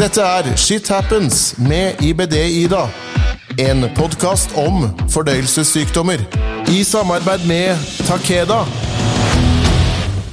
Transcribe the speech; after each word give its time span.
Dette 0.00 0.22
er 0.24 0.46
Shit 0.56 0.86
Happens 0.88 1.58
med 1.60 1.98
IBD-Ida. 2.00 2.86
En 3.60 3.84
podkast 3.92 4.54
om 4.56 4.86
fordøyelsessykdommer. 5.12 6.22
I 6.72 6.78
samarbeid 6.88 7.44
med 7.44 7.82
Takeda. 8.08 8.62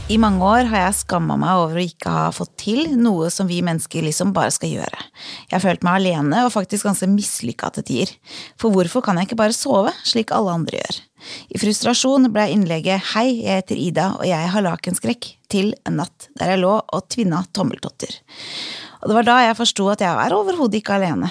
I 0.07 0.15
mange 0.23 0.39
år 0.39 0.69
har 0.71 0.85
jeg 0.85 0.99
skamma 1.01 1.35
meg 1.41 1.65
over 1.65 1.81
å 1.81 1.83
ikke 1.83 2.13
ha 2.13 2.29
fått 2.31 2.53
til 2.63 2.93
noe 2.95 3.27
som 3.33 3.51
vi 3.51 3.59
mennesker 3.59 4.07
liksom 4.07 4.31
bare 4.37 4.55
skal 4.55 4.71
gjøre. 4.77 5.03
Jeg 5.49 5.57
har 5.57 5.65
følt 5.65 5.83
meg 5.83 5.99
alene 5.99 6.45
og 6.47 6.53
faktisk 6.55 6.87
ganske 6.87 7.11
mislykka 7.11 7.73
til 7.75 7.89
tider. 7.91 8.15
For 8.55 8.71
hvorfor 8.71 9.03
kan 9.03 9.19
jeg 9.19 9.27
ikke 9.27 9.41
bare 9.43 9.57
sove, 9.57 9.91
slik 10.07 10.31
alle 10.31 10.55
andre 10.61 10.79
gjør? 10.79 11.03
I 11.51 11.59
frustrasjon 11.59 12.31
ble 12.31 12.47
innlegget 12.55 13.11
Hei, 13.17 13.41
jeg 13.43 13.65
heter 13.65 13.83
Ida, 13.83 14.09
og 14.15 14.31
jeg 14.31 14.47
har 14.55 14.69
lakenskrekk 14.71 15.33
til 15.51 15.73
en 15.83 15.99
natt 15.99 16.31
der 16.39 16.55
jeg 16.55 16.63
lå 16.63 16.77
og 16.79 17.07
tvinna 17.11 17.43
tommeltotter. 17.51 18.15
Og 19.07 19.13
det 19.13 19.21
var 19.21 19.27
da 19.29 19.35
jeg 19.39 19.55
forsto 19.55 19.85
at 19.87 20.01
jeg 20.03 20.19
er 20.19 20.33
overhodet 20.35 20.81
ikke 20.81 20.97
alene. 20.97 21.29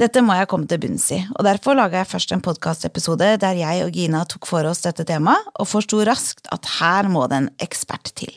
Dette 0.00 0.22
må 0.24 0.32
jeg 0.32 0.48
komme 0.48 0.64
til 0.64 0.78
bunns 0.80 1.04
i, 1.12 1.18
og 1.36 1.44
derfor 1.44 1.76
laga 1.76 1.98
jeg 2.00 2.08
først 2.08 2.30
en 2.32 2.40
podkastepisode 2.40 3.28
der 3.42 3.58
jeg 3.60 3.82
og 3.84 3.92
Gina 3.92 4.22
tok 4.24 4.48
for 4.48 4.64
oss 4.64 4.80
dette 4.80 5.04
temaet, 5.04 5.50
og 5.60 5.68
forsto 5.68 6.00
raskt 6.08 6.48
at 6.56 6.64
her 6.78 7.10
må 7.12 7.26
det 7.28 7.42
en 7.42 7.50
ekspert 7.60 8.14
til. 8.16 8.32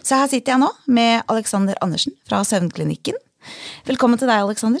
Så 0.00 0.16
her 0.16 0.32
sitter 0.32 0.54
jeg 0.54 0.62
nå 0.64 0.70
med 0.88 1.28
Alexander 1.28 1.76
Andersen 1.84 2.16
fra 2.24 2.40
Søvnklinikken. 2.40 3.20
Velkommen 3.84 4.16
til 4.16 4.32
deg, 4.32 4.46
Alexander. 4.48 4.80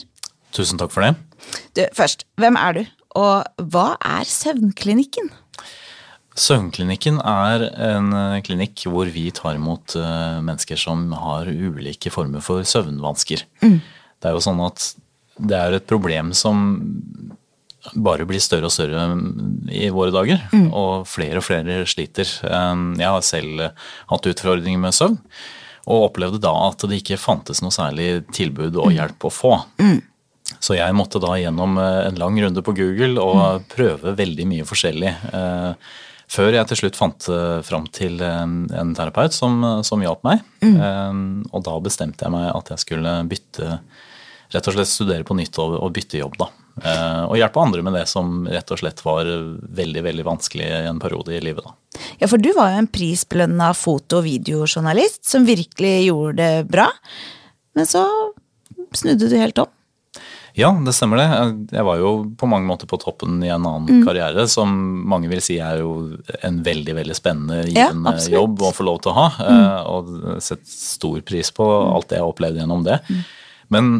Tusen 0.56 0.80
takk 0.80 0.96
for 0.96 1.04
det. 1.04 1.12
Du, 1.76 1.84
først, 2.00 2.24
hvem 2.40 2.56
er 2.56 2.78
du, 2.78 2.82
og 3.20 3.68
hva 3.68 3.90
er 4.00 4.24
Søvnklinikken? 4.32 5.28
Søvnklinikken 6.40 7.18
er 7.26 7.66
en 7.68 8.14
eh, 8.16 8.40
klinikk 8.46 8.86
hvor 8.88 9.10
vi 9.12 9.26
tar 9.34 9.58
imot 9.58 9.96
eh, 9.98 10.38
mennesker 10.40 10.78
som 10.80 11.10
har 11.12 11.50
ulike 11.50 12.12
former 12.12 12.44
for 12.44 12.64
søvnvansker. 12.64 13.44
Mm. 13.64 13.78
Det 14.20 14.30
er 14.30 14.36
jo 14.36 14.44
sånn 14.44 14.62
at 14.64 14.92
det 15.40 15.58
er 15.58 15.76
et 15.76 15.88
problem 15.88 16.32
som 16.36 16.62
bare 17.96 18.26
blir 18.28 18.40
større 18.44 18.68
og 18.68 18.74
større 18.74 19.06
i 19.72 19.88
våre 19.92 20.12
dager. 20.14 20.42
Mm. 20.52 20.68
Og 20.76 21.08
flere 21.08 21.40
og 21.40 21.46
flere 21.46 21.80
sliter. 21.88 22.28
Jeg 22.44 23.08
har 23.08 23.24
selv 23.24 23.62
hatt 24.12 24.28
utfordringer 24.28 24.82
med 24.82 24.96
søvn. 24.96 25.16
Og 25.88 26.10
opplevde 26.10 26.42
da 26.44 26.52
at 26.66 26.84
det 26.84 27.00
ikke 27.00 27.16
fantes 27.18 27.62
noe 27.64 27.72
særlig 27.72 28.26
tilbud 28.36 28.76
og 28.76 28.92
hjelp 28.92 29.24
å 29.24 29.32
få. 29.32 29.54
Mm. 29.80 29.96
Så 30.60 30.76
jeg 30.76 30.96
måtte 30.98 31.22
da 31.24 31.32
gjennom 31.40 31.80
en 31.80 32.20
lang 32.20 32.36
runde 32.44 32.62
på 32.66 32.76
Google 32.76 33.16
og 33.16 33.40
mm. 33.40 33.66
prøve 33.72 34.14
veldig 34.20 34.48
mye 34.52 34.68
forskjellig. 34.68 35.14
Eh, 36.30 36.36
før 36.36 36.54
jeg 36.54 36.70
til 36.70 36.80
slutt 36.84 37.00
fant 37.00 37.28
fram 37.66 37.88
til 37.90 38.22
en 38.22 38.94
terapeut 38.96 39.34
som, 39.34 39.82
som 39.82 40.02
hjalp 40.04 40.22
meg. 40.24 40.46
Mm. 40.62 41.42
Og 41.50 41.64
da 41.66 41.74
bestemte 41.82 42.24
jeg 42.24 42.32
meg 42.32 42.52
at 42.54 42.70
jeg 42.70 42.84
skulle 42.84 43.16
bytte 43.26 43.80
rett 44.50 44.66
og 44.66 44.76
slett 44.76 44.90
studere 44.90 45.26
på 45.26 45.36
nytt 45.38 45.58
og, 45.62 45.76
og 45.78 45.92
bytte 45.94 46.20
jobb. 46.20 46.38
da. 46.40 46.50
Eh, 46.80 47.24
og 47.26 47.36
hjelpe 47.36 47.60
andre 47.60 47.82
med 47.84 47.96
det 47.98 48.06
som 48.08 48.44
rett 48.48 48.70
og 48.72 48.80
slett 48.80 49.02
var 49.04 49.28
veldig 49.80 50.04
veldig 50.06 50.24
vanskelig 50.26 50.68
i 50.68 50.86
en 50.90 51.00
periode 51.02 51.34
i 51.36 51.42
livet. 51.44 51.66
da. 51.66 51.74
Ja, 52.22 52.30
for 52.30 52.40
du 52.40 52.52
var 52.56 52.72
jo 52.72 52.84
en 52.84 52.90
prisbelønna 52.90 53.72
foto- 53.76 54.20
og 54.20 54.26
videojournalist 54.28 55.24
som 55.28 55.48
virkelig 55.48 55.94
gjorde 56.08 56.38
det 56.40 56.70
bra. 56.70 56.88
Men 57.76 57.88
så 57.88 58.06
snudde 58.96 59.30
du 59.30 59.36
helt 59.38 59.60
om. 59.62 59.70
Ja, 60.58 60.70
det 60.84 60.94
stemmer 60.96 61.20
det. 61.20 61.26
Jeg 61.76 61.86
var 61.86 62.00
jo 62.00 62.12
på 62.38 62.48
mange 62.50 62.66
måter 62.68 62.88
på 62.90 62.98
toppen 63.00 63.38
i 63.44 63.50
en 63.52 63.66
annen 63.66 64.00
mm. 64.00 64.06
karriere, 64.06 64.46
som 64.50 64.70
mange 65.08 65.30
vil 65.30 65.42
si 65.44 65.60
er 65.62 65.82
jo 65.82 65.92
en 66.46 66.62
veldig 66.66 66.96
veldig 66.98 67.16
spennende, 67.16 67.60
givende 67.68 68.14
ja, 68.18 68.30
jobb 68.38 68.64
å 68.66 68.72
få 68.74 68.86
lov 68.88 69.02
til 69.04 69.12
å 69.12 69.18
ha. 69.18 69.26
Mm. 69.38 69.50
Eh, 69.50 69.90
og 69.90 70.40
sett 70.44 70.64
stor 70.70 71.20
pris 71.26 71.52
på 71.54 71.66
alt 71.66 72.10
det 72.10 72.18
jeg 72.18 72.26
har 72.26 72.34
opplevd 72.34 72.62
gjennom 72.62 72.86
det. 72.86 72.98
Mm. 73.10 73.22
Men 73.70 73.92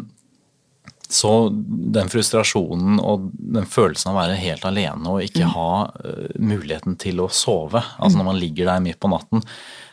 så 1.10 1.32
den 1.50 2.10
frustrasjonen 2.10 3.00
og 3.02 3.30
den 3.34 3.66
følelsen 3.66 4.12
av 4.12 4.16
å 4.16 4.20
være 4.20 4.38
helt 4.38 4.66
alene 4.68 5.10
og 5.10 5.24
ikke 5.24 5.42
mm. 5.42 5.54
ha 5.56 5.70
uh, 5.90 6.26
muligheten 6.38 6.94
til 7.02 7.24
å 7.24 7.26
sove, 7.34 7.82
altså 7.98 8.20
når 8.20 8.28
man 8.28 8.38
ligger 8.38 8.70
der 8.70 8.84
midt 8.84 9.00
på 9.02 9.10
natten, 9.10 9.42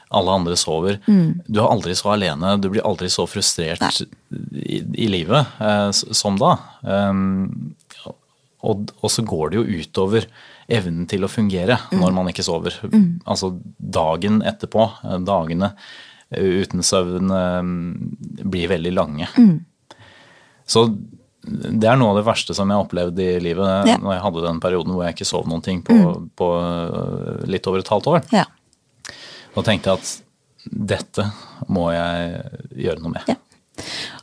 alle 0.09 0.35
andre 0.39 0.55
sover 0.59 0.99
mm. 1.07 1.47
Du 1.47 1.59
er 1.61 1.67
aldri 1.67 1.95
så 1.97 2.13
alene, 2.13 2.55
du 2.61 2.69
blir 2.71 2.85
aldri 2.87 3.09
så 3.11 3.27
frustrert 3.29 3.83
i, 4.01 4.79
i, 4.81 5.07
livet 5.11 5.57
eh, 5.59 5.89
som 5.91 6.37
da. 6.39 6.53
Um, 6.81 7.73
og, 8.63 8.91
og, 9.01 9.09
så 9.11 9.23
går 9.27 9.51
det 9.51 9.59
jo 9.59 9.81
utover 9.83 10.27
evnen 10.67 11.07
til 11.09 11.23
å 11.23 11.31
fungere 11.31 11.77
mm. 11.91 11.99
når 12.01 12.15
man 12.15 12.31
ikke 12.31 12.45
sover. 12.47 12.75
Mm. 12.87 13.19
Altså 13.27 13.53
dagen 13.77 14.41
etterpå, 14.47 14.89
eh, 15.03 15.19
dagene 15.27 15.73
uten 16.27 16.83
søvn, 16.83 17.29
blir 18.51 18.67
veldig 18.67 18.91
lange. 18.91 19.29
Mm. 19.39 19.61
Så 20.67 20.81
det 21.47 21.87
er 21.87 21.95
noe 21.95 22.11
av 22.11 22.17
det 22.19 22.25
verste 22.27 22.51
som 22.51 22.67
jeg 22.67 22.75
har 22.75 22.83
opplevd 22.83 23.21
i 23.23 23.29
livet. 23.45 23.87
Ja. 23.87 23.95
Når 24.01 24.17
jeg 24.17 24.23
hadde 24.25 24.43
den 24.43 24.59
perioden 24.59 24.91
hvor 24.91 25.05
jeg 25.05 25.15
ikke 25.15 25.29
sov 25.29 25.47
noen 25.47 25.63
ting 25.63 25.79
på, 25.87 25.95
mm. 25.95 26.25
på 26.35 26.49
litt 27.47 27.71
over 27.71 27.79
et 27.79 27.93
halvt 27.93 28.11
år. 28.11 28.27
Ja. 28.35 28.43
Da 29.57 29.65
tenkte 29.65 29.97
at 29.97 30.13
dette 30.67 31.25
må 31.71 31.89
jeg 31.95 32.41
gjøre 32.85 33.01
noe 33.01 33.17
med. 33.17 33.29
Ja. 33.31 33.37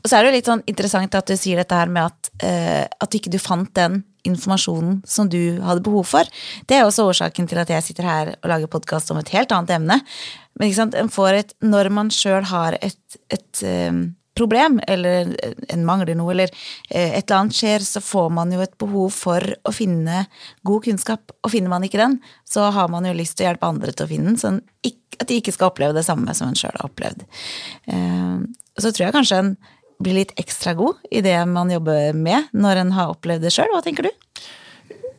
Og 0.02 0.08
så 0.10 0.16
er 0.16 0.24
det 0.24 0.30
jo 0.30 0.36
litt 0.36 0.48
sånn 0.50 0.64
interessant 0.70 1.14
at 1.16 1.30
du 1.30 1.36
sier 1.38 1.60
dette 1.60 1.78
her 1.78 1.90
med 1.90 2.10
at, 2.10 2.30
uh, 2.42 2.84
at 3.06 3.16
ikke 3.16 3.32
du 3.32 3.38
fant 3.42 3.70
den 3.76 4.02
informasjonen 4.24 5.02
som 5.08 5.28
du 5.30 5.60
hadde 5.64 5.84
behov 5.84 6.06
for. 6.08 6.28
Det 6.68 6.78
er 6.78 6.86
også 6.86 7.06
årsaken 7.10 7.48
til 7.50 7.60
at 7.60 7.70
jeg 7.72 7.86
sitter 7.86 8.08
her 8.08 8.32
og 8.36 8.50
lager 8.50 8.70
podkast 8.72 9.12
om 9.12 9.20
et 9.20 9.32
helt 9.34 9.52
annet 9.54 9.74
emne. 9.76 9.98
Men 10.54 10.68
ikke 10.68 10.80
sant, 10.80 10.96
en 10.98 11.12
får 11.12 11.40
et, 11.40 11.54
når 11.64 11.90
man 11.92 12.12
sjøl 12.14 12.46
har 12.50 12.78
et, 12.80 13.18
et 13.34 13.64
um, 13.90 14.06
problem, 14.34 14.80
eller 14.88 15.34
en 15.72 15.84
mangler 15.86 16.16
noe, 16.18 16.32
eller 16.34 16.50
eh, 16.90 17.14
et 17.18 17.24
eller 17.24 17.40
annet 17.40 17.58
skjer, 17.58 17.84
så 17.86 18.02
får 18.04 18.30
man 18.34 18.52
jo 18.54 18.62
et 18.64 18.74
behov 18.80 19.12
for 19.14 19.54
å 19.62 19.74
finne 19.74 20.24
god 20.66 20.86
kunnskap. 20.88 21.34
Og 21.42 21.54
finner 21.54 21.72
man 21.72 21.86
ikke 21.86 22.00
den, 22.00 22.18
så 22.48 22.68
har 22.74 22.90
man 22.92 23.06
jo 23.08 23.14
lyst 23.16 23.38
til 23.38 23.46
å 23.46 23.52
hjelpe 23.52 23.70
andre 23.70 23.94
til 23.94 24.06
å 24.06 24.10
finne 24.10 24.32
den, 24.32 24.40
sånn 24.40 24.60
at 25.14 25.28
de 25.30 25.38
ikke 25.38 25.54
skal 25.54 25.70
oppleve 25.70 25.94
det 25.96 26.06
samme 26.06 26.34
som 26.34 26.50
en 26.50 26.58
sjøl 26.58 26.74
har 26.74 26.88
opplevd. 26.88 27.24
Eh, 27.86 28.42
så 28.80 28.90
tror 28.90 29.06
jeg 29.06 29.16
kanskje 29.16 29.40
en 29.44 29.54
blir 30.02 30.18
litt 30.18 30.34
ekstra 30.40 30.74
god 30.74 30.98
i 31.14 31.22
det 31.24 31.36
man 31.46 31.70
jobber 31.70 32.12
med, 32.18 32.50
når 32.52 32.82
en 32.82 32.92
har 32.96 33.14
opplevd 33.14 33.46
det 33.46 33.54
sjøl. 33.54 33.70
Hva 33.72 33.84
tenker 33.84 34.08
du? 34.08 34.12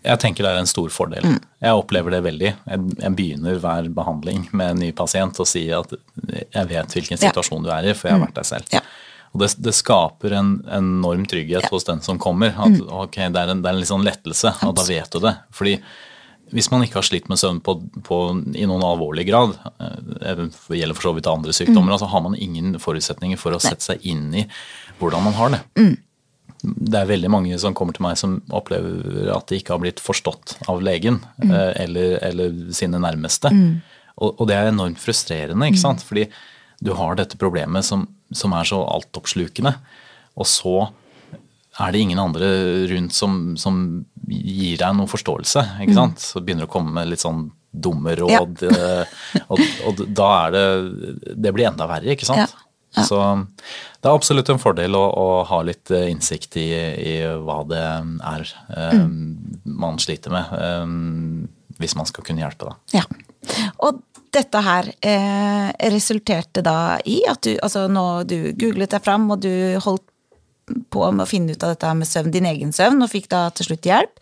Jeg 0.05 0.21
tenker 0.21 0.45
det 0.45 0.51
er 0.53 0.61
en 0.61 0.69
stor 0.69 0.91
fordel. 0.93 1.25
Mm. 1.25 1.39
Jeg 1.65 1.79
opplever 1.79 2.13
det 2.13 2.21
veldig. 2.27 2.51
Jeg, 2.69 3.11
begynner 3.17 3.57
hver 3.61 3.87
behandling 3.95 4.43
med 4.53 4.75
en 4.75 4.83
ny 4.83 4.91
pasient 4.97 5.39
og 5.41 5.49
sier 5.49 5.79
at 5.79 5.95
jeg 5.95 6.69
vet 6.69 6.95
hvilken 6.97 7.21
situasjon 7.21 7.65
ja. 7.65 7.65
du 7.65 7.73
er 7.73 7.89
i, 7.89 7.95
for 7.97 8.09
jeg 8.09 8.17
har 8.17 8.25
vært 8.27 8.37
der 8.37 8.47
selv. 8.47 8.69
Ja. 8.75 8.83
Og 9.35 9.41
det, 9.44 9.50
det 9.59 9.75
skaper 9.75 10.31
en 10.38 10.51
enorm 10.72 11.25
trygghet 11.28 11.66
ja. 11.68 11.69
hos 11.73 11.84
den 11.84 12.00
som 12.06 12.19
kommer. 12.22 12.53
At 12.56 12.72
mm. 12.72 12.88
ok, 13.03 13.18
det 13.35 13.41
er 13.41 13.51
en, 13.51 13.59
det 13.59 13.68
er 13.68 13.75
en 13.75 13.81
litt 13.81 13.91
sånn 13.91 14.06
lettelse, 14.07 14.53
og 14.63 14.78
da 14.79 14.85
vet 14.88 15.12
du 15.12 15.19
det. 15.25 15.34
Fordi 15.56 15.73
hvis 16.56 16.69
man 16.72 16.85
ikke 16.85 17.00
har 17.00 17.07
slitt 17.07 17.28
med 17.28 17.40
søvn 17.41 17.59
på, 17.66 17.75
på, 18.06 18.19
i 18.56 18.63
noen 18.69 18.85
alvorlig 18.85 19.25
grad, 19.28 19.57
eh, 19.81 20.40
det 20.40 20.79
gjelder 20.79 20.96
for 20.96 21.09
så 21.09 21.13
vidt 21.18 21.28
andre 21.28 21.56
sykdommer, 21.57 21.90
mm. 21.90 21.96
altså 21.97 22.09
har 22.13 22.23
man 22.23 22.38
ingen 22.40 22.79
forutsetninger 22.79 23.41
for 23.41 23.56
å 23.56 23.59
sette 23.59 23.84
seg 23.84 24.07
inn 24.07 24.29
i 24.31 24.46
hvordan 25.01 25.25
man 25.25 25.35
har 25.35 25.56
det. 25.56 25.62
Mm. 25.81 25.96
Det 26.63 27.02
er 27.02 27.12
veldig 27.12 27.34
mange 27.34 27.59
som 27.62 27.75
kommer 27.78 27.97
til 27.97 28.06
meg 28.06 28.16
som 28.22 28.40
opplever 28.56 29.28
at 29.35 29.50
de 29.52 29.59
ikke 29.59 29.75
har 29.75 29.84
blitt 29.84 30.00
forstått 30.02 30.56
av 30.72 30.79
legen 30.85 31.19
mm. 31.44 31.52
Eh, 31.52 31.72
eller, 31.84 32.17
eller, 32.23 32.56
sine 32.78 33.03
nærmeste. 33.03 33.52
Mm. 33.52 33.81
Og, 34.16 34.29
og, 34.31 34.46
det 34.47 34.56
er 34.56 34.72
enormt 34.72 35.02
frustrerende, 35.02 35.67
ikke 35.67 35.81
mm. 35.81 35.85
sant. 35.90 36.06
Fordi 36.07 36.29
du 36.79 36.93
har 36.97 37.17
dette 37.19 37.39
problemet 37.39 37.85
som 37.87 38.07
som 38.33 38.55
er 38.57 38.67
så 38.67 38.81
altoppslukende. 38.95 39.73
Og 40.39 40.49
så 40.49 40.75
er 41.79 41.91
det 41.91 42.01
ingen 42.05 42.21
andre 42.21 42.49
rundt 42.91 43.15
som, 43.15 43.55
som 43.59 43.77
gir 44.25 44.79
deg 44.81 44.97
noe 44.97 45.11
forståelse. 45.11 45.65
ikke 45.83 45.93
mm. 45.93 45.99
sant? 45.99 46.23
Så 46.23 46.41
begynner 46.41 46.65
det 46.65 46.71
å 46.71 46.75
komme 46.77 46.95
med 46.95 47.11
litt 47.11 47.23
sånn 47.23 47.49
dumme 47.75 48.15
råd. 48.15 48.63
Ja. 48.71 49.01
Og, 49.51 49.59
og, 49.85 49.99
da 50.15 50.27
er 50.45 50.53
det 50.53 50.61
Det 51.43 51.51
blir 51.53 51.67
enda 51.67 51.89
verre, 51.89 52.13
ikke 52.13 52.27
sant? 52.27 52.45
Ja. 52.47 52.61
Ja. 52.95 53.03
Så 53.03 53.17
det 53.19 54.07
er 54.07 54.15
absolutt 54.15 54.47
en 54.47 54.61
fordel 54.61 54.95
å, 54.95 55.01
å 55.03 55.25
ha 55.49 55.57
litt 55.67 55.91
eh, 55.91 56.05
innsikt 56.07 56.55
i, 56.61 56.69
i, 56.71 57.16
hva 57.43 57.57
det 57.67 57.81
er 57.83 58.53
um, 58.95 59.09
man 59.67 59.99
sliter 59.99 60.31
med, 60.31 60.53
um, 60.55 61.41
hvis 61.75 61.97
man 61.99 62.07
skal 62.07 62.23
kunne 62.23 62.45
hjelpe. 62.45 62.71
Da. 62.71 63.01
Ja. 63.01 63.03
Og 63.83 63.99
dette 64.35 64.61
her 64.66 64.90
eh, 64.99 65.70
resulterte 65.93 66.64
da 66.66 66.97
i 67.08 67.22
at 67.29 67.46
du 67.46 67.55
altså 67.55 67.85
nå 67.91 68.26
du 68.28 68.52
googlet 68.59 68.91
deg 68.93 69.03
fram, 69.05 69.29
og 69.32 69.41
du 69.46 69.79
holdt 69.84 70.05
på 70.93 71.08
med 71.14 71.26
å 71.26 71.29
finne 71.29 71.53
ut 71.53 71.64
av 71.64 71.76
dette 71.76 71.93
med 71.97 72.09
søvn, 72.09 72.34
din 72.34 72.47
egen 72.49 72.73
søvn, 72.76 73.03
og 73.05 73.11
fikk 73.11 73.29
da 73.32 73.47
til 73.55 73.70
slutt 73.70 73.90
hjelp. 73.90 74.22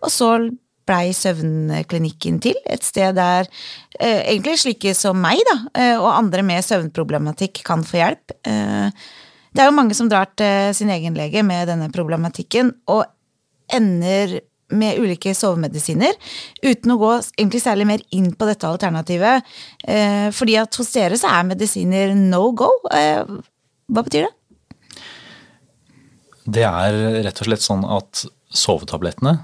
Og 0.00 0.12
så 0.12 0.30
blei 0.88 1.12
søvnklinikken 1.14 2.40
til, 2.42 2.58
et 2.66 2.84
sted 2.84 3.14
der 3.18 3.46
eh, 4.00 4.22
egentlig 4.32 4.58
slike 4.62 4.94
som 4.98 5.20
meg, 5.22 5.42
da, 5.48 5.58
eh, 5.78 5.96
og 5.98 6.10
andre 6.10 6.44
med 6.46 6.64
søvnproblematikk 6.66 7.62
kan 7.66 7.84
få 7.86 8.00
hjelp. 8.00 8.34
Eh, 8.48 9.04
det 9.52 9.62
er 9.62 9.68
jo 9.68 9.76
mange 9.76 9.94
som 9.96 10.08
drar 10.10 10.32
til 10.38 10.72
sin 10.74 10.90
egen 10.90 11.16
lege 11.18 11.44
med 11.46 11.68
denne 11.70 11.90
problematikken, 11.92 12.72
og 12.90 13.04
ender 13.72 14.40
med 14.72 15.00
ulike 15.02 15.34
sovemedisiner, 15.36 16.16
uten 16.64 16.94
å 16.94 16.98
gå 17.00 17.12
egentlig 17.36 17.62
særlig 17.64 17.88
mer 17.88 18.04
inn 18.16 18.32
på 18.36 18.48
dette 18.48 18.68
alternativet. 18.68 19.48
Eh, 19.84 20.28
fordi 20.34 20.58
at 20.60 20.80
hos 20.80 20.92
dere 20.94 21.18
så 21.20 21.30
er 21.32 21.48
medisiner 21.52 22.14
no 22.18 22.48
go. 22.56 22.70
Eh, 22.92 23.22
hva 23.92 24.04
betyr 24.06 24.28
det? 24.28 24.34
Det 26.42 26.66
er 26.66 26.98
rett 27.22 27.38
og 27.38 27.48
slett 27.48 27.62
sånn 27.62 27.84
at 27.86 28.24
sovetablettene 28.52 29.38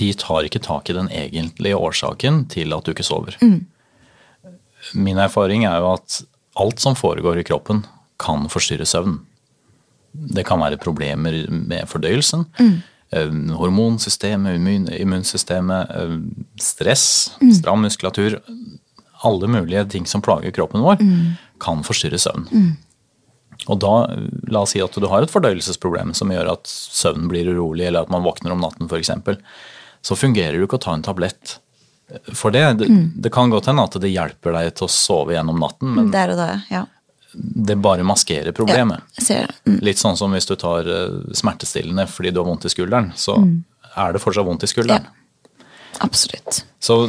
de 0.00 0.12
tar 0.16 0.46
ikke 0.46 0.62
tak 0.64 0.88
i 0.88 0.96
den 0.96 1.10
egentlige 1.12 1.76
årsaken 1.76 2.46
til 2.52 2.72
at 2.72 2.86
du 2.86 2.94
ikke 2.94 3.04
sover. 3.04 3.36
Mm. 3.42 3.66
Min 4.96 5.20
erfaring 5.20 5.66
er 5.68 5.82
jo 5.82 5.90
at 5.98 6.22
alt 6.60 6.80
som 6.80 6.96
foregår 6.96 7.40
i 7.40 7.46
kroppen, 7.46 7.84
kan 8.20 8.48
forstyrre 8.52 8.84
søvn. 8.88 9.18
Det 10.12 10.44
kan 10.44 10.60
være 10.60 10.80
problemer 10.80 11.46
med 11.48 11.88
fordøyelsen. 11.88 12.46
Mm. 12.58 12.80
Hormonsystemet, 13.10 14.60
immunsystemet, 14.94 15.94
stress, 16.60 17.06
mm. 17.40 17.54
stram 17.58 17.82
muskulatur. 17.82 18.38
Alle 19.26 19.50
mulige 19.50 19.84
ting 19.96 20.06
som 20.06 20.22
plager 20.24 20.54
kroppen 20.56 20.84
vår, 20.84 21.02
mm. 21.02 21.24
kan 21.60 21.82
forstyrre 21.86 22.20
søvn. 22.22 22.46
Mm. 22.52 22.70
Og 23.68 23.80
da, 23.82 23.94
la 24.48 24.62
oss 24.64 24.72
si 24.72 24.80
at 24.80 24.94
du 24.96 25.08
har 25.10 25.24
et 25.24 25.32
fordøyelsesproblem 25.32 26.14
som 26.16 26.30
gjør 26.32 26.54
at 26.54 26.70
søvnen 26.70 27.28
blir 27.28 27.50
urolig, 27.50 27.88
eller 27.88 28.06
at 28.06 28.12
man 28.12 28.24
våkner 28.24 28.54
om 28.54 28.62
natten 28.62 28.88
f.eks., 28.88 29.12
så 30.00 30.16
fungerer 30.16 30.56
det 30.56 30.62
jo 30.62 30.68
ikke 30.70 30.78
å 30.78 30.86
ta 30.86 30.94
en 30.96 31.04
tablett 31.04 31.58
for 32.32 32.54
det. 32.54 32.64
Det, 32.80 32.88
mm. 32.88 33.02
det 33.20 33.32
kan 33.34 33.52
godt 33.52 33.68
hende 33.70 33.84
at 33.84 33.98
det 34.00 34.12
hjelper 34.12 34.56
deg 34.56 34.72
til 34.78 34.86
å 34.86 34.92
sove 34.94 35.36
gjennom 35.36 35.60
natten, 35.60 35.92
men 35.96 36.08
Der 36.14 36.32
og 36.32 36.40
da, 36.40 36.48
ja. 36.72 36.86
Det 37.32 37.76
bare 37.76 38.02
maskerer 38.06 38.52
problemet. 38.52 39.00
Ja, 39.28 39.44
mm. 39.66 39.78
Litt 39.84 40.00
sånn 40.00 40.18
som 40.18 40.34
hvis 40.34 40.48
du 40.48 40.56
tar 40.58 40.88
eh, 40.88 41.34
smertestillende 41.36 42.06
fordi 42.10 42.32
du 42.34 42.40
har 42.42 42.48
vondt 42.48 42.66
i 42.66 42.72
skulderen, 42.72 43.12
så 43.16 43.36
mm. 43.38 43.56
er 43.94 44.14
det 44.14 44.22
fortsatt 44.22 44.46
vondt 44.46 44.66
i 44.66 44.70
skulderen. 44.70 45.06
Ja. 45.06 45.66
Absolutt. 46.06 46.64
Så 46.80 47.02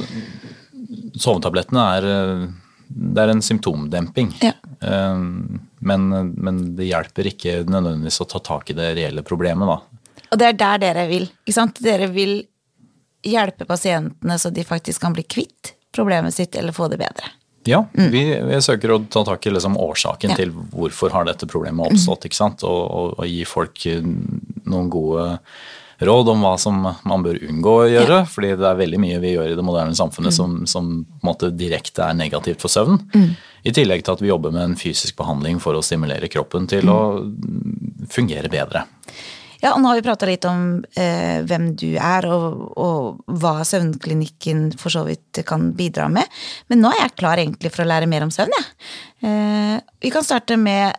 sovetablettene 1.21 1.88
er 1.97 2.09
eh, 2.12 2.45
det 2.91 3.23
er 3.23 3.31
en 3.31 3.41
symptomdemping. 3.41 4.33
Ja. 4.44 4.53
Eh, 4.83 5.18
men, 5.79 6.07
men, 6.33 6.62
det 6.75 6.89
hjelper 6.91 7.31
ikke 7.31 7.62
nødvendigvis 7.65 8.21
å 8.21 8.29
ta 8.29 8.44
tak 8.44 8.69
i 8.69 8.77
det 8.77 8.94
reelle 9.00 9.25
problemet, 9.25 9.68
da. 9.68 10.01
Og 10.31 10.39
det 10.39 10.47
er 10.47 10.57
der 10.59 10.81
dere 10.85 11.06
vil. 11.09 11.27
ikke 11.44 11.57
sant? 11.57 11.81
Dere 11.83 12.07
vil 12.12 12.38
hjelpe 13.27 13.68
pasientene 13.69 14.38
så 14.39 14.50
de 14.50 14.63
faktisk 14.65 15.01
kan 15.03 15.13
bli 15.13 15.23
kvitt 15.23 15.75
problemet 15.91 16.33
sitt 16.33 16.56
eller 16.56 16.75
få 16.75 16.88
det 16.91 17.01
bedre. 17.01 17.33
Ja, 17.63 17.86
mm. 17.98 18.12
vi, 18.12 18.24
vi, 18.48 18.62
søker 18.62 18.96
å 18.96 19.04
ta 19.12 19.24
tak 19.25 19.46
i 19.46 19.54
liksom 19.54 19.78
årsaken 19.78 20.34
ja. 20.34 20.40
til 20.40 20.54
hvorfor 20.74 21.13
har 21.13 21.28
dette 21.28 21.50
problemet 21.50 21.92
oppstått. 21.92 22.25
ikke 22.25 22.40
sant? 22.40 22.66
Og, 22.66 22.81
og, 22.81 23.13
og, 23.19 23.28
gi 23.30 23.44
folk 23.46 23.86
noen 24.66 24.90
gode 24.92 25.28
råd 26.02 26.31
om 26.34 26.42
hva 26.42 26.56
som 26.58 26.80
man 26.81 27.25
bør 27.25 27.38
unngå 27.46 27.75
å 27.84 27.90
gjøre. 27.92 28.24
Ja. 28.24 28.30
fordi 28.30 28.56
det 28.58 28.66
er 28.66 28.80
veldig 28.80 29.02
mye 29.04 29.19
vi 29.22 29.36
gjør 29.36 29.54
i 29.54 29.58
det 29.60 29.66
moderne 29.66 29.98
samfunnet 29.98 30.34
mm. 30.34 30.38
som, 30.40 30.56
som 30.69 30.90
på 31.06 31.22
en 31.22 31.30
måte 31.30 31.52
direkte 31.54 32.08
er 32.08 32.18
negativt 32.18 32.63
for 32.63 32.74
søvn. 32.74 32.98
Mm. 33.13 33.30
I 33.69 33.75
tillegg 33.78 34.02
til 34.06 34.16
at 34.16 34.24
vi 34.24 34.31
jobber 34.31 34.56
med 34.56 34.72
en 34.72 34.80
fysisk 34.80 35.19
behandling 35.19 35.62
for 35.62 35.78
å 35.78 35.86
stimulere 35.86 36.31
kroppen 36.34 36.66
til 36.72 36.90
mm. 36.90 36.96
å 36.96 38.10
fungere 38.10 38.50
bedre. 38.50 38.88
Ja, 39.62 39.75
og 39.75 39.81
nå 39.81 39.92
har 39.92 40.00
vi 40.00 40.06
prata 40.06 40.28
litt 40.30 40.46
om 40.50 40.81
eh, 40.98 41.44
hvem 41.46 41.72
du 41.78 41.92
er, 41.94 42.25
og, 42.34 42.63
og, 42.81 43.22
hva 43.42 43.62
søvnklinikken 43.68 44.72
for 44.81 44.94
så 44.94 45.06
vidt 45.06 45.44
kan 45.48 45.69
bidra 45.78 46.10
med. 46.12 46.25
Men 46.72 46.81
nå 46.81 46.92
er 46.96 47.04
jeg 47.04 47.18
klar 47.22 47.42
egentlig 47.42 47.74
for 47.74 47.86
å 47.86 47.92
lære 47.92 48.10
mer 48.10 48.25
om 48.25 48.34
søvn, 48.34 48.54
jeg. 48.58 48.68
Ja. 49.22 49.30
Eh, 49.31 49.78
vi 50.02 50.10
kan 50.10 50.25
starte 50.25 50.58
med 50.58 50.98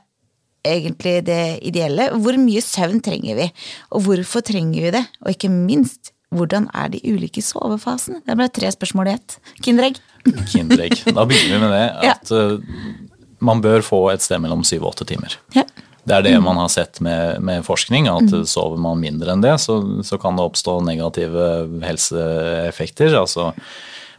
egentlig 0.62 1.24
det 1.26 1.58
ideelle. 1.66 2.08
Hvor 2.22 2.38
mye 2.38 2.62
søvn 2.62 3.02
trenger 3.02 3.38
vi? 3.38 3.48
Og 3.96 4.06
hvorfor 4.06 4.44
trenger 4.46 4.86
vi 4.86 4.94
det? 4.94 5.02
Og 5.24 5.34
ikke 5.34 5.50
minst, 5.52 6.12
hvordan 6.32 6.68
er 6.78 6.92
de 6.94 7.02
ulike 7.04 7.42
sovefasene? 7.44 8.22
Det 8.26 8.38
ble 8.38 8.48
tre 8.54 8.70
spørsmål 8.72 9.10
i 9.10 9.16
ett. 9.18 9.38
Kinderegg. 9.64 9.98
Kinderegg. 10.52 11.02
Da 11.10 11.26
begynner 11.28 11.58
vi 11.58 11.62
med 11.64 11.74
det. 11.74 11.86
At 12.12 12.30
ja. 12.32 12.44
Eh, 12.46 13.08
man 13.42 13.62
bør 13.64 13.82
få 13.82 14.04
et 14.12 14.22
sted 14.22 14.38
mellom 14.38 14.62
syv 14.66 14.84
og 14.84 14.94
åtte 14.94 15.08
timer. 15.10 15.34
Ja. 15.56 15.66
Det 16.02 16.16
er 16.16 16.24
det 16.26 16.34
man 16.42 16.58
har 16.58 16.70
sett 16.72 16.98
med, 17.04 17.38
med 17.46 17.62
forskning, 17.66 18.08
at 18.10 18.26
mm. 18.32 18.44
sover 18.50 18.80
man 18.80 19.00
mindre 19.02 19.34
enn 19.34 19.44
det, 19.44 19.54
så, 19.62 19.78
så, 20.02 20.18
kan 20.18 20.38
det 20.38 20.46
oppstå 20.48 20.80
negative 20.82 21.44
helseeffekter. 21.84 23.14
Altså 23.20 23.52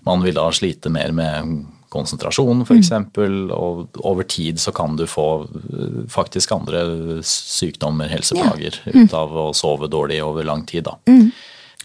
man 0.08 0.24
vil 0.24 0.38
da 0.38 0.50
slite 0.56 0.92
mer 0.92 1.12
med 1.16 1.64
konsentrasjon 1.94 2.64
f.eks., 2.64 2.92
mm. 2.92 3.52
og 3.54 4.00
over 4.02 4.26
tid 4.28 4.60
så 4.64 4.74
kan 4.76 4.96
du 4.98 5.06
få 5.08 5.28
eh, 5.44 6.00
faktisk 6.12 6.56
andre 6.56 7.20
sykdommer, 7.28 8.10
helseplager, 8.12 8.80
ja. 8.86 8.96
mm. 8.96 9.04
ut 9.04 9.18
av 9.20 9.36
å 9.44 9.50
sove 9.56 9.92
dårlig 9.92 10.24
over 10.26 10.48
lang 10.48 10.64
tid. 10.70 10.88
da. 10.88 10.98
Mm. 11.12 11.30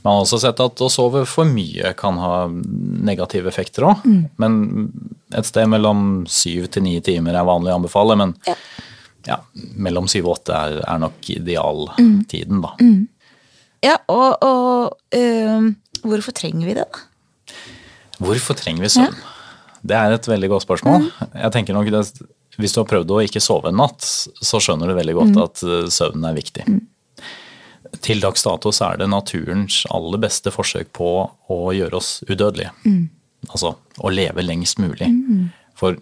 Man 0.05 0.15
har 0.15 0.23
også 0.23 0.39
sett 0.47 0.63
at 0.63 0.81
å 0.81 0.89
sove 0.93 1.25
for 1.27 1.49
mye 1.51 1.91
kan 1.99 2.19
ha 2.23 2.47
negative 2.49 3.51
effekter 3.51 3.91
òg. 3.91 4.07
Mm. 4.07 4.21
Men 4.39 4.59
et 5.35 5.47
sted 5.47 5.67
mellom 5.69 6.23
syv 6.31 6.71
til 6.73 6.87
ni 6.87 7.01
timer 7.05 7.35
er 7.35 7.49
vanlig 7.51 7.75
å 7.75 7.81
anbefale. 7.83 8.17
Men 8.19 8.39
ja 8.47 8.55
ja, 9.27 9.41
mellom 9.77 10.09
syv 10.11 10.29
og 10.29 10.39
åtte 10.39 10.55
er, 10.55 10.79
er, 10.85 11.01
nok 11.03 11.31
idealtiden, 11.33 12.63
da. 12.65 12.75
Mm. 12.81 13.09
Ja, 13.85 13.97
og, 14.11 14.43
og 14.43 15.19
øh, 15.19 15.69
hvorfor 16.03 16.35
trenger 16.35 16.67
vi 16.67 16.77
det, 16.79 16.87
da? 16.87 17.55
Hvorfor 18.19 18.59
trenger 18.59 18.83
vi 18.83 18.91
søvn? 18.93 19.15
Ja. 19.15 19.35
Det 19.89 19.95
er 19.95 20.17
et 20.17 20.27
veldig 20.29 20.51
godt 20.51 20.67
spørsmål. 20.67 21.07
Mm. 21.07 21.35
Jeg 21.39 21.55
tenker 21.55 21.77
nok 21.77 21.91
det, 21.95 22.03
Hvis 22.59 22.75
du 22.75 22.81
har 22.81 22.89
prøvd 22.91 23.13
å 23.15 23.21
ikke 23.23 23.43
sove 23.43 23.71
en 23.71 23.79
natt, 23.79 24.03
så 24.03 24.59
skjønner 24.63 24.91
du 24.91 24.97
veldig 24.97 25.15
godt 25.21 25.37
mm. 25.37 25.43
at 25.45 25.63
øh, 25.67 25.85
søvnen 25.95 26.27
er 26.27 26.39
viktig. 26.39 26.67
Mm. 26.67 26.81
Til 28.05 28.21
dags 28.21 28.43
dato 28.45 28.73
så 28.75 28.91
er 28.91 28.99
det 29.01 29.09
naturens 29.11 29.85
aller 29.95 30.21
beste 30.21 30.51
forsøk 30.53 30.91
på 30.99 31.13
å 31.31 31.61
gjøre 31.77 32.01
oss 32.01 32.19
udødelige. 32.29 32.75
Mm. 32.85 33.07
Altså 33.49 33.77
å 34.03 34.11
leve 34.13 34.43
lengst 34.43 34.83
mulig. 34.83 35.09
Mm. 35.09 35.49
For 35.79 35.97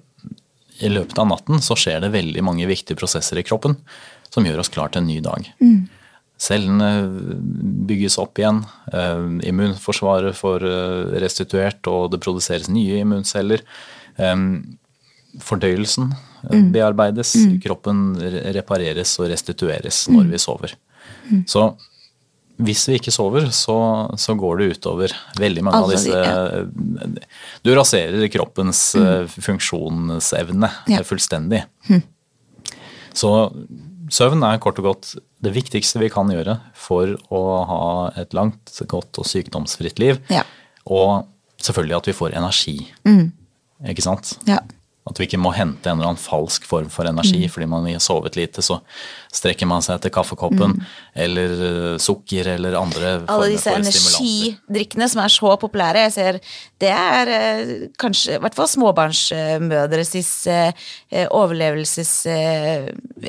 i 0.80 0.90
løpet 0.92 1.18
av 1.18 1.30
natten 1.30 1.62
så 1.64 1.76
skjer 1.78 2.02
det 2.04 2.14
veldig 2.14 2.42
mange 2.44 2.66
viktige 2.68 2.98
prosesser 2.98 3.40
i 3.40 3.44
kroppen 3.46 3.78
som 4.32 4.46
gjør 4.46 4.60
oss 4.62 4.72
klar 4.72 4.92
til 4.92 5.02
en 5.02 5.08
ny 5.08 5.20
dag. 5.24 5.48
Mm. 5.62 5.86
Cellene 6.36 6.90
bygges 7.88 8.18
opp 8.20 8.36
igjen, 8.40 8.60
eh, 8.92 9.22
immunforsvaret 9.48 10.36
får 10.36 10.66
eh, 10.68 11.14
restituert, 11.22 11.80
og 11.88 12.10
det 12.12 12.20
produseres 12.20 12.68
nye 12.68 13.00
immunceller. 13.00 13.64
Eh, 14.20 14.36
fordøyelsen 15.40 16.10
mm. 16.12 16.70
bearbeides, 16.74 17.34
mm. 17.36 17.56
kroppen 17.64 18.04
repareres 18.56 19.16
og 19.20 19.30
restitueres 19.32 20.06
når 20.12 20.28
mm. 20.28 20.32
vi 20.32 20.40
sover. 20.40 20.76
Mm. 21.30 21.42
Så 21.48 21.66
hvis 22.56 22.86
vi 22.88 22.96
ikke 22.96 23.12
sover, 23.12 23.50
så, 23.52 23.76
så, 24.16 24.34
går 24.38 24.60
det 24.60 24.68
utover 24.76 25.12
veldig 25.36 25.64
mange 25.66 25.80
Alle, 25.82 25.92
av 25.92 25.92
disse 25.92 26.12
ja. 26.16 27.26
Du 27.66 27.72
raserer 27.76 28.28
kroppens 28.32 28.80
mm. 28.96 29.06
Eh, 29.06 29.38
funksjonsevne 29.44 30.70
ja. 30.88 31.02
fullstendig. 31.04 31.64
Mm. 31.90 32.00
Så 33.16 33.32
søvn 34.12 34.44
er 34.46 34.60
kort 34.62 34.80
og 34.80 34.88
godt 34.88 35.14
det 35.44 35.52
viktigste 35.52 36.00
vi 36.00 36.10
kan 36.12 36.30
gjøre 36.32 36.58
for 36.78 37.12
å 37.34 37.42
ha 37.68 37.86
et 38.22 38.32
langt, 38.36 38.72
godt 38.88 39.20
og 39.20 39.28
sykdomsfritt 39.28 40.00
liv. 40.00 40.22
Ja. 40.32 40.46
Og 40.88 41.26
selvfølgelig 41.60 41.98
at 41.98 42.08
vi 42.08 42.16
får 42.16 42.38
energi. 42.40 42.76
Mm. 43.08 43.28
Ikke 43.92 44.04
sant? 44.04 44.36
Ja. 44.48 44.62
At 45.06 45.20
vi 45.20 45.28
ikke 45.28 45.38
må 45.38 45.52
hente 45.54 45.86
en 45.86 46.00
eller 46.00 46.10
annen 46.10 46.18
falsk 46.18 46.64
form 46.66 46.88
for 46.90 47.06
energi 47.06 47.44
mm. 47.44 47.50
fordi 47.54 47.66
man 47.70 47.84
har 47.86 48.00
sovet 48.02 48.34
lite, 48.38 48.62
så 48.64 48.80
strekker 49.36 49.68
man 49.70 49.84
seg 49.84 50.00
etter 50.00 50.10
kaffekoppen 50.14 50.74
mm. 50.74 50.80
eller 51.26 51.48
uh, 51.60 51.94
sukker 52.02 52.48
eller 52.56 52.74
andre 52.78 53.12
Alle 53.20 53.26
former 53.28 53.44
for 53.46 53.52
disse 53.54 53.70
energidrikkene 53.76 55.06
som 55.12 55.22
er 55.22 55.30
så 55.36 55.52
populære. 55.62 56.02
Jeg 56.08 56.14
ser 56.16 56.40
det 56.82 56.90
er 56.90 57.24
uh, 57.30 57.86
kanskje 58.02 58.34
i 58.34 58.42
hvert 58.42 58.58
fall 58.58 58.70
småbarnsmødres 58.72 60.32
uh, 60.50 60.70
overlevelsestips 61.30 62.30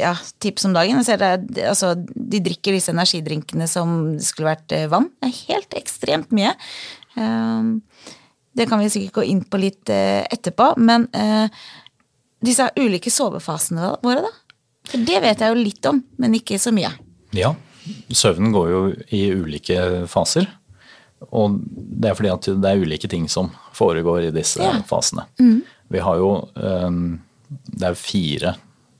ja, 0.01 0.13
om 0.71 0.73
dagen. 0.79 0.97
Jeg 0.97 1.09
ser 1.11 1.19
det, 1.21 1.61
altså, 1.61 1.93
de 1.97 2.41
drikker 2.49 2.73
disse 2.73 2.93
energidrinkene 2.95 3.67
som 3.69 4.17
skulle 4.23 4.55
vært 4.55 4.69
vann. 4.89 5.11
Det 5.21 5.29
er 5.29 5.43
helt 5.53 5.77
ekstremt 5.77 6.33
mye. 6.33 6.57
Um, 7.17 7.81
det 8.57 8.65
kan 8.69 8.81
vi 8.81 8.89
sikkert 8.89 9.19
gå 9.19 9.23
inn 9.29 9.43
på 9.45 9.59
litt 9.61 9.89
eh, 9.93 10.23
etterpå. 10.33 10.71
Men 10.81 11.05
eh, 11.13 11.45
disse 12.41 12.69
ulike 12.79 13.13
sovefasene 13.13 13.93
våre, 14.03 14.25
da? 14.25 14.33
For 14.87 15.03
det 15.03 15.19
vet 15.21 15.43
jeg 15.43 15.53
jo 15.53 15.59
litt 15.59 15.89
om, 15.89 15.99
men 16.17 16.37
ikke 16.37 16.57
så 16.61 16.73
mye. 16.73 16.89
Ja. 17.35 17.53
Søvnen 18.09 18.53
går 18.55 18.69
jo 18.71 18.81
i 19.13 19.21
ulike 19.35 20.07
faser. 20.09 20.47
Og 21.33 21.59
det 21.67 22.11
er 22.11 22.17
fordi 22.17 22.33
at 22.33 22.49
det 22.61 22.71
er 22.71 22.83
ulike 22.83 23.09
ting 23.11 23.25
som 23.31 23.51
foregår 23.77 24.27
i 24.27 24.33
disse 24.35 24.61
ja. 24.63 24.77
fasene. 24.87 25.27
Mm. 25.41 25.59
Vi 25.93 26.01
har 26.03 26.19
jo 26.19 26.31
um, 26.53 27.19
Det 27.47 27.91
er 27.91 27.99
fire 27.99 28.55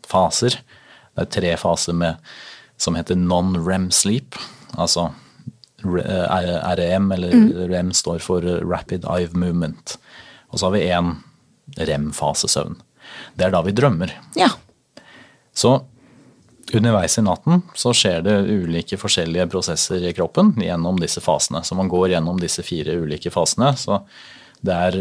faser. 0.08 0.60
Det 1.16 1.26
er 1.26 1.34
tre 1.34 1.56
faser 1.60 1.98
med, 1.98 2.22
som 2.78 2.98
heter 2.98 3.18
non-rem 3.18 3.90
sleep. 3.94 4.38
Altså 4.78 5.10
REM, 5.84 7.12
eller 7.12 7.34
mm. 7.34 7.68
REM 7.70 7.92
står 7.94 8.20
for 8.20 8.42
Rapid 8.42 9.06
Eye 9.06 9.30
Movement. 9.32 9.98
Og 10.50 10.60
så 10.60 10.66
har 10.66 10.76
vi 10.78 10.88
én 10.88 11.14
REM-fasesøvn. 11.78 12.80
Det 13.36 13.48
er 13.48 13.54
da 13.54 13.62
vi 13.66 13.76
drømmer. 13.76 14.12
Ja. 14.36 14.50
Så 15.54 15.78
underveis 16.74 17.18
i 17.18 17.24
natten 17.24 17.62
så 17.78 17.94
skjer 17.96 18.26
det 18.26 18.36
ulike 18.50 19.00
forskjellige 19.00 19.48
prosesser 19.52 20.04
i 20.04 20.14
kroppen 20.16 20.54
gjennom 20.60 21.00
disse 21.00 21.24
fasene. 21.24 21.64
Så 21.64 21.78
man 21.80 21.92
går 21.92 22.12
gjennom 22.16 22.40
disse 22.42 22.66
fire 22.66 22.98
ulike 23.00 23.32
fasene. 23.34 23.72
Så 23.80 24.02
det 24.66 24.76
er 24.76 25.00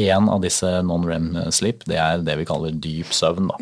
én 0.00 0.30
av 0.30 0.40
disse 0.44 0.70
non-rem 0.86 1.34
sleep, 1.52 1.84
det 1.90 1.98
er 2.00 2.22
det 2.24 2.38
vi 2.40 2.46
kaller 2.48 2.72
dyp 2.72 3.12
søvn. 3.12 3.50
da. 3.50 3.58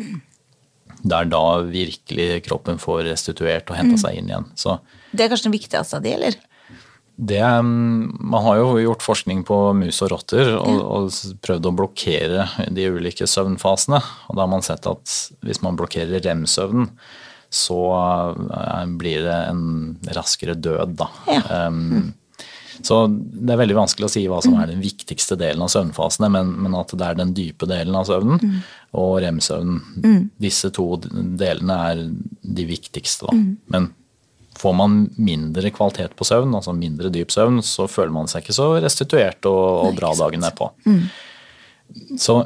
Det 1.03 1.19
er 1.19 1.29
da 1.31 1.43
virkelig 1.67 2.27
kroppen 2.47 2.79
får 2.79 3.03
restituert 3.09 3.69
og 3.69 3.77
henta 3.77 3.99
seg 3.99 4.17
inn 4.19 4.31
igjen. 4.31 4.49
Så 4.55 4.77
Det 5.11 5.25
er 5.25 5.31
kanskje 5.33 5.49
den 5.49 5.57
viktigste 5.59 5.99
av 5.99 6.03
de, 6.05 6.15
eller? 6.15 6.41
det 7.15 7.43
Man 7.63 8.43
har 8.43 8.57
jo 8.57 8.79
gjort 8.81 9.03
forskning 9.05 9.43
på 9.45 9.57
mus 9.77 10.01
og 10.01 10.13
rotter 10.15 10.55
og, 10.57 10.79
og 10.81 11.35
prøvd 11.45 11.69
å 11.69 11.75
blokkere 11.77 12.47
de 12.73 12.87
ulike 12.89 13.27
søvnfasene. 13.29 13.99
Og 14.29 14.37
da 14.37 14.45
har 14.45 14.51
man 14.51 14.65
sett 14.65 14.87
at 14.89 15.13
hvis 15.45 15.61
man 15.65 15.77
blokkerer 15.79 16.23
rem-søvnen, 16.25 16.89
så 17.53 17.79
eh, 18.49 18.85
blir 18.97 19.27
det 19.27 19.39
en 19.51 19.63
raskere 20.17 20.55
død, 20.57 20.95
da. 20.97 21.09
Ja. 21.29 21.67
Um, 21.67 22.13
så 22.81 23.03
det 23.11 23.53
er 23.53 23.59
veldig 23.59 23.75
vanskelig 23.77 24.07
å 24.07 24.11
si 24.11 24.23
hva 24.29 24.39
som 24.43 24.55
er 24.59 24.71
den 24.71 24.81
viktigste 24.81 25.37
delen 25.39 25.61
av 25.65 25.69
søvnfasene, 25.73 26.29
men, 26.33 26.53
men 26.65 26.77
at 26.79 26.93
det 26.97 27.05
er 27.05 27.19
den 27.19 27.33
dype 27.37 27.67
delen 27.69 27.95
av 27.99 28.07
søvnen 28.09 28.39
og 28.97 29.17
rem-søvnen. 29.23 29.81
Disse 30.41 30.71
to 30.73 30.87
delene 31.03 31.77
er 31.91 32.01
de 32.41 32.65
viktigste, 32.69 33.29
da. 33.29 33.37
Men 33.75 33.91
får 34.57 34.73
man 34.77 34.97
mindre 35.17 35.71
kvalitet 35.73 36.15
på 36.17 36.27
søvn, 36.27 36.53
altså 36.55 36.73
mindre 36.77 37.11
dyp 37.13 37.31
søvn, 37.33 37.61
så 37.65 37.87
føler 37.89 38.13
man 38.13 38.29
seg 38.31 38.43
ikke 38.43 38.57
så 38.57 38.69
restituert 38.83 39.49
og, 39.49 39.63
og 39.87 39.97
bra 39.97 40.13
dagen 40.17 40.45
nedpå. 40.45 40.69
Så 42.21 42.39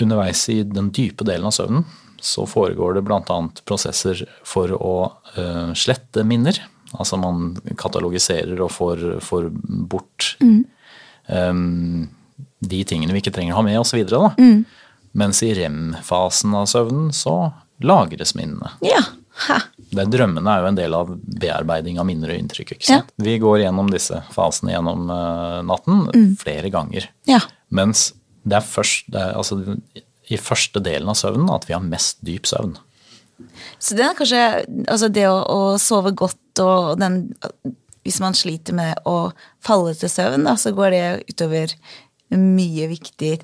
underveis 0.00 0.46
i 0.52 0.62
den 0.64 0.92
dype 0.96 1.26
delen 1.28 1.48
av 1.50 1.56
søvnen 1.56 1.84
så 2.20 2.44
foregår 2.48 2.98
det 2.98 3.02
bl.a. 3.08 3.38
prosesser 3.64 4.26
for 4.44 4.72
å 4.76 4.94
uh, 5.38 5.72
slette 5.72 6.24
minner. 6.28 6.58
Altså 6.96 7.18
man 7.20 7.52
katalogiserer 7.78 8.60
og 8.64 8.72
får, 8.74 9.04
får 9.22 9.48
bort 9.90 10.34
eh, 10.40 11.54
de 12.60 12.82
tingene 12.84 13.14
vi 13.14 13.22
ikke 13.22 13.34
trenger 13.34 13.54
å 13.54 13.60
ha 13.60 13.66
med 13.66 13.80
osv. 13.80 14.02
Mm. 14.38 14.64
Mens 15.20 15.42
i 15.46 15.52
rem-fasen 15.56 16.54
av 16.54 16.68
søvnen 16.70 17.10
så 17.14 17.36
lagres 17.82 18.34
minnene. 18.38 18.74
Ja. 18.84 19.00
Ha. 19.46 19.56
Det 19.90 20.04
Drømmene 20.12 20.52
er 20.52 20.62
jo 20.62 20.68
en 20.68 20.78
del 20.78 20.94
av 20.94 21.10
bearbeiding 21.40 21.98
av 21.98 22.06
minner 22.06 22.34
og 22.34 22.42
inntrykk. 22.42 22.74
ikke 22.76 22.86
sant? 22.86 23.14
Vi 23.16 23.38
går 23.40 23.62
gjennom 23.62 23.88
disse 23.90 24.20
fasene 24.34 24.74
gjennom 24.74 25.08
eh, 25.14 25.56
natten 25.66 26.36
flere 26.40 26.70
ganger. 26.72 27.08
Ja. 27.30 27.40
Mens 27.74 28.10
det 28.44 28.60
er 28.60 28.66
først 28.66 29.08
det 29.12 29.22
er, 29.22 29.34
altså, 29.38 29.58
i 30.30 30.38
første 30.40 30.82
delen 30.84 31.10
av 31.10 31.18
søvnen 31.18 31.50
at 31.54 31.66
vi 31.68 31.74
har 31.76 31.84
mest 31.84 32.20
dyp 32.26 32.48
søvn. 32.48 32.76
Så 33.80 33.96
det 33.96 34.04
er 34.04 34.16
kanskje 34.18 34.44
altså 34.84 35.08
det 35.08 35.24
å, 35.30 35.38
å 35.40 35.60
sove 35.80 36.12
godt 36.16 36.39
og 36.58 36.98
den 37.00 37.22
Hvis 38.02 38.20
man 38.20 38.34
sliter 38.34 38.72
med 38.72 38.96
å 39.04 39.30
falle 39.60 39.92
til 39.94 40.08
søvn, 40.08 40.46
da, 40.48 40.56
så 40.56 40.72
går 40.72 40.90
det 40.90 41.04
utover 41.28 41.74
mye 42.32 42.86
viktig 42.88 43.34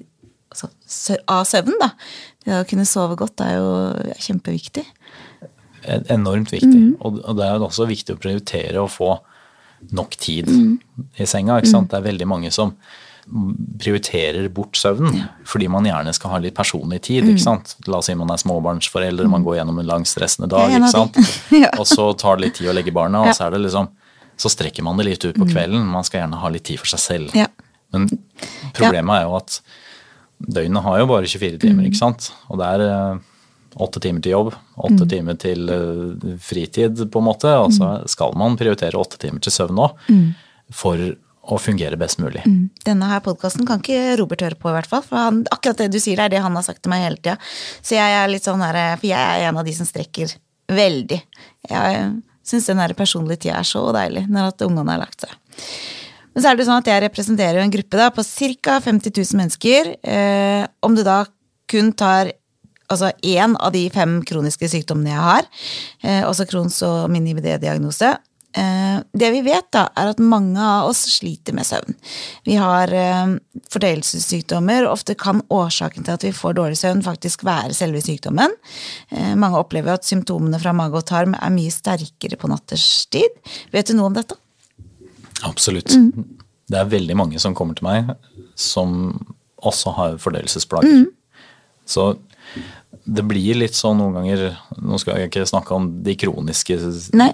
altså, 0.48 0.70
av 1.28 1.44
søvnen, 1.44 1.76
da. 1.82 1.90
Det 2.40 2.54
å 2.62 2.66
kunne 2.70 2.86
sove 2.88 3.18
godt 3.20 3.42
er 3.44 3.58
jo 3.58 3.68
kjempeviktig. 4.16 4.86
Enormt 6.08 6.54
viktig. 6.54 6.96
Og, 7.04 7.20
og 7.20 7.36
det 7.36 7.44
er 7.44 7.58
jo 7.58 7.68
også 7.68 7.86
viktig 7.90 8.16
å 8.16 8.22
prioritere 8.22 8.80
å 8.80 8.88
få 8.90 9.12
nok 9.92 10.16
tid 10.16 10.48
i 10.48 11.26
senga. 11.28 11.58
ikke 11.60 11.74
sant? 11.74 11.90
Det 11.92 12.00
er 12.00 12.08
veldig 12.08 12.28
mange 12.30 12.52
som 12.54 12.72
prioriterer 13.78 14.48
bort 14.54 14.78
søvnen 14.78 15.24
fordi 15.48 15.68
man 15.72 15.84
gjerne 15.88 16.12
skal 16.14 16.30
ha 16.30 16.38
litt 16.42 16.54
personlig 16.54 17.00
tid. 17.08 17.24
ikke 17.26 17.42
sant? 17.42 17.74
La 17.86 17.98
oss 17.98 18.06
si 18.06 18.14
man 18.14 18.30
er 18.30 18.38
småbarnsforeldre, 18.42 19.28
man 19.30 19.44
går 19.46 19.58
gjennom 19.60 19.80
en 19.82 19.86
lang 19.90 20.04
stressende 20.08 20.48
dag, 20.52 20.70
ikke 20.70 20.90
sant? 20.92 21.16
Ja. 21.64 21.70
og 21.78 21.86
så 21.90 22.08
tar 22.18 22.36
det 22.38 22.44
litt 22.46 22.54
tid 22.60 22.70
å 22.70 22.74
legge 22.76 22.94
barna, 22.94 23.20
og 23.24 23.26
Ja. 23.32 23.32
så 23.38 23.46
er 23.46 23.56
det 23.56 23.62
liksom 23.66 23.88
så 24.36 24.50
strekker 24.52 24.82
man 24.84 24.98
det 24.98 25.06
litt 25.06 25.24
ut 25.24 25.34
på 25.34 25.46
kvelden. 25.48 25.80
Man 25.88 26.04
skal 26.04 26.20
gjerne 26.20 26.36
ha 26.42 26.48
litt 26.52 26.64
tid 26.68 26.76
for 26.78 26.86
seg 26.90 27.00
selv. 27.00 27.30
Ja. 27.34 27.46
Men 27.90 28.04
problemet 28.76 29.14
er 29.16 29.22
jo 29.24 29.36
at 29.38 29.60
døgnet 30.44 30.82
har 30.84 30.98
jo 31.00 31.06
bare 31.08 31.24
24 31.24 31.58
timer, 31.62 31.82
Mm. 31.82 31.86
ikke 31.88 31.96
sant? 32.02 32.26
Og 32.50 32.58
det 32.60 32.66
er 32.66 32.80
eh, 32.84 33.18
åtte 33.80 33.98
timer 34.04 34.20
til 34.20 34.32
jobb, 34.32 34.50
åtte 34.76 35.06
Mm. 35.06 35.08
timer 35.08 35.38
til 35.40 35.70
eh, 35.72 36.36
fritid, 36.38 37.00
på 37.10 37.16
en 37.22 37.24
måte. 37.24 37.48
Og 37.64 37.72
så 37.72 38.02
Mm. 38.02 38.08
skal 38.08 38.32
man 38.36 38.58
prioritere 38.58 38.92
åtte 39.00 39.16
timer 39.16 39.40
til 39.40 39.52
søvn 39.56 39.80
òg, 39.80 39.96
for 40.70 40.96
å 41.46 41.58
fungere 41.62 41.98
best 42.00 42.20
mulig. 42.22 42.42
Denne 42.86 43.08
her 43.10 43.22
podkasten 43.24 43.66
kan 43.68 43.82
ikke 43.82 44.16
Robert 44.20 44.42
høre 44.42 44.58
på, 44.58 44.70
i 44.70 44.76
hvert 44.76 44.90
fall. 44.90 45.04
For 45.06 45.20
han, 45.20 45.42
akkurat 45.54 45.84
det 45.84 45.90
du 45.94 46.00
sier, 46.02 46.20
er 46.22 46.32
det 46.32 46.42
han 46.42 46.56
har 46.58 46.64
sagt 46.66 46.82
til 46.84 46.92
meg 46.92 47.04
hele 47.04 47.20
tida. 47.20 47.36
Så 47.80 47.98
jeg 47.98 48.16
er 48.18 48.32
litt 48.32 48.46
sånn 48.46 48.64
her, 48.64 48.80
for 48.98 49.08
jeg 49.08 49.20
er 49.20 49.48
en 49.50 49.60
av 49.60 49.66
de 49.66 49.74
som 49.76 49.88
strekker 49.88 50.34
veldig. 50.72 51.20
Jeg 51.70 52.08
syns 52.46 52.66
den 52.70 52.96
personlige 52.98 53.46
tida 53.46 53.60
er 53.60 53.68
så 53.68 53.84
deilig 53.94 54.26
når 54.30 54.50
at 54.52 54.66
ungene 54.66 54.94
har 54.94 55.04
lagt 55.04 55.26
seg. 55.26 55.36
Men 56.34 56.44
så 56.44 56.50
er 56.50 56.58
det 56.58 56.66
sånn 56.68 56.82
at 56.82 56.90
jeg 56.90 57.04
representerer 57.06 57.62
en 57.62 57.72
gruppe 57.72 57.96
da, 57.96 58.10
på 58.12 58.24
ca. 58.26 58.80
50 58.84 59.14
000 59.14 59.38
mennesker. 59.40 59.94
Eh, 60.04 60.66
om 60.84 60.98
du 60.98 61.00
da 61.06 61.22
kun 61.70 61.94
tar 61.96 62.34
altså 62.92 63.10
én 63.24 63.56
av 63.56 63.72
de 63.74 63.86
fem 63.90 64.18
kroniske 64.26 64.68
sykdommene 64.70 65.14
jeg 65.14 65.24
har, 65.24 65.48
eh, 66.02 66.22
også 66.28 66.46
Crohns 66.50 66.76
og 66.86 67.08
min 67.10 67.26
IBD-diagnose, 67.32 68.12
det 68.56 69.28
vi 69.34 69.42
vet, 69.44 69.66
da, 69.74 69.86
er 69.98 70.10
at 70.12 70.20
mange 70.22 70.60
av 70.62 70.88
oss 70.88 71.02
sliter 71.16 71.52
med 71.56 71.66
søvn. 71.68 71.96
Vi 72.48 72.56
har 72.56 72.92
eh, 72.94 73.34
fordøyelsessykdommer, 73.72 74.86
og 74.86 74.94
ofte 74.94 75.16
kan 75.18 75.42
årsaken 75.52 76.06
til 76.06 76.14
at 76.14 76.24
vi 76.24 76.32
får 76.36 76.56
dårlig 76.56 76.78
søvn, 76.80 77.04
faktisk 77.04 77.44
være 77.46 77.76
selve 77.76 78.00
sykdommen. 78.04 78.54
Eh, 79.10 79.34
mange 79.36 79.60
opplever 79.60 79.96
at 79.96 80.08
symptomene 80.08 80.60
fra 80.62 80.72
mage 80.76 80.96
og 81.00 81.08
tarm 81.08 81.36
er 81.36 81.52
mye 81.52 81.74
sterkere 81.74 82.40
på 82.40 82.50
natterstid. 82.52 83.40
Vet 83.74 83.92
du 83.92 83.96
noe 83.98 84.10
om 84.10 84.16
dette? 84.16 84.38
Absolutt. 85.44 85.92
Mm. 85.92 86.40
Det 86.66 86.80
er 86.80 86.94
veldig 86.96 87.16
mange 87.18 87.42
som 87.42 87.54
kommer 87.56 87.76
til 87.76 87.86
meg 87.86 88.14
som 88.56 89.12
også 89.66 89.92
har 89.98 90.16
fordøyelsesplager. 90.22 91.04
Mm. 91.04 91.10
Så 91.86 92.14
det 93.06 93.22
blir 93.28 93.54
litt 93.60 93.74
sånn 93.76 93.98
noen 94.00 94.14
ganger 94.16 94.56
Nå 94.82 94.96
skal 94.98 95.18
jeg 95.20 95.28
ikke 95.30 95.44
snakke 95.46 95.74
om 95.76 95.88
de 96.06 96.14
kroniske 96.18 96.76
Nei. 97.14 97.28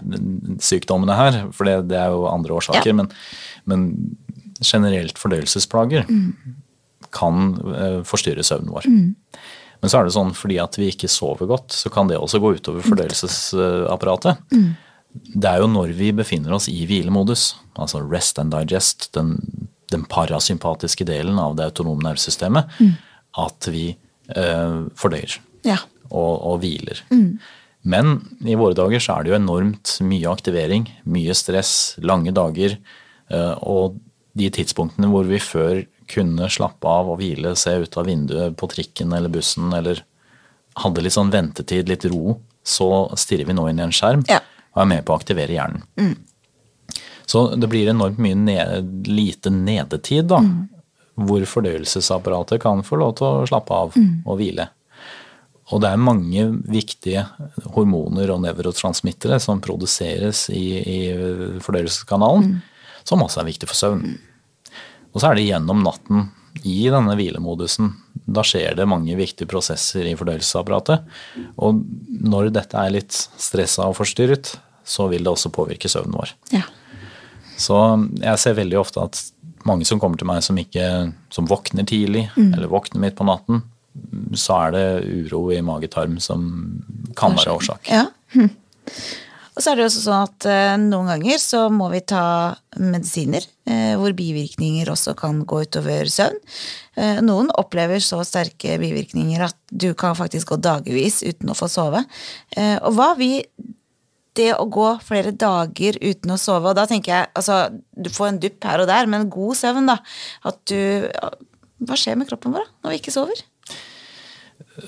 sykdommene 0.61 1.15
her, 1.17 1.39
for 1.55 1.69
det, 1.69 1.77
det 1.93 1.97
er 2.01 2.13
jo 2.13 2.27
andre 2.29 2.57
årsaker. 2.59 2.91
Ja. 2.93 2.97
Men, 2.99 3.09
men 3.69 3.87
generelt 4.63 5.19
fordøyelsesplager 5.21 6.05
Mm. 6.09 6.33
kan 7.13 7.51
eh, 7.75 7.99
forstyrre 8.09 8.45
søvnen 8.47 8.73
vår. 8.73 8.87
Men 9.83 9.91
så 9.91 9.99
er 9.99 10.07
det 10.07 10.15
sånn 10.15 10.31
fordi 10.39 10.59
at 10.63 10.77
vi 10.79 10.91
ikke 10.93 11.09
sover 11.11 11.49
godt, 11.51 11.73
så 11.75 11.91
kan 11.93 12.09
det 12.09 12.17
også 12.21 12.39
gå 12.41 12.53
utover 12.59 12.85
fordøyelsesapparatet. 12.87 14.39
Det 15.13 15.49
er 15.51 15.59
jo 15.61 15.67
når 15.69 15.93
vi 15.99 16.13
befinner 16.17 16.55
oss 16.57 16.69
i 16.73 16.87
hvilemodus, 16.89 17.55
altså 17.77 18.01
rest 18.09 18.39
and 18.41 18.53
digest, 18.55 19.11
den, 19.17 19.35
den 19.93 20.05
parasympatiske 20.09 21.05
delen 21.09 21.39
av 21.43 21.57
det 21.59 21.67
autonome 21.73 22.03
nervesystemet, 22.07 22.71
at 23.37 23.69
vi 23.73 23.91
fordøyer 24.97 25.39
Ja. 25.65 25.79
og, 26.11 26.43
og 26.53 26.61
hviler. 26.63 27.03
Men 27.85 28.13
i 28.47 28.55
våre 28.55 28.75
dager 28.79 29.01
så 29.03 29.17
er 29.19 29.25
det 29.25 29.33
jo 29.33 29.39
enormt 29.41 29.97
mye 30.07 30.31
aktivering, 30.31 30.87
mye 31.05 31.35
stress, 31.35 31.97
lange 31.99 32.31
dager. 32.33 32.77
eh, 33.31 33.55
Og 33.63 33.99
de 34.37 34.49
tidspunktene 34.51 35.09
hvor 35.11 35.25
vi 35.29 35.39
før 35.39 35.83
kunne 36.09 36.47
slappe 36.49 36.85
av 36.89 37.09
og 37.11 37.19
hvile, 37.19 37.55
se 37.57 37.71
ut 37.83 37.97
av 37.97 38.07
vinduet 38.07 38.57
på 38.57 38.69
trikken 38.69 39.13
eller 39.13 39.29
bussen, 39.29 39.73
eller 39.75 40.03
hadde 40.77 41.03
litt 41.03 41.13
sånn 41.13 41.31
ventetid, 41.33 41.89
litt 41.89 42.05
ro, 42.09 42.39
så 42.65 43.09
stirrer 43.19 43.47
vi 43.47 43.53
nå 43.57 43.67
inn 43.69 43.79
i 43.81 43.83
en 43.83 43.91
skjerm 43.93 44.25
Ja. 44.29 44.39
og 44.75 44.83
er 44.83 44.87
med 44.87 45.05
på 45.05 45.13
å 45.13 45.19
aktivere 45.21 45.53
hjernen. 45.53 46.17
Så 47.27 47.55
det 47.59 47.69
blir 47.71 47.89
enormt 47.89 48.19
mye 48.19 48.35
ned, 48.37 49.07
lite 49.09 49.51
nedetid, 49.51 50.27
da. 50.29 50.41
Hvor 51.21 51.45
fordøyelsesapparatet 51.45 52.63
kan 52.63 52.81
få 52.87 52.99
lov 53.01 53.17
til 53.19 53.29
å 53.29 53.49
slappe 53.49 53.77
av 53.77 53.97
og 53.99 54.39
hvile. 54.39 54.71
Og 55.73 55.81
det 55.85 55.93
er 55.93 56.01
mange 56.01 56.45
viktige 56.69 57.25
hormoner 57.75 58.33
og 58.35 58.43
nevrotransmittere 58.45 59.39
som 59.41 59.61
produseres 59.65 60.47
i, 60.53 60.67
i 60.81 61.01
fordøyelseskanalen, 61.65 62.59
som 63.09 63.25
også 63.25 63.43
er 63.43 63.51
viktig 63.53 63.69
for 63.71 63.79
søvn. 63.79 64.05
Og 65.13 65.21
så 65.21 65.31
er 65.31 65.39
det 65.39 65.49
gjennom 65.49 65.85
natten, 65.85 66.31
i 66.69 66.85
denne 66.93 67.15
hvilemodusen, 67.17 67.95
da 68.29 68.43
skjer 68.45 68.77
det 68.77 68.85
mange 68.89 69.15
viktige 69.17 69.49
prosesser 69.49 70.05
i 70.05 70.13
fordøyelsesapparatet. 70.19 71.07
Og 71.57 71.81
når 72.23 72.53
dette 72.53 72.77
er 72.77 72.93
litt 72.93 73.17
stressa 73.17 73.89
og 73.89 73.97
forstyrret, 73.97 74.53
så 74.85 75.09
vil 75.09 75.25
det 75.25 75.33
også 75.33 75.53
påvirke 75.55 75.91
søvnen 75.91 76.19
vår. 76.21 76.37
ja. 76.53 76.67
Så 77.63 77.77
jeg 78.19 78.41
ser 78.43 78.57
veldig 78.57 78.79
ofte 78.81 79.03
at 79.05 79.19
mange 79.69 79.87
som 79.89 80.01
kommer 80.03 80.21
til 80.21 80.29
meg 80.29 80.43
som 80.45 80.59
ikke 80.61 80.87
som 81.33 81.49
våkner 81.51 81.87
tidlig, 81.89 82.27
eller 82.37 82.71
våkner 82.73 83.03
midt 83.03 83.19
på 83.19 83.27
natten, 83.29 83.63
så 84.39 84.67
er 84.67 84.75
det 84.77 84.87
uro 85.29 85.51
i 85.53 85.61
magetarm 85.65 86.17
som 86.23 86.47
kan 87.19 87.37
være 87.37 87.59
årsak. 87.59 87.91
Ja. 87.93 88.07
Hm. 88.33 88.51
Og 89.53 89.61
så 89.61 89.71
er 89.71 89.77
det 89.77 89.85
jo 89.85 89.89
også 89.91 90.03
sånn 90.07 90.29
at 90.31 90.47
eh, 90.49 90.75
noen 90.81 91.11
ganger 91.13 91.41
så 91.41 91.67
må 91.73 91.91
vi 91.93 92.01
ta 92.09 92.25
medisiner 92.81 93.45
eh, 93.69 93.93
hvor 94.01 94.15
bivirkninger 94.17 94.89
også 94.89 95.13
kan 95.19 95.43
gå 95.49 95.61
utover 95.67 96.09
søvn. 96.09 96.39
Eh, 96.97 97.21
noen 97.25 97.53
opplever 97.61 98.01
så 98.01 98.23
sterke 98.25 98.79
bivirkninger 98.81 99.45
at 99.45 99.59
du 99.69 99.91
kan 99.99 100.17
faktisk 100.17 100.55
gå 100.55 100.61
dagevis 100.65 101.21
uten 101.27 101.53
å 101.53 101.59
få 101.59 101.69
sove. 101.69 102.01
Og 102.57 102.97
hva 102.97 103.13
vi 103.21 103.43
det 104.39 104.51
å 104.57 104.65
gå 104.73 104.89
flere 105.05 105.33
dager 105.37 105.99
uten 106.01 106.33
å 106.35 106.39
sove, 106.41 106.71
og 106.73 106.77
da 106.79 106.87
tenker 106.89 107.13
jeg 107.13 107.31
altså, 107.39 107.59
du 107.93 108.09
får 108.13 108.31
en 108.31 108.41
dupp 108.43 108.65
her 108.69 108.83
og 108.85 108.89
der, 108.91 109.09
men 109.11 109.31
god 109.33 109.59
søvn, 109.61 109.91
da. 109.91 109.99
At 110.49 110.63
du 110.71 111.09
Hva 111.83 111.97
skjer 111.99 112.15
med 112.21 112.29
kroppen 112.31 112.55
vår 112.55 112.63
da, 112.65 112.71
når 112.85 112.95
vi 112.95 113.01
ikke 113.03 113.15
sover? 113.15 113.41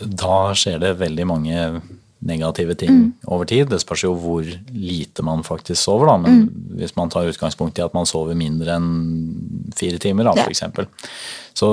Da 0.01 0.55
skjer 0.57 0.79
det 0.81 0.95
veldig 1.01 1.27
mange 1.27 1.65
negative 2.25 2.77
ting 2.81 3.01
over 3.29 3.45
tid. 3.51 3.69
Det 3.69 3.81
spørs 3.83 4.05
jo 4.07 4.15
hvor 4.17 4.47
lite 4.73 5.25
man 5.27 5.43
faktisk 5.45 5.83
sover, 5.83 6.09
da. 6.09 6.17
Men 6.23 6.47
hvis 6.79 6.95
man 6.97 7.11
tar 7.13 7.29
utgangspunkt 7.29 7.79
i 7.79 7.85
at 7.85 7.93
man 7.97 8.09
sover 8.09 8.39
mindre 8.39 8.79
enn 8.79 8.89
fire 9.77 9.99
timer, 10.01 10.31
da, 10.31 10.37
Ja. 10.39 10.47
f.eks., 10.47 10.63
så 11.59 11.71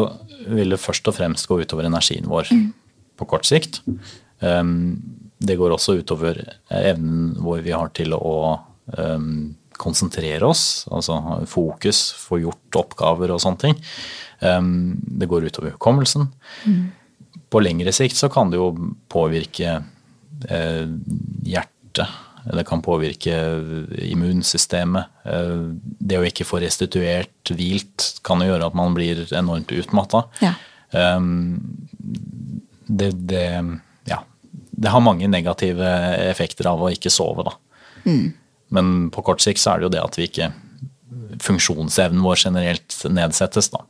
vil 0.50 0.74
det 0.74 0.82
først 0.82 1.08
og 1.08 1.16
fremst 1.16 1.48
gå 1.48 1.62
utover 1.62 1.88
energien 1.88 2.28
vår 2.28 2.50
på 3.18 3.28
kort 3.30 3.46
sikt. 3.48 3.80
Um, 4.42 4.98
det 5.42 5.58
går 5.58 5.74
også 5.74 5.98
utover 6.02 6.38
evnen 6.70 7.34
vår 7.42 7.64
vi 7.66 7.74
har 7.74 7.90
til 7.98 8.14
å 8.14 8.36
um, 8.98 9.56
konsentrere 9.82 10.46
oss, 10.46 10.86
altså 10.94 11.18
fokus, 11.50 12.12
få 12.22 12.44
gjort 12.44 12.82
oppgaver 12.84 13.34
og 13.34 13.42
sånne 13.42 13.64
ting. 13.64 13.80
Um, 14.42 15.00
det 15.02 15.30
går 15.32 15.50
utover 15.50 15.74
hukommelsen. 15.74 16.30
På 17.52 17.62
lengre 17.64 17.94
sikt 17.96 18.20
så 18.20 18.30
kan 18.32 18.52
det 18.52 18.62
jo 18.62 18.72
påvirke 19.12 19.80
eh, 20.48 20.86
hjertet. 21.44 22.20
Det 22.42 22.64
kan 22.66 22.82
påvirke 22.82 23.36
immunsystemet. 24.08 25.12
Eh, 25.28 25.66
det 26.00 26.20
å 26.20 26.26
ikke 26.26 26.48
få 26.48 26.62
restituert 26.64 27.52
hvilt 27.52 28.08
kan 28.26 28.42
jo 28.42 28.54
gjøre 28.54 28.72
at 28.72 28.78
man 28.78 28.96
blir 28.96 29.26
enormt 29.36 29.74
utmatta. 29.76 30.24
Ja. 30.42 30.56
Um, 30.92 31.60
det, 32.88 33.12
det, 33.30 33.46
det 34.82 34.92
har 34.94 35.04
mange 35.04 35.30
negative 35.30 35.88
effekter 36.32 36.70
av 36.72 36.82
å 36.82 36.92
ikke 36.94 37.12
sove, 37.14 37.46
da. 37.48 37.56
Men 38.74 39.10
på 39.14 39.24
kort 39.28 39.44
sikt 39.44 39.62
så 39.62 39.74
er 39.74 39.82
det 39.82 39.90
jo 39.90 39.96
det 39.98 40.04
at 40.04 40.20
vi 40.20 40.30
ikke 40.30 40.52
Funksjonsevnen 41.42 42.22
vår 42.24 42.40
generelt 42.44 42.96
nedsettes, 43.12 43.70
da. 43.74 43.84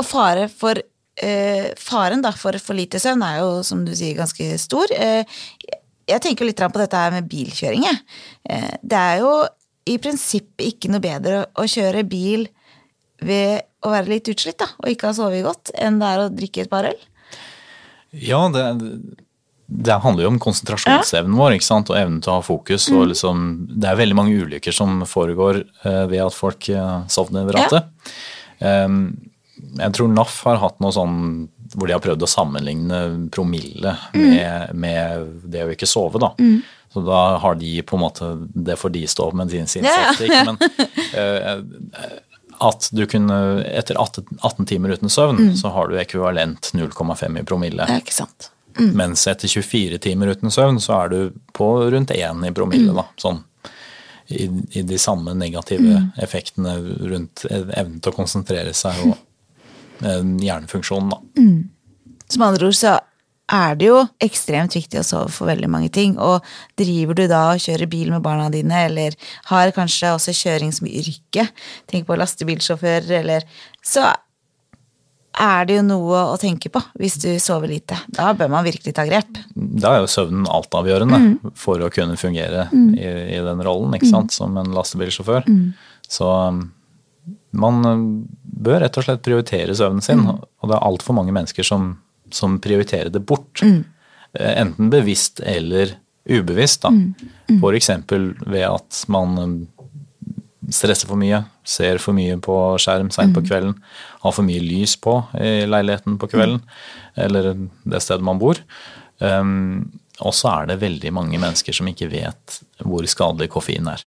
Og 0.00 0.06
fare 0.06 0.48
for 0.52 0.78
eh, 0.78 1.70
Faren 1.80 2.22
da, 2.24 2.32
for 2.36 2.58
for 2.62 2.76
lite 2.76 3.00
søvn 3.02 3.22
er 3.26 3.40
jo, 3.40 3.62
som 3.66 3.84
du 3.86 3.92
sier, 3.96 4.16
ganske 4.18 4.58
stor. 4.60 4.90
Eh, 4.94 5.24
jeg 6.04 6.22
tenker 6.24 6.48
litt 6.48 6.60
på 6.60 6.82
dette 6.82 7.00
her 7.00 7.14
med 7.14 7.28
bilkjøring. 7.30 7.86
jeg. 7.88 8.00
Eh, 8.50 8.74
det 8.82 9.00
er 9.00 9.22
jo 9.22 9.32
i 9.90 9.98
prinsippet 10.00 10.66
ikke 10.74 10.92
noe 10.92 11.04
bedre 11.04 11.44
å 11.60 11.66
kjøre 11.68 12.04
bil 12.08 12.46
ved 13.24 13.64
å 13.84 13.92
være 13.92 14.14
litt 14.14 14.28
utslitt 14.32 14.58
da, 14.60 14.68
og 14.80 14.90
ikke 14.90 15.10
ha 15.10 15.16
sovet 15.16 15.44
godt, 15.44 15.72
enn 15.76 16.00
det 16.00 16.08
er 16.10 16.22
å 16.22 16.30
drikke 16.32 16.64
et 16.64 16.72
par 16.72 16.88
øl. 16.88 17.00
Ja, 18.22 18.40
det, 18.54 18.64
det 19.66 19.98
handler 20.04 20.26
jo 20.26 20.32
om 20.34 20.40
konsentrasjonsevnen 20.42 21.36
vår 21.38 21.56
ikke 21.56 21.66
sant? 21.66 21.90
og 21.92 21.98
evnen 21.98 22.20
til 22.24 22.34
å 22.34 22.38
ha 22.38 22.44
fokus. 22.46 22.88
og 22.92 23.08
liksom, 23.12 23.44
Det 23.74 23.90
er 23.90 24.00
veldig 24.00 24.18
mange 24.18 24.36
ulykker 24.44 24.74
som 24.74 25.02
foregår 25.08 25.62
uh, 25.86 26.04
ved 26.10 26.20
at 26.26 26.36
folk 26.36 26.68
uh, 26.70 27.02
sovner 27.10 27.48
ved 27.48 27.58
rattet. 27.58 28.14
Um, 28.60 29.16
jeg 29.78 29.94
tror 29.96 30.10
NAF 30.12 30.38
har 30.46 30.62
hatt 30.62 30.80
noe 30.82 30.94
sånn 30.94 31.18
hvor 31.74 31.88
de 31.88 31.94
har 31.96 32.02
prøvd 32.02 32.22
å 32.22 32.30
sammenligne 32.30 32.98
promille 33.34 33.96
med, 34.14 34.74
med 34.78 35.30
det 35.50 35.64
å 35.64 35.72
ikke 35.72 35.88
sove. 35.90 36.20
da. 36.22 36.30
Så 36.94 37.02
da 37.02 37.38
har 37.42 37.56
de 37.58 37.82
på 37.82 37.96
en 37.96 38.02
måte 38.04 38.26
Det 38.54 38.76
får 38.78 38.92
de 38.94 39.06
stå 39.10 39.30
med 39.34 39.50
sin 39.50 39.66
sin 39.66 39.84
Ja, 39.84 40.12
ja. 40.20 40.44
Men 40.46 40.58
eh, 41.20 41.56
at 42.64 42.88
du 42.92 43.04
kunne 43.10 43.36
Etter 43.68 43.98
18, 44.00 44.38
18 44.40 44.66
timer 44.70 44.94
uten 44.96 45.12
søvn, 45.12 45.40
så 45.58 45.72
har 45.74 45.88
du 45.90 45.98
ekvivalent 46.00 46.72
0,5 46.74 47.40
i 47.40 47.44
promille. 47.46 47.86
Ja, 47.88 48.00
ikke 48.02 48.16
sant. 48.16 48.50
Mens 48.74 49.22
etter 49.30 49.48
24 49.48 50.00
timer 50.02 50.32
uten 50.34 50.50
søvn, 50.50 50.80
så 50.82 50.96
er 51.04 51.12
du 51.12 51.18
på 51.54 51.68
rundt 51.94 52.10
1 52.10 52.46
i 52.48 52.54
promille. 52.56 52.94
da, 52.96 53.06
sånn 53.20 53.44
i, 54.26 54.48
i 54.70 54.82
de 54.82 54.98
samme 54.98 55.34
negative 55.36 55.98
effektene 56.16 56.78
rundt 56.80 57.44
evnen 57.50 58.00
til 58.00 58.12
å 58.12 58.16
konsentrere 58.16 58.72
seg 58.76 59.02
og 59.04 59.16
eh, 60.00 60.22
hjernefunksjonen. 60.46 61.12
da. 61.12 61.18
Som 62.32 62.46
andre 62.46 62.70
ord 62.70 62.78
så 62.78 62.96
er 63.52 63.76
det 63.76 63.88
jo 63.90 64.00
ekstremt 64.24 64.74
viktig 64.76 65.00
å 65.00 65.06
sove 65.06 65.32
for 65.32 65.50
veldig 65.50 65.68
mange 65.70 65.90
ting. 65.92 66.16
Og 66.16 66.44
driver 66.80 67.18
du 67.18 67.24
da 67.30 67.42
og 67.52 67.62
kjører 67.64 67.90
bil 67.90 68.12
med 68.14 68.24
barna 68.24 68.50
dine, 68.52 68.84
eller 68.88 69.16
har 69.50 69.74
kanskje 69.76 70.14
også 70.16 70.36
kjøring 70.36 70.72
som 70.74 70.88
yrke, 70.88 71.48
tenk 71.90 72.08
på 72.08 72.18
lastebilsjåfører, 72.20 73.10
eller 73.20 73.48
Så 73.84 74.04
er 75.34 75.66
det 75.66 75.78
jo 75.80 75.82
noe 75.82 76.20
å 76.30 76.36
tenke 76.38 76.70
på 76.70 76.80
hvis 77.00 77.16
du 77.22 77.28
sover 77.42 77.72
lite. 77.72 77.98
Da 78.14 78.30
bør 78.38 78.52
man 78.52 78.66
virkelig 78.66 78.94
ta 78.94 79.04
grep. 79.06 79.40
Da 79.54 79.96
er 79.96 80.04
jo 80.04 80.10
søvnen 80.10 80.46
altavgjørende 80.46 81.50
for 81.58 81.82
å 81.82 81.90
kunne 81.92 82.16
fungere 82.20 82.68
i, 82.72 83.08
i 83.34 83.42
den 83.42 83.64
rollen 83.66 83.96
ikke 83.98 84.12
sant, 84.12 84.34
som 84.34 84.54
en 84.60 84.72
lastebilsjåfør. 84.76 85.48
Så 86.06 86.30
um, 86.30 86.62
man 87.50 87.82
um, 87.86 88.06
bør 88.44 88.84
rett 88.84 88.96
og 89.00 89.06
slett 89.06 89.24
prioritere 89.26 89.74
søvnen 89.76 90.04
sin, 90.04 90.22
og 90.28 90.70
det 90.70 90.76
er 90.76 90.86
altfor 90.86 91.18
mange 91.18 91.34
mennesker 91.34 91.66
som, 91.66 91.96
som 92.34 92.58
prioriterer 92.62 93.12
det 93.14 93.22
bort. 93.26 93.62
Mm. 93.62 93.84
Enten 94.34 94.90
bevisst 94.90 95.40
eller 95.40 95.94
ubevisst. 96.24 96.82
Da. 96.82 96.90
For 97.60 97.76
eksempel 97.76 98.32
ved 98.46 98.66
at 98.66 99.02
man 99.12 99.38
um, 99.38 99.56
stresser 100.72 101.10
for 101.10 101.20
mye, 101.20 101.42
ser 101.64 102.00
for 102.02 102.16
mye 102.16 102.38
på 102.42 102.56
skjerm 102.82 103.10
seint 103.14 103.36
på 103.36 103.44
kvelden, 103.44 103.76
har 104.24 104.34
for 104.34 104.46
mye 104.46 104.62
lys 104.64 104.96
på 105.00 105.18
i 105.38 105.66
leiligheten 105.68 106.16
på 106.20 106.30
kvelden, 106.32 106.62
eller 107.20 107.52
det 107.84 108.02
stedet 108.02 108.24
man 108.24 108.40
bor. 108.42 108.60
Um, 109.20 109.92
og 110.22 110.34
så 110.36 110.50
er 110.60 110.72
det 110.72 110.82
veldig 110.82 111.12
mange 111.14 111.38
mennesker 111.42 111.74
som 111.74 111.88
ikke 111.90 112.10
vet 112.12 112.58
hvor 112.82 113.06
skadelig 113.10 113.50
koffein 113.54 113.88
er. 113.90 114.02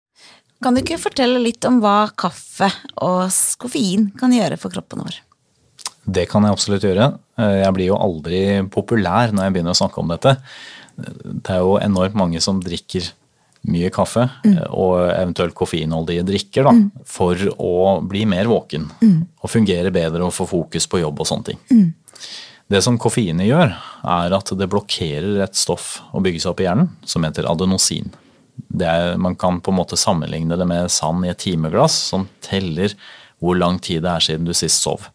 Kan 0.63 0.77
du 0.77 0.83
ikke 0.83 1.01
fortelle 1.03 1.41
litt 1.43 1.65
om 1.67 1.81
hva 1.83 2.13
kaffe 2.15 2.69
og 3.03 3.33
koffein 3.59 4.11
kan 4.19 4.35
gjøre 4.35 4.59
for 4.61 4.75
kroppen 4.75 5.03
vår? 5.03 5.19
Det 6.05 6.27
kan 6.31 6.45
jeg 6.45 6.55
absolutt 6.57 6.85
gjøre. 6.87 7.09
Eh, 7.39 7.59
Jeg 7.63 7.75
blir 7.77 7.91
jo 7.93 7.99
aldri 8.01 8.43
populær 8.71 9.33
når 9.33 9.45
jeg 9.47 9.57
begynner 9.57 9.77
å 9.77 9.81
snakke 9.83 10.01
om 10.03 10.09
dette. 10.13 10.37
Det 10.97 11.51
er 11.55 11.63
jo 11.63 11.79
enormt 11.81 12.17
mange 12.19 12.41
som 12.43 12.61
drikker 12.63 13.13
mye 13.71 13.93
kaffe 13.95 14.25
mm. 14.43 14.57
og 14.75 14.97
eventuelt 15.07 15.55
koffeinholdige 15.55 16.25
drikker 16.27 16.67
da, 16.67 16.73
for 17.07 17.39
å 17.63 18.01
bli 18.03 18.25
mer 18.27 18.49
våken 18.51 18.89
og 19.39 19.51
fungere 19.51 19.93
bedre 19.95 20.27
og 20.27 20.35
få 20.35 20.49
fokus 20.51 20.89
på 20.91 20.99
jobb 20.99 21.23
og 21.23 21.29
sånne 21.31 21.47
ting. 21.53 21.61
Det 22.73 22.81
som 22.83 22.99
koffeinet 22.99 23.47
gjør, 23.47 23.71
er 24.03 24.35
at 24.35 24.51
det 24.59 24.69
blokkerer 24.73 25.43
et 25.45 25.55
stoff 25.55 26.01
å 26.13 26.21
bygge 26.25 26.41
seg 26.43 26.51
opp 26.51 26.61
i 26.61 26.67
hjernen 26.67 26.91
som 27.07 27.23
heter 27.23 27.47
adenosin. 27.47 28.11
Det 28.69 28.89
er, 28.89 29.17
man 29.17 29.37
kan 29.39 29.61
på 29.63 29.71
en 29.71 29.79
måte 29.79 29.97
sammenligne 29.97 30.59
det 30.59 30.67
med 30.67 30.91
sand 30.91 31.25
i 31.25 31.31
et 31.31 31.39
timeglass 31.39 31.95
som 32.11 32.27
teller 32.45 32.95
hvor 33.43 33.59
lang 33.59 33.79
tid 33.83 34.03
det 34.03 34.11
er 34.11 34.27
siden 34.27 34.47
du 34.49 34.53
sist 34.55 34.83
sov. 34.83 35.07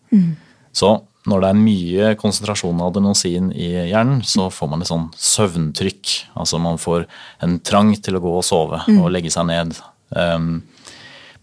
Så 0.78 0.94
når 1.28 1.44
det 1.44 1.50
er 1.50 1.60
mye 1.60 2.12
konsentrasjon 2.20 2.80
av 2.80 2.94
adenosin 2.94 3.50
i 3.52 3.72
hjernen, 3.90 4.22
så 4.24 4.48
får 4.54 4.70
man 4.72 4.84
et 4.84 4.90
sånn 4.90 5.10
søvntrykk. 5.20 6.14
Altså 6.40 6.60
man 6.64 6.80
får 6.80 7.08
en 7.44 7.58
trang 7.68 7.92
til 8.00 8.20
å 8.20 8.24
gå 8.24 8.34
og 8.40 8.46
sove 8.48 8.80
og 8.96 9.12
legge 9.12 9.34
seg 9.34 9.50
ned. 9.50 9.76
Um, 10.16 10.62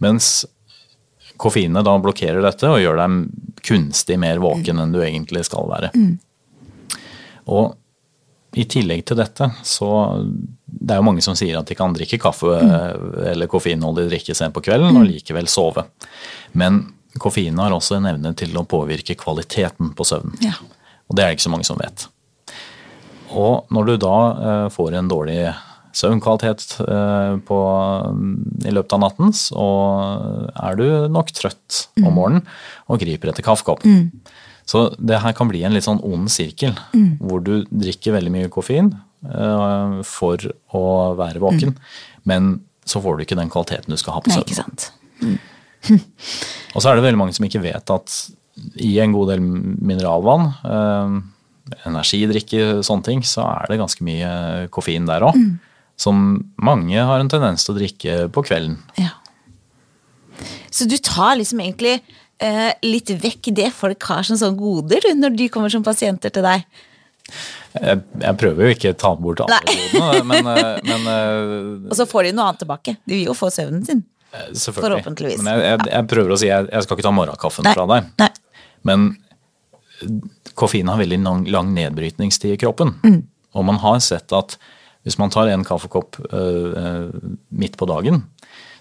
mens 0.00 0.46
koffeinet 1.40 1.84
da 1.84 1.96
blokkerer 2.00 2.44
dette 2.44 2.70
og 2.70 2.80
gjør 2.80 3.00
deg 3.02 3.62
kunstig 3.64 4.16
mer 4.20 4.40
våken 4.42 4.80
enn 4.80 4.94
du 4.94 5.02
egentlig 5.02 5.44
skal 5.48 5.68
være. 5.68 5.90
Og 7.52 7.74
i 8.54 8.64
tillegg 8.70 9.02
til 9.08 9.18
dette, 9.18 9.50
så 9.66 9.88
Det 10.74 10.92
er 10.92 10.98
jo 10.98 11.06
mange 11.06 11.22
som 11.22 11.36
sier 11.38 11.56
at 11.56 11.68
de 11.70 11.74
kan 11.78 11.94
drikke 11.94 12.18
kaffe 12.20 12.50
eller 13.30 13.48
koffeinholdig 13.48 14.08
drikke 14.08 14.34
sent 14.36 14.52
på 14.52 14.62
kvelden 14.66 14.98
og 14.98 15.06
likevel 15.06 15.46
sove. 15.48 15.84
Men 16.52 16.80
koffein 17.20 17.58
har 17.60 17.74
også 17.74 17.98
en 17.98 18.08
evne 18.10 18.34
til 18.38 18.56
å 18.58 18.66
påvirke 18.68 19.16
kvaliteten 19.18 19.92
på 19.96 20.06
søvnen. 20.08 20.36
Ja. 20.44 20.56
Og 21.08 21.16
det 21.16 21.24
er 21.24 21.30
det 21.30 21.38
ikke 21.38 21.46
så 21.48 21.54
mange 21.54 21.68
som 21.68 21.78
vet. 21.80 22.08
Og 23.34 23.70
når 23.74 23.88
du 23.88 23.94
da 24.02 24.16
eh, 24.32 24.66
får 24.72 24.98
en 24.98 25.10
dårlig 25.10 25.38
søvnkvalitet 25.94 26.64
eh, 26.82 27.36
på, 27.46 27.58
i 28.66 28.74
løpet 28.74 28.96
av 28.96 29.02
natten, 29.04 29.34
så 29.36 29.68
er 30.54 30.78
du 30.80 30.86
nok 31.12 31.30
trøtt 31.34 31.84
om 32.02 32.10
morgenen 32.16 32.44
og 32.90 33.02
griper 33.02 33.30
etter 33.30 33.46
kaffekopp. 33.46 33.86
Så 34.66 34.86
det 34.96 35.20
her 35.20 35.34
kan 35.36 35.50
bli 35.50 35.60
en 35.66 35.74
litt 35.76 35.86
sånn 35.86 36.02
ond 36.06 36.30
sirkel, 36.32 36.72
hvor 37.20 37.42
du 37.44 37.66
drikker 37.68 38.16
veldig 38.16 38.32
mye 38.32 38.52
koffein 38.52 38.94
eh, 39.28 39.98
for 40.08 40.50
å 40.74 40.84
være 41.20 41.42
våken, 41.44 41.76
men 42.28 42.56
så 42.88 43.00
får 43.04 43.16
du 43.16 43.24
ikke 43.24 43.38
den 43.38 43.52
kvaliteten 43.52 43.92
du 43.92 44.00
skal 44.00 44.18
ha 44.18 44.24
på 44.24 44.32
søvnen. 44.34 45.38
Og 46.74 46.82
så 46.82 46.90
er 46.90 46.96
det 46.96 47.04
veldig 47.06 47.20
mange 47.20 47.36
som 47.36 47.46
ikke 47.46 47.62
vet 47.64 47.92
at 47.94 48.16
i 48.82 48.92
en 49.02 49.14
god 49.14 49.32
del 49.32 49.42
mineralvann, 49.42 50.50
eh, 50.64 51.16
energidrikke, 51.88 52.82
sånne 52.86 53.06
ting, 53.06 53.22
så 53.26 53.46
er 53.48 53.70
det 53.70 53.80
ganske 53.80 54.04
mye 54.06 54.68
koffein 54.74 55.08
der 55.08 55.26
òg. 55.26 55.38
Som 56.00 56.16
mange 56.58 56.98
har 56.98 57.22
en 57.22 57.30
tendens 57.30 57.66
til 57.66 57.74
å 57.74 57.78
drikke 57.78 58.16
på 58.34 58.42
kvelden. 58.46 58.80
Ja. 58.98 59.12
Så 60.74 60.88
du 60.90 60.96
tar 60.98 61.36
liksom 61.38 61.60
egentlig 61.62 62.00
eh, 62.42 62.72
litt 62.82 63.12
vekk 63.22 63.52
det 63.54 63.70
folk 63.74 64.08
har 64.10 64.26
som 64.26 64.38
sånne 64.40 64.58
goder, 64.58 65.06
når 65.14 65.36
de 65.38 65.48
kommer 65.52 65.70
som 65.70 65.84
pasienter 65.86 66.34
til 66.34 66.46
deg? 66.46 66.66
Jeg, 67.74 68.02
jeg 68.20 68.38
prøver 68.38 68.66
jo 68.66 68.74
ikke 68.74 68.92
å 68.92 68.96
ta 68.98 69.12
bort 69.18 69.40
alle 69.44 69.60
godene, 69.64 70.24
men, 70.28 70.50
eh, 70.52 70.74
men 70.90 71.06
eh, 71.10 71.88
Og 71.90 71.96
så 71.98 72.06
får 72.10 72.28
de 72.28 72.34
noe 72.36 72.50
annet 72.50 72.62
tilbake. 72.64 72.96
De 73.02 73.16
vil 73.16 73.30
jo 73.30 73.38
få 73.38 73.50
søvnen 73.54 73.86
sin. 73.86 74.02
Selvfølgelig. 74.52 74.82
Forhåpentligvis. 74.82 75.42
Men 75.42 75.52
jeg, 75.52 75.66
jeg, 75.68 75.90
jeg 75.92 76.08
prøver 76.10 76.34
å 76.34 76.40
si 76.40 76.50
jeg, 76.50 76.70
jeg 76.70 76.86
skal 76.86 76.98
ikke 76.98 77.06
ta 77.06 77.14
morgenkaffen 77.14 77.68
Nei. 77.68 77.74
fra 77.76 77.86
deg. 77.90 78.10
Nei. 78.22 78.30
Men 78.84 79.06
koffein 80.58 80.90
har 80.90 81.00
veldig 81.00 81.20
lang, 81.24 81.46
lang 81.50 81.72
nedbrytningstid 81.76 82.54
i 82.54 82.60
kroppen. 82.60 82.96
Og 83.54 83.66
man 83.66 83.78
har 83.82 84.00
sett 84.04 84.34
at 84.34 84.56
hvis 85.04 85.18
man 85.20 85.32
tar 85.32 85.50
en 85.52 85.64
kaffekopp 85.66 86.16
øh, 86.32 87.12
midt 87.52 87.76
på 87.80 87.88
dagen, 87.88 88.22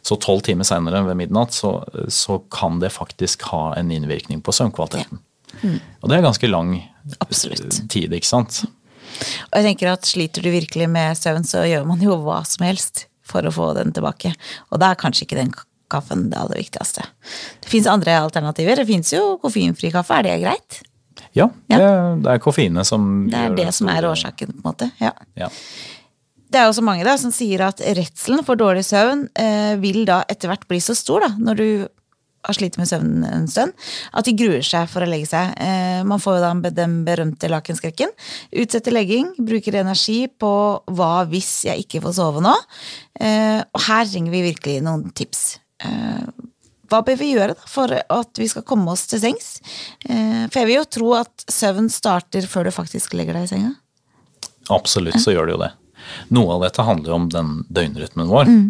så 0.04 0.18
tolv 0.20 0.44
timer 0.44 0.68
seinere 0.68 1.04
ved 1.08 1.20
midnatt, 1.20 1.56
så, 1.56 1.78
så, 2.12 2.40
kan 2.52 2.80
det 2.84 2.92
faktisk 2.96 3.46
ha 3.52 3.74
en 3.80 3.92
innvirkning 3.92 4.42
på 4.44 4.56
søvnkvaliteten. 4.56 5.20
Ja. 5.20 5.30
Mm. 5.64 5.78
Og 6.02 6.10
det 6.10 6.18
er 6.18 6.26
ganske 6.26 6.50
lang 6.50 6.72
Absolutt. 7.22 7.76
tid, 7.92 8.16
ikke 8.16 8.28
sant. 8.28 8.64
Og 8.66 9.60
jeg 9.60 9.68
tenker 9.68 9.92
at 9.92 10.08
sliter 10.10 10.44
du 10.44 10.50
virkelig 10.52 10.88
med 10.90 11.20
søvn, 11.20 11.46
så 11.48 11.62
gjør 11.70 11.86
man 11.88 12.02
jo 12.04 12.18
hva 12.24 12.42
som 12.48 12.66
helst 12.66 13.06
for 13.34 13.46
å 13.46 13.54
få 13.54 13.74
den 13.78 13.94
tilbake. 13.96 14.34
Og 14.72 14.82
da 14.82 14.94
er 14.94 15.00
kanskje 15.02 15.28
ikke 15.28 15.42
den 15.42 15.54
kaffen 15.94 16.30
det 16.32 16.40
aller 16.40 16.62
viktigste. 16.62 17.06
Det 17.62 17.70
fins 17.70 17.90
andre 17.90 18.16
alternativer. 18.24 18.82
Det 18.82 18.90
fins 18.90 19.14
jo 19.14 19.38
koffeinfri 19.42 19.92
kaffe. 19.94 20.20
Er 20.20 20.28
det 20.30 20.38
greit? 20.46 20.84
Ja, 21.34 21.50
ja. 21.70 21.78
Det, 21.78 21.90
det, 22.26 22.36
er 22.36 22.42
koffeinet 22.42 22.88
som 22.90 23.28
Det 23.30 23.40
er 23.40 23.58
det 23.58 23.70
som 23.76 23.90
er 23.92 24.06
årsaken, 24.10 24.54
på 24.54 24.62
en 24.62 24.70
måte. 24.70 24.90
Ja. 25.02 25.14
ja. 25.38 25.50
Det 26.54 26.62
er 26.62 26.70
også 26.70 26.86
mange 26.86 27.06
da, 27.06 27.16
som 27.18 27.34
sier 27.34 27.66
at 27.66 27.82
redselen 27.82 28.46
for 28.46 28.60
dårlig 28.60 28.86
søvn 28.86 29.28
eh, 29.40 29.74
vil 29.82 30.04
da 30.10 30.22
etter 30.30 30.52
hvert 30.52 30.68
bli 30.70 30.82
så 30.84 30.96
stor 30.98 31.26
da, 31.26 31.32
når 31.42 31.62
du 31.62 31.68
har 32.44 32.58
slitt 32.58 32.78
med 32.80 32.90
søvnen 32.90 33.26
en 33.28 33.48
stund, 33.50 33.74
at 34.12 34.28
de 34.28 34.36
gruer 34.38 34.64
seg 34.66 34.88
for 34.92 35.06
å 35.06 35.10
legge 35.10 35.30
seg. 35.32 35.54
Eh, 35.64 36.04
man 36.08 36.22
får 36.22 36.38
jo 36.38 36.44
da 36.44 36.72
den 36.76 37.00
berømte 37.08 37.50
lakenskrekken. 37.52 38.14
Utsetter 38.64 38.96
legging, 38.96 39.34
bruker 39.40 39.80
energi 39.82 40.26
på 40.28 40.54
hva 40.92 41.14
hvis 41.32 41.52
jeg 41.70 41.86
ikke 41.86 42.04
får 42.04 42.18
sove 42.20 42.44
nå? 42.44 42.56
Eh, 43.20 43.62
og 43.64 43.86
her 43.88 44.10
trenger 44.10 44.36
vi 44.36 44.48
virkelig 44.50 44.80
noen 44.86 45.08
tips. 45.16 45.46
Eh, 45.84 46.26
hva 46.92 47.00
bør 47.06 47.18
vi 47.18 47.32
gjøre 47.32 47.56
da, 47.58 47.70
for 47.70 47.94
at 47.98 48.38
vi 48.42 48.50
skal 48.52 48.66
komme 48.68 48.92
oss 48.94 49.08
til 49.10 49.22
sengs? 49.24 49.56
Eh, 50.06 50.44
for 50.50 50.62
jeg 50.62 50.70
vil 50.70 50.82
jo 50.82 50.90
tro 51.00 51.14
at 51.24 51.48
søvn 51.50 51.90
starter 51.92 52.46
før 52.50 52.70
du 52.70 52.76
faktisk 52.76 53.16
legger 53.18 53.40
deg 53.40 53.48
i 53.48 53.54
senga. 53.56 53.72
Absolutt 54.72 55.20
så 55.20 55.34
gjør 55.34 55.50
det 55.50 55.56
jo 55.56 55.64
det. 55.64 55.72
Noe 56.36 56.56
av 56.58 56.66
dette 56.66 56.86
handler 56.86 57.14
jo 57.14 57.18
om 57.18 57.28
den 57.32 57.52
døgnrytmen 57.74 58.30
vår. 58.30 58.52
Mm. 58.52 58.66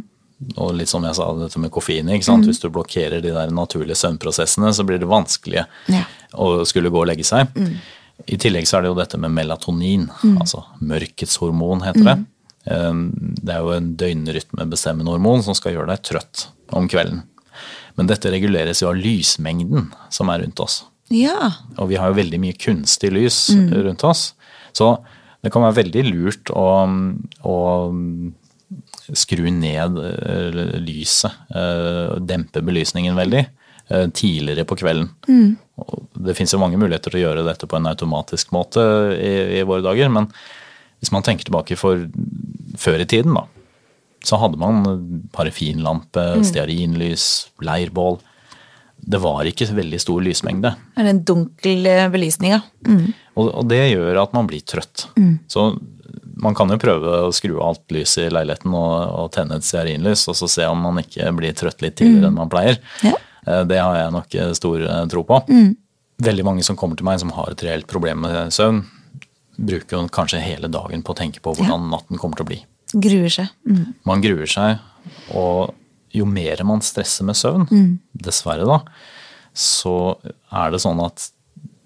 Og 0.57 0.73
litt 0.77 0.91
som 0.91 1.03
jeg 1.07 1.17
sa, 1.17 1.27
dette 1.37 1.61
med 1.61 1.71
koffein. 1.73 2.09
Mm. 2.09 2.45
Hvis 2.47 2.61
du 2.63 2.69
blokkerer 2.73 3.23
de 3.23 3.33
der 3.35 3.53
naturlige 3.53 3.97
søvnprosessene, 3.99 4.71
så 4.75 4.85
blir 4.87 5.01
det 5.01 5.09
vanskelig 5.09 5.63
ja. 5.91 6.05
å 6.33 6.63
skulle 6.69 6.91
gå 6.93 7.01
og 7.03 7.09
legge 7.09 7.25
seg. 7.27 7.51
Mm. 7.55 7.75
I 8.29 8.39
tillegg 8.39 8.69
så 8.69 8.77
er 8.77 8.85
det 8.85 8.93
jo 8.93 8.99
dette 8.99 9.19
med 9.19 9.33
melatonin, 9.33 10.07
mm. 10.21 10.37
altså 10.43 10.63
mørkets 10.85 11.39
hormon, 11.41 11.83
heter 11.85 12.05
det. 12.07 12.17
Um, 12.63 13.07
det 13.43 13.57
er 13.57 13.63
jo 13.65 13.73
en 13.75 13.89
døgnrytmebestemmende 13.99 15.11
hormon 15.11 15.43
som 15.43 15.57
skal 15.57 15.75
gjøre 15.75 15.89
deg 15.91 16.05
trøtt 16.07 16.47
om 16.75 16.87
kvelden. 16.91 17.25
Men 17.99 18.09
dette 18.09 18.31
reguleres 18.33 18.81
jo 18.81 18.89
av 18.89 18.97
lysmengden 18.97 19.91
som 20.13 20.31
er 20.33 20.45
rundt 20.45 20.61
oss. 20.63 20.83
Ja. 21.13 21.51
Og 21.77 21.91
vi 21.91 21.99
har 21.99 22.09
jo 22.09 22.17
veldig 22.17 22.39
mye 22.41 22.57
kunstig 22.57 23.11
lys 23.13 23.45
mm. 23.53 23.67
rundt 23.89 24.05
oss. 24.07 24.31
Så 24.73 24.95
det 25.43 25.51
kan 25.53 25.65
være 25.65 25.81
veldig 25.83 26.05
lurt 26.07 26.53
å, 26.55 26.67
å 27.43 27.57
skru 29.17 29.47
ned 29.53 29.99
eh, 29.99 30.61
lyset, 30.81 31.31
eh, 31.55 32.15
dempe 32.21 32.63
belysningen 32.65 33.15
veldig, 33.17 33.43
eh, 33.89 34.07
tidligere 34.09 34.65
på 34.65 34.77
kvelden. 34.79 35.09
Mm. 35.27 35.55
Det 36.27 36.35
fins 36.37 36.53
jo 36.53 36.61
mange 36.61 36.79
muligheter 36.81 37.13
til 37.13 37.21
å 37.21 37.25
gjøre 37.27 37.47
dette 37.47 37.69
på 37.69 37.79
en 37.79 37.89
automatisk 37.89 38.53
måte 38.55 38.83
i, 39.15 39.59
i, 39.59 39.63
våre 39.67 39.85
dager, 39.85 40.11
men 40.13 40.29
hvis 41.01 41.13
man 41.13 41.25
tenker 41.25 41.47
tilbake 41.47 41.77
for 41.79 42.05
før 42.79 43.03
i 43.03 43.09
tiden, 43.09 43.35
da, 43.35 43.47
så 44.23 44.39
hadde 44.39 44.59
man 44.61 44.85
parafinlampe, 45.35 46.21
mm. 46.39 46.45
stearinlys, 46.47 47.25
leirbål. 47.63 48.21
Det 49.03 49.19
var 49.19 49.43
ikke 49.49 49.67
veldig 49.75 49.99
stor 49.99 50.21
lysmengde. 50.23 50.71
Det 50.93 51.03
er 51.03 51.09
en 51.11 51.25
dunkel 51.27 51.89
belysning, 52.13 52.53
ja. 52.55 52.61
Mm. 52.87 53.09
Og, 53.35 53.49
og, 53.49 53.65
det 53.67 53.81
gjør 53.81 54.21
at 54.21 54.37
man 54.37 54.47
blir 54.47 54.63
trøtt. 54.63 55.09
Mm. 55.19 55.41
Så 55.51 55.73
man 56.41 56.55
kan 56.57 56.71
jo 56.71 56.79
prøve 56.81 57.17
å 57.27 57.33
skru 57.35 57.55
av 57.59 57.67
alt 57.67 57.93
lys 57.93 58.15
i 58.21 58.29
leiligheten 58.31 58.73
og, 58.73 58.95
og 59.19 59.29
tenne 59.35 59.59
et 59.59 59.67
stearinlys, 59.67 60.25
og 60.31 60.37
så 60.39 60.49
se 60.49 60.65
om 60.69 60.81
man 60.81 61.01
ikke 61.03 61.29
blir 61.37 61.53
trøtt 61.57 61.83
litt 61.85 61.97
tidligere 61.99 62.25
mm. 62.25 62.31
enn 62.31 62.39
man 62.41 62.51
pleier. 62.51 62.79
Ja. 63.05 63.13
Eh, 63.45 63.61
det 63.69 63.79
har 63.79 63.99
jeg 63.99 64.15
nok 64.15 64.37
eh, 64.39 64.51
stor 64.57 64.85
eh, 64.87 65.05
tro 65.13 65.23
på. 65.29 65.39
Mm. 65.49 65.71
Veldig 66.23 66.47
mange 66.47 66.65
som 66.65 66.79
kommer 66.79 66.99
til 66.99 67.07
meg 67.07 67.21
som 67.21 67.33
har 67.37 67.53
et 67.53 67.65
reelt 67.65 67.89
problem 67.89 68.25
med 68.25 68.53
søvn, 68.55 68.83
bruker 69.53 70.09
kanskje 70.13 70.41
hele 70.41 70.69
dagen 70.71 71.05
på 71.05 71.13
å 71.13 71.17
tenke 71.17 71.43
på 71.43 71.53
hvordan 71.57 71.89
natten 71.91 72.21
kommer 72.21 72.39
til 72.39 72.47
å 72.47 72.51
bli. 72.51 72.59
Gruer 72.93 73.31
seg. 73.33 73.53
Mm. 73.69 73.85
Man 74.09 74.25
gruer 74.25 74.49
seg, 74.49 74.81
og 75.37 75.73
jo 76.13 76.25
mer 76.29 76.61
man 76.65 76.81
stresser 76.85 77.25
med 77.25 77.37
søvn, 77.37 77.67
mm. 77.69 77.89
dessverre 78.25 78.65
da, 78.69 78.81
så 79.53 80.15
er 80.53 80.73
det 80.73 80.81
sånn 80.81 81.01
at 81.03 81.29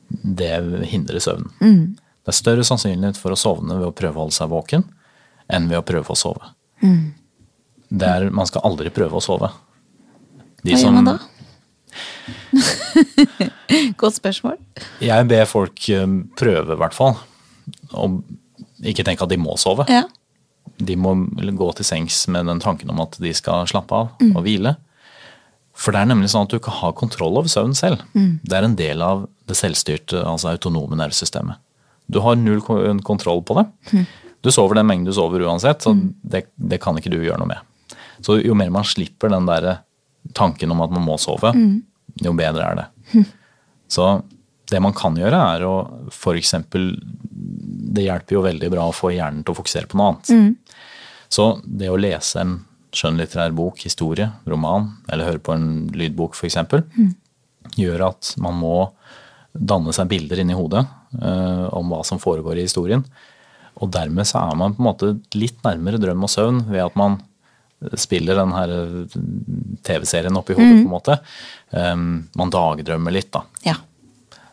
det 0.08 0.54
hindrer 0.88 1.20
søvnen. 1.24 1.96
Det 2.28 2.34
er 2.34 2.42
større 2.42 2.64
sannsynlighet 2.68 3.16
for 3.16 3.32
å 3.32 3.40
sovne 3.40 3.78
ved 3.80 3.88
å 3.88 3.96
prøve 3.96 4.20
å 4.20 4.26
holde 4.26 4.36
seg 4.36 4.50
våken 4.52 4.82
enn 5.48 5.70
ved 5.72 5.80
å 5.80 5.86
prøve 5.88 6.12
å 6.12 6.18
sove. 6.20 6.50
Mm. 6.84 7.14
Der 8.04 8.26
man 8.36 8.50
skal 8.50 8.66
aldri 8.68 8.92
prøve 8.92 9.16
å 9.16 9.24
sove. 9.24 9.48
De 10.60 10.74
Hva 10.74 10.82
gjør 10.82 10.98
man 10.98 11.08
da? 11.08 11.14
Godt 14.02 14.18
spørsmål. 14.18 14.58
Jeg 15.00 15.28
ber 15.32 15.48
folk 15.48 15.88
eh, 15.96 16.04
prøve, 16.36 16.76
i 16.76 16.82
hvert 16.82 16.98
fall. 16.98 17.16
Og 17.96 18.20
ikke 18.84 19.06
tenke 19.08 19.24
at 19.24 19.32
de 19.32 19.40
må 19.40 19.56
sove. 19.62 19.86
Ja. 19.88 20.04
De 20.84 20.98
må 21.00 21.14
gå 21.32 21.70
til 21.78 21.88
sengs 21.88 22.26
med 22.28 22.52
den 22.52 22.60
tanken 22.60 22.92
om 22.92 23.00
at 23.06 23.16
de 23.24 23.32
skal 23.40 23.64
slappe 23.72 23.96
av 23.96 24.12
mm. 24.20 24.34
og 24.34 24.44
hvile. 24.44 24.76
For 25.78 25.96
det 25.96 26.04
er 26.04 26.12
nemlig 26.12 26.34
sånn 26.34 26.44
at 26.44 26.52
du 26.52 26.58
ikke 26.60 26.76
har 26.82 26.92
kontroll 26.98 27.40
over 27.40 27.48
søvnen 27.48 27.78
selv. 27.78 28.04
Mm. 28.18 28.42
Det 28.44 28.60
er 28.60 28.68
en 28.68 28.76
del 28.76 29.06
av 29.06 29.30
det 29.48 29.56
selvstyrte, 29.56 30.26
altså 30.28 30.52
autonome 30.52 31.00
nervesystemet. 31.00 31.64
Du 32.08 32.22
har 32.24 32.38
null 32.40 32.62
kontroll 33.06 33.44
på 33.44 33.58
det. 33.60 33.66
Mm. 33.92 34.06
Du 34.46 34.52
sover 34.54 34.80
den 34.80 34.88
mengden 34.88 35.10
du 35.10 35.16
sover 35.16 35.44
uansett, 35.44 35.84
så 35.84 35.94
mm. 35.96 36.06
det, 36.22 36.46
det, 36.56 36.80
kan 36.84 36.98
ikke 36.98 37.12
du 37.12 37.20
gjøre 37.20 37.40
noe 37.42 37.52
med. 37.52 37.98
Så 38.24 38.40
jo 38.40 38.56
mer 38.58 38.72
man 38.74 38.88
slipper 38.88 39.32
den 39.34 39.48
der 39.50 39.82
tanken 40.38 40.72
om 40.72 40.82
at 40.86 40.94
man 40.94 41.06
må 41.06 41.18
sove, 41.22 41.52
mm. 41.56 41.76
jo 42.26 42.34
bedre 42.38 42.70
er 42.72 42.80
det. 42.80 43.26
Så 43.92 44.08
det 44.68 44.80
man 44.84 44.96
kan 44.96 45.16
gjøre, 45.16 45.42
er 45.56 45.66
å 45.68 45.76
f.eks. 46.12 46.56
Det 46.68 48.04
hjelper 48.04 48.36
jo 48.36 48.46
veldig 48.46 48.72
bra 48.74 48.88
å 48.90 48.96
få 48.96 49.14
hjernen 49.16 49.46
til 49.46 49.56
å 49.56 49.60
fokusere 49.62 49.88
på 49.88 50.00
noe 50.00 50.14
annet. 50.14 50.32
Mm. 50.32 50.82
Så 51.32 51.46
det 51.64 51.92
å 51.92 52.00
lese 52.00 52.42
en 52.44 52.58
skjønnlitterær 52.96 53.56
bok, 53.56 53.80
historie, 53.84 54.30
roman, 54.48 54.90
eller 55.12 55.30
høre 55.30 55.44
på 55.44 55.56
en 55.56 55.70
lydbok 55.96 56.36
f.eks., 56.36 56.60
mm. 56.68 57.10
gjør 57.80 58.08
at 58.10 58.34
man 58.44 58.60
må 58.60 58.76
danne 59.58 59.94
seg 59.96 60.10
bilder 60.12 60.42
inni 60.44 60.56
hodet 60.58 60.84
uh, 61.22 61.68
om 61.76 61.94
hva 61.94 62.04
som 62.08 62.22
foregår 62.22 62.60
i 62.60 62.68
historien. 62.68 63.04
Og 63.78 63.92
dermed 63.94 64.28
så 64.28 64.42
er 64.42 64.58
man 64.58 64.76
på 64.76 64.82
en 64.82 64.90
måte 64.90 65.12
litt 65.38 65.60
nærmere 65.66 66.00
drøm 66.02 66.26
og 66.26 66.32
søvn 66.34 66.64
ved 66.72 66.86
at 66.88 66.98
man 66.98 67.20
spiller 67.98 68.40
den 68.40 68.54
her 68.56 68.72
eh, 68.74 69.18
TV-serien 69.86 70.38
oppi 70.38 70.56
hodet, 70.58 70.80
mm. 70.80 70.80
på 70.82 70.88
en 70.88 70.96
måte. 70.96 71.18
Um, 71.70 72.08
man 72.38 72.54
dagdrømmer 72.54 73.14
litt, 73.14 73.30
da. 73.36 73.44
Ja. 73.68 73.76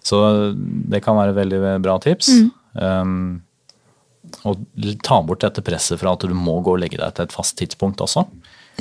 Så 0.04 0.20
det 0.54 1.00
kan 1.04 1.16
være 1.16 1.36
veldig 1.36 1.60
bra 1.84 1.96
tips. 2.04 2.28
Mm. 2.36 2.50
Um, 2.74 4.34
og 4.44 4.60
ta 5.04 5.20
bort 5.24 5.44
dette 5.44 5.64
presset 5.64 6.00
fra 6.00 6.12
at 6.16 6.26
du 6.26 6.34
må 6.36 6.58
gå 6.64 6.74
og 6.76 6.82
legge 6.82 7.00
deg 7.00 7.16
til 7.16 7.28
et 7.28 7.36
fast 7.36 7.56
tidspunkt 7.60 8.02
også. 8.04 8.26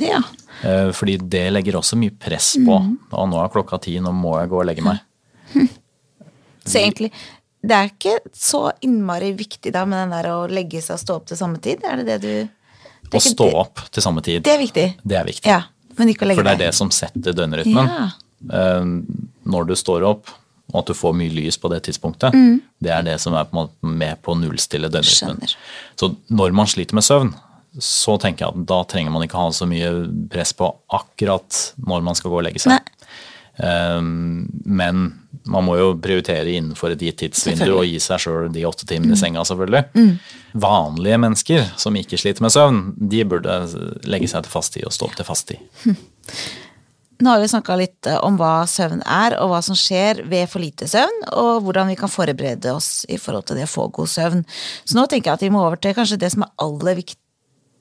Ja. 0.02 0.20
Uh, 0.60 0.90
fordi 0.92 1.16
det 1.22 1.46
legger 1.54 1.80
også 1.80 1.96
mye 2.00 2.12
press 2.12 2.54
på. 2.60 2.82
Mm. 2.84 2.98
Og 3.16 3.32
nå 3.32 3.40
er 3.40 3.54
klokka 3.54 3.80
ti, 3.86 3.96
nå 4.02 4.12
må 4.12 4.36
jeg 4.42 4.52
gå 4.52 4.60
og 4.60 4.68
legge 4.68 4.84
meg. 4.84 5.00
Så 6.64 6.80
egentlig, 6.80 7.10
det 7.64 7.76
er 7.76 7.90
ikke 7.90 8.18
så 8.36 8.66
innmari 8.84 9.32
viktig 9.36 9.72
da 9.74 9.84
med 9.88 10.02
den 10.02 10.14
der 10.16 10.30
å 10.32 10.38
legge 10.50 10.82
seg 10.84 10.98
og 10.98 11.02
stå 11.04 11.18
opp 11.20 11.30
til 11.30 11.40
samme 11.40 11.60
tid? 11.64 11.84
Er 11.84 12.02
det 12.02 12.06
det 12.12 12.18
du 12.24 13.16
Å 13.16 13.22
stå 13.22 13.48
opp 13.60 13.84
til 13.94 14.02
samme 14.02 14.24
tid. 14.24 14.42
Det 14.44 14.54
er 14.54 14.60
viktig. 14.60 14.86
Det 15.04 15.18
er 15.18 15.26
viktig. 15.28 15.50
Ja, 15.50 15.60
men 15.98 16.10
ikke 16.10 16.26
å 16.26 16.30
legge 16.30 16.40
For 16.40 16.48
det 16.48 16.56
er 16.56 16.62
det 16.66 16.72
som 16.76 16.90
setter 16.94 17.36
døgnrytmen. 17.36 17.92
Ja. 17.92 18.08
Eh, 18.58 18.88
når 19.54 19.70
du 19.70 19.76
står 19.78 20.06
opp, 20.08 20.32
og 20.72 20.80
at 20.80 20.90
du 20.90 20.96
får 20.96 21.14
mye 21.16 21.30
lys 21.30 21.58
på 21.60 21.70
det 21.70 21.84
tidspunktet, 21.86 22.34
mm. 22.34 22.56
det 22.82 22.90
er 22.90 23.04
det 23.06 23.18
som 23.22 23.36
er 23.38 23.50
med 23.84 24.22
på 24.24 24.34
å 24.34 24.38
nullstille 24.40 24.90
døgnrytmen. 24.90 25.54
Så 26.00 26.14
når 26.32 26.56
man 26.56 26.70
sliter 26.70 26.98
med 26.98 27.06
søvn, 27.06 27.34
så 27.82 28.14
tenker 28.22 28.44
jeg 28.44 28.54
at 28.54 28.66
da 28.70 28.80
trenger 28.86 29.14
man 29.14 29.24
ikke 29.26 29.40
ha 29.40 29.50
så 29.54 29.66
mye 29.66 29.90
press 30.30 30.54
på 30.54 30.68
akkurat 30.94 31.60
når 31.82 32.04
man 32.06 32.18
skal 32.18 32.30
gå 32.30 32.38
og 32.38 32.46
legge 32.46 32.62
seg. 32.62 32.78
Um, 32.78 32.93
men 33.58 35.04
man 35.44 35.66
må 35.66 35.76
jo 35.76 35.92
prioritere 36.00 36.56
innenfor 36.56 36.94
et 36.94 37.04
gitt 37.04 37.20
tidsvindu 37.20 37.68
og 37.74 37.84
gi 37.86 38.00
seg 38.02 38.22
sjøl 38.24 38.48
de 38.52 38.64
åtte 38.66 38.88
timene 38.88 39.12
i 39.12 39.14
mm. 39.14 39.20
senga, 39.20 39.44
selvfølgelig. 39.46 39.84
Mm. 39.94 40.12
Vanlige 40.64 41.20
mennesker 41.20 41.66
som 41.80 41.96
ikke 42.00 42.18
sliter 42.20 42.44
med 42.44 42.54
søvn, 42.54 42.82
de 42.96 43.24
burde 43.28 43.58
legge 44.08 44.30
seg 44.30 44.46
til 44.46 44.54
fast 44.54 44.74
tid 44.76 44.88
og 44.88 44.94
stå 44.96 45.10
opp 45.10 45.18
til 45.20 45.28
fast 45.28 45.52
tid. 45.52 45.60
Nå 47.22 47.30
har 47.30 47.40
vi 47.40 47.48
snakka 47.48 47.76
litt 47.78 48.08
eh, 48.10 48.18
om 48.26 48.38
hva 48.40 48.64
søvn 48.68 49.04
er, 49.06 49.36
og 49.38 49.52
hva 49.52 49.60
som 49.62 49.76
skjer 49.78 50.24
ved 50.28 50.48
for 50.50 50.64
lite 50.64 50.88
søvn, 50.90 51.20
og 51.38 51.62
hvordan 51.64 51.92
vi 51.92 51.98
kan 52.00 52.10
forberede 52.10 52.72
oss 52.74 53.04
i 53.06 53.20
forhold 53.20 53.46
til 53.48 53.60
det 53.60 53.68
å 53.68 53.70
få 53.70 53.86
god 53.94 54.10
søvn. 54.10 54.42
Så 54.82 54.98
nå 54.98 55.06
tenker 55.06 55.30
jeg 55.30 55.38
at 55.38 55.44
vi 55.46 55.52
må 55.54 55.62
over 55.62 55.78
til 55.78 55.94
kanskje 55.96 56.18
det 56.24 56.32
som 56.34 56.46
er 56.46 56.52
aller 56.64 56.98
viktigst. 56.98 57.20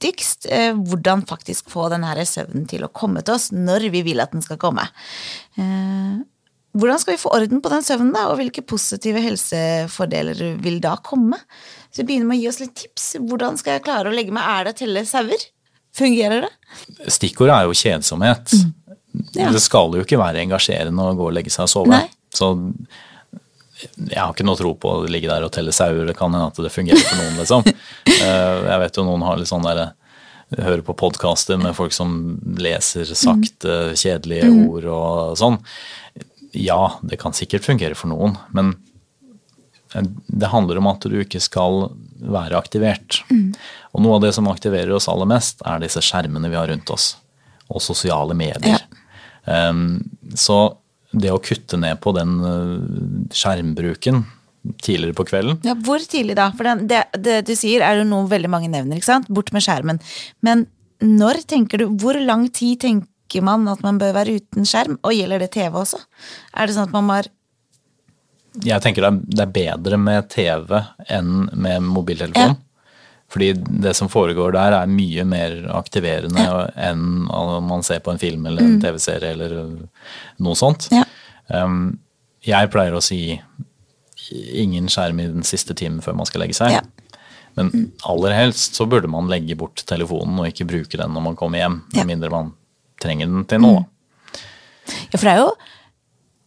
Eh, 0.03 0.73
hvordan 0.75 1.23
faktisk 1.29 1.71
få 1.71 1.87
denne 1.93 2.27
søvnen 2.27 2.67
til 2.69 2.85
å 2.85 2.91
komme 2.91 3.23
til 3.23 3.37
oss 3.37 3.51
når 3.55 3.89
vi 3.93 4.03
vil 4.05 4.23
at 4.23 4.35
den 4.35 4.43
skal 4.45 4.59
komme. 4.61 4.85
Eh, 5.57 6.21
hvordan 6.73 7.01
skal 7.01 7.13
vi 7.13 7.21
få 7.21 7.31
orden 7.35 7.61
på 7.61 7.69
den 7.69 7.83
søvnen, 7.85 8.13
da, 8.15 8.27
og 8.31 8.39
hvilke 8.39 8.63
positive 8.65 9.21
helsefordeler 9.21 10.57
vil 10.63 10.79
da 10.81 10.95
komme? 11.05 11.37
Så 11.93 12.01
vi 12.01 12.07
begynner 12.09 12.31
med 12.31 12.39
å 12.39 12.41
gi 12.41 12.49
oss 12.49 12.61
litt 12.63 12.75
tips. 12.79 13.09
Hvordan 13.21 13.59
skal 13.61 13.77
jeg 13.77 13.85
klare 13.85 14.09
å 14.09 14.15
legge 14.15 14.33
meg? 14.33 14.47
Er 14.49 14.65
det 14.65 14.73
å 14.73 14.79
telle 14.81 15.05
sauer? 15.05 15.45
Fungerer 15.93 16.47
det? 16.47 16.53
Stikkordet 17.13 17.53
er 17.53 17.67
jo 17.69 17.77
kjedsomhet. 17.77 18.55
Mm. 18.57 18.71
Ja. 19.37 19.51
Det 19.53 19.61
skal 19.61 19.93
jo 19.93 20.01
ikke 20.01 20.17
være 20.17 20.41
engasjerende 20.41 21.05
å 21.05 21.13
gå 21.17 21.27
og 21.29 21.35
legge 21.37 21.53
seg 21.53 21.67
og 21.67 21.73
sove. 21.75 21.93
Nei. 21.93 22.07
Så 22.33 22.55
jeg 23.97 24.19
har 24.19 24.31
ikke 24.33 24.45
noe 24.47 24.59
tro 24.59 24.73
på 24.79 24.91
å 24.91 25.09
ligge 25.09 25.31
der 25.31 25.45
og 25.45 25.51
telle 25.55 25.73
sauer. 25.75 26.05
Det 26.07 26.15
kan 26.17 26.33
hende 26.33 26.51
at 26.51 26.61
det 26.61 26.71
fungerer 26.73 27.03
for 27.03 27.21
noen, 27.21 27.37
liksom. 27.41 27.67
Eh, 28.23 28.57
jeg 28.69 28.79
vet 28.79 28.97
jo 28.97 29.03
noen 29.03 29.23
har 29.25 29.39
litt 29.39 29.49
sånn 29.49 29.65
derre 29.65 29.89
hører 30.53 30.83
på 30.85 30.93
podkaster 30.95 31.57
med 31.59 31.75
folk 31.75 31.91
som 31.95 32.37
leser 32.61 33.09
sakte, 33.17 33.95
kjedelige 33.99 34.47
mm. 34.47 34.59
ord 34.69 34.87
og 34.93 35.37
sånn. 35.39 35.57
Ja, 36.55 36.99
det 37.01 37.17
kan 37.19 37.35
sikkert 37.35 37.65
fungere 37.65 37.97
for 37.97 38.11
noen, 38.13 38.37
men 38.55 38.75
det 40.27 40.51
handler 40.53 40.79
om 40.79 40.89
at 40.89 41.05
du 41.09 41.17
ikke 41.21 41.41
skal 41.43 41.89
være 42.17 42.57
aktivert. 42.57 43.21
Mm. 43.29 43.51
Og 43.93 44.05
noe 44.05 44.17
av 44.17 44.23
det 44.25 44.33
som 44.37 44.47
aktiverer 44.49 44.93
oss 44.95 45.09
aller 45.11 45.29
mest, 45.29 45.61
er 45.65 45.83
disse 45.83 46.01
skjermene 46.01 46.49
vi 46.49 46.57
har 46.57 46.69
rundt 46.71 46.89
oss. 46.93 47.13
Og 47.69 47.81
sosiale 47.83 48.35
medier. 48.37 48.81
Ja. 48.81 49.69
Um, 49.69 50.01
så 50.37 50.77
det 51.13 51.29
å 51.29 51.41
kutte 51.43 51.77
ned 51.77 51.99
på 52.01 52.13
den 52.15 52.39
skjermbruken 53.31 54.23
tidligere 54.83 55.15
på 55.17 55.25
kvelden 55.27 55.59
Ja, 55.65 55.75
Hvor 55.75 55.99
tidlig 55.99 56.37
da? 56.39 56.49
For 56.55 56.67
det, 56.67 56.87
det, 56.89 57.03
det 57.23 57.37
du 57.49 57.53
sier, 57.59 57.83
er 57.83 57.99
jo 57.99 58.07
noe 58.07 58.29
veldig 58.31 58.51
mange 58.51 58.71
nevner. 58.71 58.99
ikke 58.99 59.09
sant? 59.09 59.27
Bort 59.27 59.51
med 59.55 59.65
skjermen. 59.65 59.99
Men 60.45 60.67
når 61.03 61.43
tenker 61.47 61.83
du 61.83 61.87
Hvor 61.99 62.19
lang 62.19 62.47
tid 62.53 62.79
tenker 62.83 63.43
man 63.43 63.67
at 63.67 63.81
man 63.83 63.99
bør 63.99 64.13
være 64.15 64.37
uten 64.39 64.67
skjerm? 64.67 64.99
Og 65.03 65.15
gjelder 65.15 65.43
det 65.43 65.53
TV 65.55 65.79
også? 65.79 65.99
Er 66.53 66.67
det 66.67 66.77
sånn 66.77 66.87
at 66.87 66.95
man 66.95 67.07
må 67.09 67.21
Jeg 68.63 68.83
tenker 68.83 69.09
det 69.09 69.41
er 69.41 69.51
bedre 69.51 69.97
med 69.97 70.29
TV 70.29 70.77
enn 71.09 71.49
med 71.51 71.83
mobiltelefon. 71.83 72.53
Ja. 72.53 72.73
Fordi 73.33 73.53
det 73.81 73.95
som 73.97 74.11
foregår 74.13 74.53
der, 74.53 74.75
er 74.77 74.89
mye 74.91 75.23
mer 75.25 75.55
aktiverende 75.73 76.43
ja. 76.43 76.67
enn 76.91 77.25
om 77.33 77.65
man 77.65 77.81
ser 77.85 78.03
på 78.05 78.13
en 78.13 78.21
film 78.21 78.45
eller 78.45 78.61
en 78.61 78.75
mm. 78.75 78.83
TV-serie 78.83 79.31
eller 79.33 79.55
noe 80.37 80.59
sånt. 80.59 80.85
Ja. 80.93 81.01
Um, 81.49 81.95
jeg 82.43 82.71
pleier 82.73 82.95
å 82.95 83.03
si 83.03 83.37
ingen 84.31 84.89
skjerm 84.91 85.19
i 85.19 85.29
den 85.31 85.45
siste 85.47 85.75
timen 85.77 86.01
før 86.03 86.17
man 86.19 86.27
skal 86.29 86.43
legge 86.43 86.57
seg. 86.57 86.77
Ja. 86.77 86.83
Men 87.57 87.69
aller 88.09 88.33
helst 88.33 88.79
så 88.79 88.87
burde 88.89 89.09
man 89.11 89.29
legge 89.29 89.57
bort 89.59 89.83
telefonen 89.89 90.39
og 90.41 90.49
ikke 90.49 90.67
bruke 90.69 90.97
den 90.99 91.13
når 91.13 91.25
man 91.27 91.37
kommer 91.39 91.61
hjem. 91.61 91.81
Med 91.93 92.09
mindre 92.09 92.31
man 92.33 92.53
trenger 93.03 93.29
den 93.29 93.45
til 93.49 93.61
noe. 93.63 93.83
Mm. 93.83 93.89
Ja, 95.13 95.19
for 95.19 95.27
det 95.27 95.33
er 95.35 95.41
jo 95.43 95.51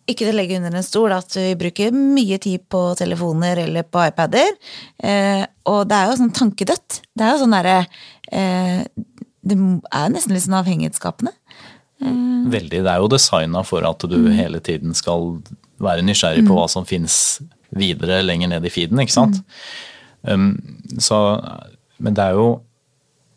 ikke 0.07 0.23
til 0.23 0.33
å 0.35 0.37
legge 0.39 0.59
under 0.61 0.75
en 0.79 0.87
stol 0.87 1.15
at 1.17 1.35
vi 1.35 1.53
bruker 1.59 1.95
mye 1.95 2.39
tid 2.43 2.67
på 2.71 2.81
telefoner 2.99 3.63
eller 3.65 3.87
på 3.87 4.03
iPader. 4.07 4.53
Eh, 5.03 5.43
og 5.67 5.87
det 5.91 5.99
er 5.99 6.11
jo 6.11 6.19
sånn 6.21 6.35
tankedødt. 6.37 7.01
Det 7.11 7.27
er 7.27 7.33
jo 7.35 7.41
sånn 7.43 7.57
derre 7.57 7.79
eh, 8.31 8.85
Det 9.47 9.57
er 9.57 10.13
nesten 10.15 10.35
litt 10.35 10.47
sånn 10.47 10.59
avhengighetsskapende. 10.61 11.35
Eh. 12.03 12.21
Veldig. 12.55 12.83
Det 12.87 12.93
er 12.93 13.03
jo 13.03 13.11
designa 13.11 13.65
for 13.67 13.87
at 13.89 14.07
du 14.07 14.19
mm. 14.29 14.33
hele 14.39 14.63
tiden 14.63 14.95
skal 14.95 15.41
være 15.83 16.05
nysgjerrig 16.07 16.45
på 16.47 16.53
mm. 16.53 16.59
hva 16.59 16.69
som 16.73 16.87
fins 16.89 17.41
videre 17.77 18.23
lenger 18.25 18.55
ned 18.55 18.67
i 18.67 18.73
feeden, 18.73 19.01
ikke 19.03 19.17
sant. 19.17 19.43
Mm. 20.27 20.55
Um, 20.57 21.01
så, 21.03 21.19
men 22.03 22.17
det 22.17 22.25
er 22.25 22.39
jo 22.39 22.49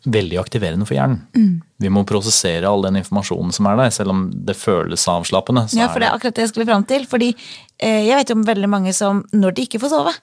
veldig 0.08 0.38
aktiverende 0.40 0.86
for 0.88 0.96
hjernen. 0.96 1.20
Mm. 1.36 1.60
Vi 1.84 1.90
må 1.92 2.04
prosessere 2.08 2.68
all 2.68 2.84
den 2.86 2.96
informasjonen 3.02 3.52
som 3.52 3.68
er 3.68 3.76
der, 3.82 3.92
selv 3.92 4.14
om 4.14 4.22
det 4.32 4.56
føles 4.56 5.04
avslappende. 5.12 5.66
ja, 5.76 5.90
for 5.92 6.00
det 6.00 6.08
er 6.08 6.16
akkurat 6.16 6.38
det 6.38 6.46
jeg 6.46 6.52
skulle 6.54 6.68
fram 6.70 6.86
til. 6.88 7.04
Fordi 7.10 7.30
eh, 7.34 8.06
jeg 8.08 8.16
vet 8.16 8.32
jo 8.32 8.38
om 8.38 8.46
veldig 8.48 8.70
mange 8.72 8.94
som, 8.96 9.24
når 9.32 9.56
de 9.56 9.66
ikke 9.68 9.82
får 9.82 9.92
sove, 9.92 10.14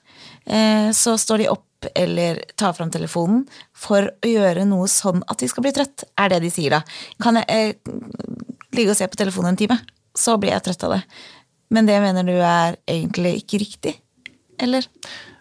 eh, 0.46 0.90
så 0.96 1.14
står 1.20 1.44
de 1.44 1.50
opp 1.54 1.64
eller 1.94 2.42
tar 2.58 2.74
fram 2.74 2.90
telefonen 2.90 3.44
for 3.76 4.08
å 4.10 4.30
gjøre 4.32 4.66
noe 4.66 4.88
sånn 4.90 5.22
at 5.30 5.38
de 5.38 5.50
skal 5.50 5.62
bli 5.62 5.74
trøtt, 5.76 6.08
er 6.18 6.32
det 6.32 6.42
de 6.42 6.50
sier 6.50 6.74
da. 6.74 6.82
Kan 7.22 7.38
jeg 7.38 7.46
eh, 7.46 7.92
ligge 8.74 8.96
og 8.96 8.98
se 8.98 9.06
på 9.06 9.20
telefonen 9.20 9.54
en 9.54 9.62
time, 9.62 9.78
så 10.18 10.34
blir 10.42 10.56
jeg 10.56 10.66
trøtt 10.66 10.88
av 10.88 10.96
det. 10.96 11.02
Men 11.74 11.88
det 11.88 11.98
mener 12.00 12.24
du 12.24 12.36
er 12.36 12.78
egentlig 12.88 13.42
ikke 13.42 13.60
riktig, 13.60 13.96
eller? 14.60 14.86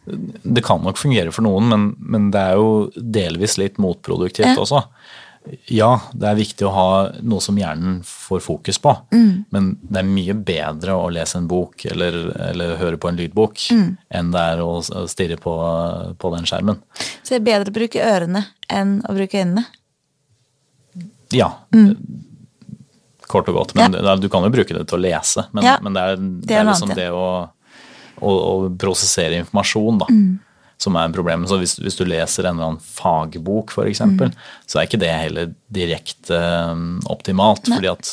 Det 0.07 0.63
kan 0.63 0.83
nok 0.83 0.99
fungere 0.99 1.31
for 1.35 1.43
noen, 1.47 1.69
men, 1.71 1.87
men 1.99 2.27
det 2.31 2.41
er 2.41 2.59
jo 2.59 2.67
delvis 2.95 3.57
litt 3.59 3.79
motproduktivt 3.81 4.53
ja. 4.53 4.59
også. 4.59 4.83
Ja, 5.71 5.93
det 6.11 6.27
er 6.27 6.39
viktig 6.39 6.65
å 6.67 6.73
ha 6.75 6.87
noe 7.23 7.43
som 7.43 7.55
hjernen 7.59 8.01
får 8.07 8.41
fokus 8.43 8.79
på, 8.83 8.91
mm. 9.15 9.47
men 9.55 9.69
det 9.79 10.01
er 10.01 10.09
mye 10.09 10.35
bedre 10.35 10.97
å 10.99 11.07
lese 11.13 11.39
en 11.39 11.47
bok 11.47 11.85
eller, 11.87 12.17
eller 12.49 12.75
høre 12.81 12.99
på 12.99 13.11
en 13.11 13.19
lydbok 13.19 13.63
mm. 13.75 13.87
enn 14.19 14.33
det 14.35 14.43
er 14.53 14.63
å 14.63 14.73
stirre 15.07 15.39
på, 15.39 15.55
på, 16.19 16.33
den 16.35 16.47
skjermen. 16.49 16.81
Så 17.21 17.35
det 17.35 17.39
er 17.39 17.47
bedre 17.47 17.71
å 17.71 17.77
bruke 17.79 18.03
ørene 18.03 18.43
enn 18.67 18.97
å 19.07 19.15
bruke 19.15 19.39
øynene? 19.39 19.63
Ja. 21.31 21.53
Mm 21.75 21.95
kort 23.27 23.49
og 23.51 23.59
godt. 23.59 23.75
Men 23.77 23.95
ja. 23.97 24.15
du 24.19 24.27
kan 24.31 24.45
jo 24.45 24.51
bruke 24.53 24.75
det 24.75 24.87
til 24.89 24.99
å 24.99 25.03
lese, 25.03 25.47
men, 25.51 25.67
ja. 25.67 25.77
men 25.83 25.95
det 25.97 26.03
er, 26.03 26.25
det 26.47 26.59
er 26.59 26.67
liksom 26.67 26.93
det 26.97 27.07
å, 27.13 27.29
å, 28.19 28.33
å, 28.33 28.51
prosessere 28.79 29.39
informasjon, 29.43 30.03
da. 30.03 30.09
Mm. 30.11 30.35
Som 30.77 30.93
er 30.93 31.07
en 31.07 31.13
problem. 31.15 31.47
Så 31.49 31.57
hvis, 31.57 31.73
hvis, 31.81 31.95
du 31.97 32.03
leser 32.05 32.45
en 32.45 32.59
eller 32.59 32.67
annen 32.67 32.83
fagbok, 32.83 33.73
f.eks., 33.73 34.03
mm. 34.05 34.35
så 34.69 34.77
er 34.77 34.85
ikke 34.85 34.99
det 35.01 35.09
heller 35.09 35.49
direkte 35.73 36.37
um, 36.69 36.99
optimalt. 37.09 37.65
Nei. 37.65 37.79
fordi 37.79 37.89
at 37.95 38.11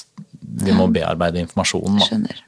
vi 0.65 0.73
må 0.77 0.89
bearbeide 0.93 1.43
informasjonen. 1.45 2.01
Da. 2.01 2.09
Skjønner. 2.09 2.41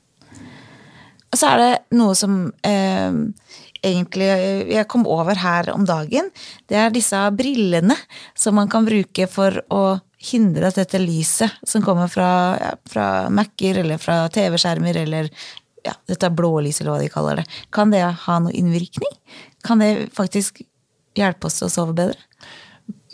Og 1.34 1.40
så 1.40 1.50
er 1.52 1.60
det 1.60 1.98
noe 1.98 2.14
som 2.16 2.38
eh, 2.64 3.16
egentlig 3.84 4.28
jeg 4.72 4.88
kom 4.90 5.06
over 5.10 5.38
her 5.42 5.70
om 5.74 5.84
dagen. 5.88 6.30
Det 6.68 6.78
er 6.80 6.94
disse 6.94 7.20
brillene 7.36 7.96
som 8.38 8.56
man 8.58 8.70
kan 8.72 8.86
bruke 8.86 9.28
for 9.30 9.60
å 9.68 9.82
hindre 10.32 10.70
at 10.70 10.78
dette 10.80 11.00
lyset 11.02 11.60
som 11.66 11.84
kommer 11.84 12.10
fra, 12.12 12.28
ja, 12.60 12.72
fra 12.90 13.06
Mac-er 13.32 13.82
eller 13.82 14.00
fra 14.02 14.24
TV-skjermer 14.32 15.02
eller 15.04 15.30
ja, 15.86 15.94
dette 16.08 16.30
blålyset 16.34 16.82
eller 16.82 16.96
hva 16.96 17.02
de 17.02 17.10
kaller 17.12 17.42
det, 17.42 17.46
kan 17.74 17.92
det 17.94 18.02
ha 18.26 18.38
noe 18.42 18.54
innvirkning? 18.54 19.12
Kan 19.66 19.82
det 19.82 20.08
faktisk 20.16 20.62
hjelpe 21.16 21.48
oss 21.48 21.60
til 21.60 21.68
å 21.68 21.72
sove 21.72 21.96
bedre? 21.96 22.18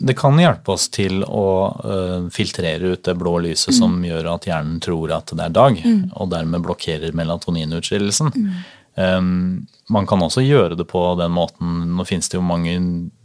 Det 0.03 0.15
kan 0.17 0.37
hjelpe 0.41 0.73
oss 0.73 0.89
til 0.91 1.23
å 1.23 1.47
uh, 1.85 2.29
filtrere 2.33 2.93
ut 2.93 3.03
det 3.05 3.13
blå 3.17 3.37
lyset 3.45 3.71
mm. 3.71 3.77
som 3.77 3.99
gjør 4.05 4.29
at 4.33 4.47
hjernen 4.49 4.79
tror 4.83 5.13
at 5.15 5.31
det 5.31 5.45
er 5.45 5.53
dag, 5.53 5.79
mm. 5.79 6.01
og 6.19 6.31
dermed 6.33 6.65
blokkerer 6.65 7.15
melatoninutskillelsen. 7.15 8.33
Mm. 8.33 8.57
Um, 8.95 9.65
man 9.89 10.05
kan 10.05 10.21
også 10.21 10.43
gjøre 10.45 10.77
det 10.77 10.85
på 10.89 11.01
den 11.17 11.33
måten. 11.33 11.95
Nå 11.97 12.05
finnes 12.05 12.29
det 12.29 12.37
jo 12.37 12.45
mange 12.45 12.75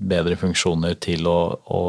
bedre 0.01 0.39
funksjoner 0.41 0.97
til 1.05 1.29
å, 1.29 1.39
å 1.61 1.83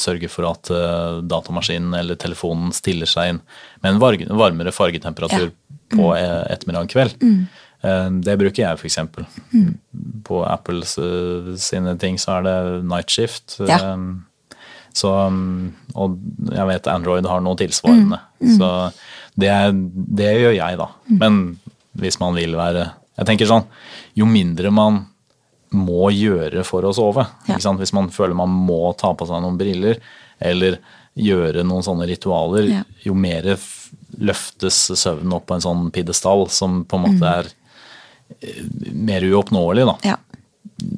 sørge 0.00 0.30
for 0.32 0.48
at 0.48 0.72
uh, 0.72 1.20
datamaskinen 1.20 1.94
eller 1.98 2.18
telefonen 2.20 2.72
stiller 2.76 3.10
seg 3.10 3.34
inn 3.34 3.42
med 3.84 3.94
en 3.94 4.00
varmere 4.40 4.72
fargetemperatur 4.74 5.50
ja. 5.50 5.54
på 5.92 6.02
mm. 6.08 6.16
E-, 6.16 6.42
ettermiddag 6.54 6.90
kveld. 6.94 7.20
Mm. 7.20 7.44
Uh, 7.84 8.08
det 8.24 8.38
bruker 8.40 8.64
jeg 8.64 8.80
f.eks. 8.80 8.98
Mm. 9.52 9.76
På 10.26 10.40
Apples 10.48 10.96
uh, 10.98 11.52
sine 11.60 11.96
ting 12.00 12.16
så 12.20 12.38
er 12.38 12.48
det 12.48 12.58
night 12.88 13.12
shift. 13.12 13.60
Ja. 13.68 13.82
Um, 13.92 14.24
så, 14.96 15.12
og 15.92 16.14
jeg 16.56 16.68
vet 16.70 16.86
Android 16.88 17.26
har 17.28 17.42
noe 17.44 17.58
tilsvarende. 17.60 18.16
Mm. 18.40 18.46
Mm. 18.48 18.54
Så 18.56 18.70
det, 19.36 19.52
det, 20.16 20.30
gjør 20.40 20.54
jeg, 20.56 20.78
da. 20.80 20.86
Mm. 21.10 21.18
Men 21.20 21.42
hvis 22.00 22.16
man 22.22 22.32
vil 22.36 22.56
være 22.56 22.94
jeg 23.16 23.28
tenker 23.28 23.48
sånn, 23.48 23.68
Jo 24.16 24.28
mindre 24.28 24.70
man 24.72 25.04
må 25.76 26.10
gjøre 26.14 26.62
for 26.64 26.86
å 26.86 26.92
sove, 26.94 27.26
ja. 27.48 27.58
hvis 27.58 27.92
man 27.92 28.08
føler 28.14 28.36
man 28.38 28.52
må 28.52 28.92
ta 28.98 29.10
på 29.16 29.26
seg 29.28 29.42
noen 29.42 29.58
briller 29.58 29.98
eller 30.38 30.78
gjøre 31.16 31.64
noen 31.64 31.84
sånne 31.84 32.06
ritualer, 32.08 32.68
ja. 32.70 32.82
jo 33.02 33.16
mer 33.16 33.48
løftes 34.16 34.78
søvnen 34.96 35.34
opp 35.36 35.48
på 35.48 35.56
en 35.56 35.64
sånn 35.64 35.88
pidestall 35.92 36.46
som 36.52 36.82
på 36.88 36.98
en 36.98 37.06
måte 37.06 37.24
mm. 37.24 37.32
er 37.32 37.50
eh, 38.40 38.62
mer 38.92 39.24
uoppnåelig. 39.26 39.86
Da. 39.88 39.96
Ja. 40.12 40.16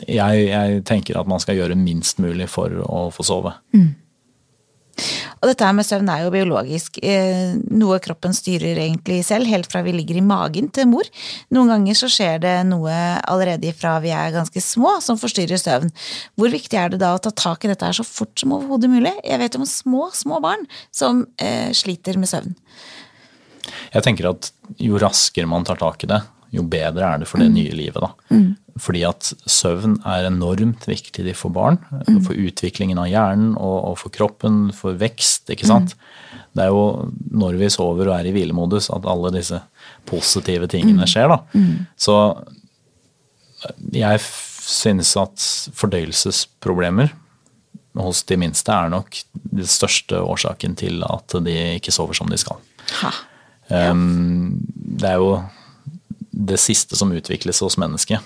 Jeg, 0.09 0.45
jeg, 0.51 0.83
tenker 0.89 1.21
at 1.21 1.31
man 1.31 1.43
skal 1.43 1.59
gjøre 1.59 1.79
minst 1.79 2.21
mulig 2.23 2.49
for 2.51 2.75
å 2.83 3.09
få 3.15 3.27
sove. 3.27 3.55
Mm. 3.77 3.95
Og 5.39 5.51
dette 5.51 5.67
her 5.67 5.75
med 5.77 5.87
søvn 5.87 6.09
er 6.13 6.25
jo 6.25 6.33
biologisk. 6.35 6.99
Eh, 7.03 7.57
noe 7.71 7.99
kroppen 8.03 8.35
styrer 8.37 8.81
egentlig 8.83 9.21
selv, 9.27 9.49
helt 9.51 9.71
fra 9.71 9.83
vi 9.87 9.95
ligger 9.95 10.19
i 10.19 10.25
magen 10.25 10.71
til 10.75 10.89
mor. 10.91 11.09
Noen 11.55 11.73
ganger 11.75 11.99
så 11.99 12.11
skjer 12.13 12.43
det 12.43 12.55
noe 12.71 12.95
allerede 13.23 13.73
fra 13.77 13.97
vi 14.05 14.13
er 14.15 14.35
ganske 14.35 14.63
små 14.63 14.97
som 15.05 15.21
forstyrrer 15.21 15.61
søvn. 15.61 15.93
Hvor 16.39 16.53
viktig 16.55 16.79
er 16.81 16.95
det 16.95 17.03
da 17.03 17.15
å 17.15 17.23
ta 17.23 17.33
tak 17.35 17.65
i 17.67 17.73
dette 17.73 17.87
her 17.87 17.97
så 17.97 18.07
fort 18.07 18.35
som 18.41 18.57
overhodet 18.57 18.91
mulig? 18.93 19.15
Jeg 19.25 19.43
vet 19.43 19.59
om 19.59 19.67
små, 19.69 20.09
små 20.17 20.43
barn 20.45 20.67
som 20.95 21.27
eh, 21.43 21.71
sliter 21.77 22.19
med 22.19 22.31
søvn. 22.31 22.57
Jeg 23.93 24.05
tenker 24.05 24.31
at 24.33 24.51
jo 24.81 24.99
raskere 25.01 25.49
man 25.49 25.67
tar 25.67 25.79
tak 25.81 26.05
i 26.05 26.11
det, 26.11 26.23
jo 26.55 26.65
bedre 26.65 27.05
er 27.05 27.23
det 27.23 27.29
for 27.29 27.43
det 27.43 27.51
nye 27.53 27.75
livet. 27.77 28.01
da. 28.01 28.11
Fordi 28.83 29.03
at 29.09 29.33
søvn 29.51 29.99
er 30.07 30.29
enormt 30.29 30.87
viktig 30.89 31.35
for 31.37 31.55
barn. 31.55 31.81
For 32.25 32.35
utviklingen 32.35 33.01
av 33.01 33.09
hjernen 33.11 33.53
og, 33.57 33.79
og 33.91 33.99
for 34.05 34.15
kroppen, 34.15 34.69
for 34.77 34.99
vekst. 34.99 35.49
ikke 35.53 35.69
sant? 35.69 35.97
Det 36.57 36.65
er 36.65 36.73
jo 36.75 37.09
når 37.31 37.59
vi 37.61 37.71
sover 37.73 38.11
og 38.11 38.17
er 38.19 38.29
i 38.29 38.35
hvilemodus 38.35 38.91
at 38.95 39.07
alle 39.09 39.33
disse 39.35 39.61
positive 40.09 40.69
tingene 40.71 41.07
skjer. 41.11 41.31
da. 41.35 41.41
Så 41.99 42.19
jeg 43.95 44.23
synes 44.69 45.15
at 45.19 45.49
fordøyelsesproblemer 45.79 47.15
hos 47.99 48.23
de 48.29 48.37
minste 48.39 48.71
er 48.71 48.91
nok 48.93 49.17
den 49.35 49.67
største 49.67 50.21
årsaken 50.23 50.77
til 50.79 51.03
at 51.07 51.35
de 51.45 51.57
ikke 51.79 51.95
sover 51.95 52.15
som 52.15 52.31
de 52.31 52.39
skal. 52.39 52.61
Ha. 53.01 53.11
Um, 53.69 54.61
det 54.71 55.11
er 55.11 55.19
jo 55.21 55.33
det 56.39 56.59
siste 56.63 56.97
som 56.97 57.11
utvikles 57.13 57.59
hos 57.65 57.77
mennesket, 57.81 58.23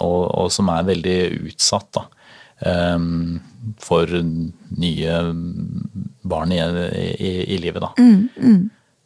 og, 0.00 0.22
og 0.32 0.48
som 0.54 0.70
er 0.72 0.86
veldig 0.88 1.16
utsatt 1.50 1.90
da, 1.92 2.06
um, 2.96 3.40
for 3.82 4.08
nye 4.80 5.16
barn 6.22 6.54
i, 6.56 6.60
i, 6.60 7.32
i 7.54 7.58
livet. 7.60 7.84
Da. 7.84 7.92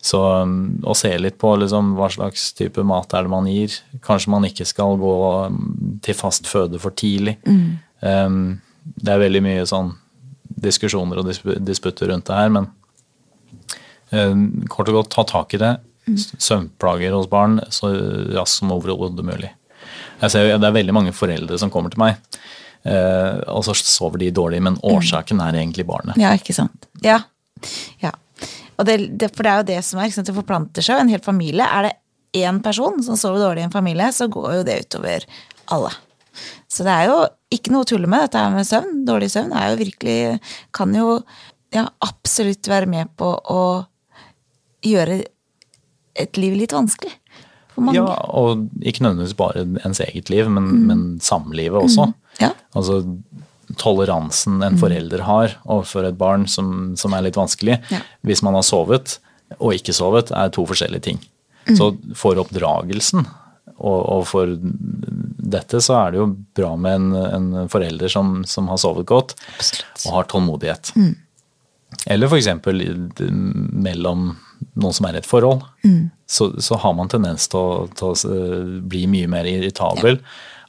Så 0.04 0.20
um, 0.44 0.54
å 0.84 0.94
se 0.94 1.10
litt 1.18 1.38
på 1.40 1.54
liksom, 1.56 1.94
hva 1.98 2.10
slags 2.12 2.50
type 2.54 2.82
mat 2.84 3.14
er 3.16 3.24
det 3.24 3.32
man 3.32 3.48
gir. 3.48 3.72
Kanskje 4.04 4.34
man 4.34 4.44
ikke 4.44 4.66
skal 4.68 4.98
gå 5.00 5.14
um, 5.48 5.98
til 6.04 6.18
fast 6.18 6.46
føde 6.50 6.78
for 6.82 6.94
tidlig. 6.94 7.38
Um, 8.04 8.60
det 8.84 9.14
er 9.14 9.22
veldig 9.22 9.42
mye 9.46 9.64
sånn 9.66 9.94
diskusjoner 10.64 11.20
og 11.20 11.30
disp 11.30 11.48
disputter 11.64 12.12
rundt 12.12 12.28
det 12.28 12.36
her, 12.36 12.52
men 12.52 12.68
um, 14.12 14.44
kort 14.70 14.92
og 14.92 15.00
godt 15.00 15.12
ta 15.16 15.24
tak 15.26 15.56
i 15.56 15.62
det. 15.64 15.72
Søvnplager 16.06 17.14
hos 17.16 17.28
barn 17.30 17.60
så 17.72 17.90
raskt 18.34 18.60
som 18.60 18.72
overhodet 18.74 19.24
mulig. 19.24 19.52
Jeg 20.20 20.32
ser 20.32 20.50
Det 20.58 20.68
er 20.68 20.76
veldig 20.76 20.94
mange 20.96 21.14
foreldre 21.16 21.58
som 21.60 21.72
kommer 21.72 21.92
til 21.92 22.02
meg, 22.02 22.20
eh, 22.84 23.40
og 23.52 23.64
så 23.66 23.74
sover 23.76 24.22
de 24.22 24.32
dårlig, 24.34 24.62
men 24.62 24.78
årsaken 24.84 25.40
er 25.44 25.58
egentlig 25.60 25.86
barnet. 25.88 26.18
Ja, 26.20 26.34
ikke 26.36 26.56
sant. 26.56 26.88
Ja. 27.04 27.20
ja. 28.02 28.12
Og 28.78 28.88
det, 28.88 28.98
det, 29.20 29.30
for 29.34 29.46
det 29.46 29.52
er 29.52 29.62
jo 29.62 29.68
det 29.72 29.80
som 29.86 30.00
er, 30.00 30.08
ikke 30.08 30.20
sant? 30.20 30.30
det 30.30 30.38
forplanter 30.38 30.84
seg. 30.84 31.00
En 31.00 31.12
hel 31.12 31.22
familie. 31.24 31.66
Er 31.66 31.88
det 31.88 31.94
én 32.44 32.60
person 32.62 33.00
som 33.06 33.18
sover 33.18 33.42
dårlig 33.42 33.64
i 33.64 33.68
en 33.68 33.74
familie, 33.74 34.10
så 34.12 34.28
går 34.32 34.58
jo 34.58 34.66
det 34.66 34.80
utover 34.86 35.26
alle. 35.74 35.92
Så 36.68 36.86
det 36.86 36.94
er 36.94 37.10
jo 37.10 37.18
ikke 37.54 37.70
noe 37.70 37.86
å 37.86 37.88
tulle 37.88 38.10
med, 38.10 38.26
dette 38.26 38.40
her 38.42 38.54
med 38.54 38.66
søvn. 38.66 39.04
Dårlig 39.06 39.30
søvn 39.30 39.52
er 39.54 39.70
jo 39.70 39.82
virkelig 39.84 40.16
Kan 40.74 40.96
jo 40.96 41.20
ja, 41.74 41.86
absolutt 42.02 42.66
være 42.70 42.90
med 42.90 43.12
på 43.18 43.28
å 43.30 43.62
gjøre 44.84 45.20
et 46.16 46.36
liv 46.40 46.54
litt 46.58 46.72
vanskelig. 46.76 47.12
For 47.74 47.82
mange. 47.82 47.96
Ja, 47.98 48.06
og 48.30 48.68
ikke 48.86 49.02
nødvendigvis 49.02 49.36
bare 49.38 49.64
ens 49.84 50.00
eget 50.04 50.30
liv, 50.30 50.48
men, 50.50 50.68
men 50.86 51.00
samlivet 51.24 51.80
også. 51.82 52.12
Ja. 52.40 52.52
Altså 52.78 53.00
toleransen 53.80 54.60
en 54.62 54.76
forelder 54.78 55.22
har 55.26 55.54
overfor 55.64 56.06
et 56.06 56.18
barn 56.20 56.44
som, 56.50 56.92
som 57.00 57.14
er 57.16 57.24
litt 57.26 57.38
vanskelig, 57.40 57.80
Ja. 57.90 58.00
hvis 58.22 58.42
man 58.46 58.54
har 58.54 58.62
sovet 58.66 59.18
og 59.58 59.72
ikke 59.74 59.94
sovet, 59.96 60.30
er 60.34 60.50
to 60.54 60.64
forskjellige 60.68 61.02
ting. 61.08 61.18
Så 61.74 61.94
for 62.18 62.36
oppdragelsen 62.42 63.24
og, 63.78 64.00
og 64.12 64.26
for 64.28 64.50
dette 65.54 65.80
så 65.82 65.96
er 66.04 66.12
det 66.14 66.18
jo 66.20 66.26
bra 66.56 66.74
med 66.76 66.94
en, 66.94 67.14
en 67.64 67.68
forelder 67.72 68.12
som, 68.12 68.42
som 68.48 68.68
har 68.70 68.78
sovet 68.82 69.06
godt 69.08 69.32
Absolutt. 69.56 70.04
og 70.06 70.12
har 70.18 70.28
tålmodighet. 70.30 70.92
Eller 72.10 72.28
f.eks. 72.28 72.50
mellom 73.72 74.36
noen 74.80 74.94
som 74.96 75.06
er 75.08 75.16
i 75.18 75.20
et 75.22 75.28
forhold, 75.28 75.62
så, 76.26 76.48
så 76.62 76.78
har 76.80 76.94
man 76.96 77.08
tendens 77.12 77.46
til 77.52 77.60
å, 77.60 77.86
til 77.94 78.10
å 78.10 78.34
eh, 78.34 78.74
bli 78.88 79.04
mye 79.10 79.28
mer 79.30 79.44
irritabel 79.50 80.18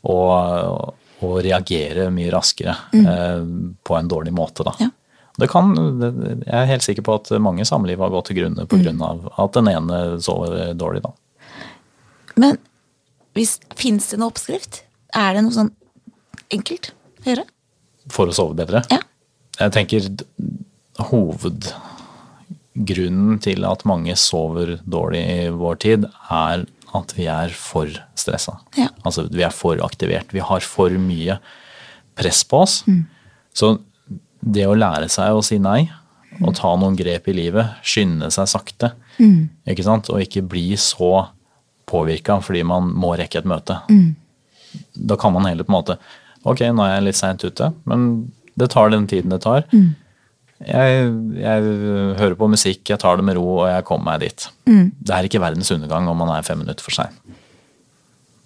og, 0.03 0.93
og 1.25 1.35
reagere 1.45 2.09
mye 2.13 2.31
raskere 2.33 2.75
eh, 2.99 3.41
på 3.87 3.97
en 3.97 4.11
dårlig 4.11 4.33
måte. 4.35 4.65
Da. 4.67 4.75
Ja. 4.83 4.89
Det 5.39 5.49
kan, 5.51 5.73
jeg 5.75 6.53
er 6.55 6.69
helt 6.69 6.85
sikker 6.85 7.03
på 7.03 7.15
at 7.19 7.31
mange 7.43 7.65
samliv 7.67 7.99
har 7.99 8.11
gått 8.13 8.29
til 8.29 8.37
grunne 8.39 8.63
pga. 8.71 8.93
av 9.03 9.25
at 9.43 9.57
den 9.57 9.67
ene 9.71 10.03
sover 10.23 10.69
dårlig. 10.79 11.01
Da. 11.03 11.11
Men 12.39 12.59
fins 13.35 14.07
det 14.11 14.19
noe 14.21 14.31
oppskrift? 14.31 14.83
Er 15.15 15.35
det 15.35 15.43
noe 15.43 15.55
sånn 15.55 15.73
enkelt 16.55 16.91
å 17.23 17.29
gjøre? 17.31 17.43
For 18.13 18.31
å 18.31 18.35
sove 18.37 18.55
bedre. 18.55 18.83
Ja. 18.91 19.01
Jeg 19.59 19.71
tenker 19.75 20.07
d- 20.11 20.27
hovedgrunnen 22.75 23.39
til 23.41 23.65
at 23.65 23.85
mange 23.85 24.15
sover 24.15 24.79
dårlig 24.85 25.21
i 25.23 25.49
vår 25.49 25.75
tid, 25.79 26.05
er 26.29 26.65
at 26.95 27.13
vi 27.17 27.25
er 27.27 27.49
for 27.49 27.87
stressa. 28.15 28.59
Ja. 28.77 28.89
Altså 29.03 29.27
vi 29.31 29.43
er 29.43 29.51
for 29.51 29.75
aktivert. 29.83 30.33
Vi 30.33 30.39
har 30.39 30.59
for 30.61 30.89
mye 30.89 31.39
press 32.15 32.43
på 32.43 32.61
oss. 32.63 32.83
Så 33.53 33.79
det 34.41 34.65
å 34.67 34.75
lære 34.75 35.09
seg 35.09 35.33
å 35.33 35.41
si 35.43 35.57
nei, 35.57 35.89
og 36.41 36.55
ta 36.55 36.75
noen 36.75 36.95
grep 36.95 37.27
i 37.27 37.33
livet, 37.33 37.65
skynde 37.83 38.29
seg 38.31 38.47
sakte, 38.47 38.91
ikke 39.67 39.83
sant? 39.83 40.09
og 40.09 40.21
ikke 40.21 40.43
bli 40.43 40.75
så 40.75 41.29
påvirka 41.87 42.41
fordi 42.41 42.63
man 42.63 42.91
må 42.91 43.15
rekke 43.15 43.39
et 43.39 43.45
møte. 43.47 43.79
Da 44.95 45.15
kan 45.15 45.33
man 45.33 45.45
heller 45.45 45.63
på 45.63 45.71
en 45.71 45.79
måte 45.79 45.97
Ok, 46.45 46.59
nå 46.61 46.83
er 46.85 46.99
jeg 46.99 47.03
litt 47.07 47.17
seint 47.17 47.41
ute, 47.41 47.71
men 47.89 48.31
det 48.55 48.67
tar 48.69 48.91
den 48.91 49.07
tiden 49.07 49.31
det 49.33 49.39
tar. 49.41 49.63
Jeg, 50.63 51.07
jeg 51.35 51.63
hører 52.15 52.35
på 52.39 52.47
musikk, 52.47 52.85
jeg 52.87 52.99
tar 53.01 53.17
det 53.19 53.25
med 53.27 53.35
ro, 53.35 53.43
og 53.59 53.67
jeg 53.67 53.83
kommer 53.87 54.13
meg 54.13 54.21
dit. 54.23 54.45
Det 55.03 55.11
er 55.15 55.27
ikke 55.27 55.41
verdens 55.43 55.71
undergang 55.75 56.07
om 56.07 56.17
man 56.23 56.31
er 56.31 56.45
fem 56.47 56.61
minutter 56.61 56.83
for 56.85 56.95
sein. 56.95 57.11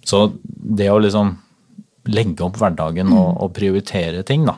Så 0.02 0.24
det 0.42 0.88
å 0.90 0.98
liksom 0.98 1.36
legge 2.10 2.42
opp 2.42 2.56
hverdagen 2.58 3.12
og, 3.14 3.36
og 3.44 3.52
prioritere 3.54 4.24
ting, 4.26 4.46
da, 4.48 4.56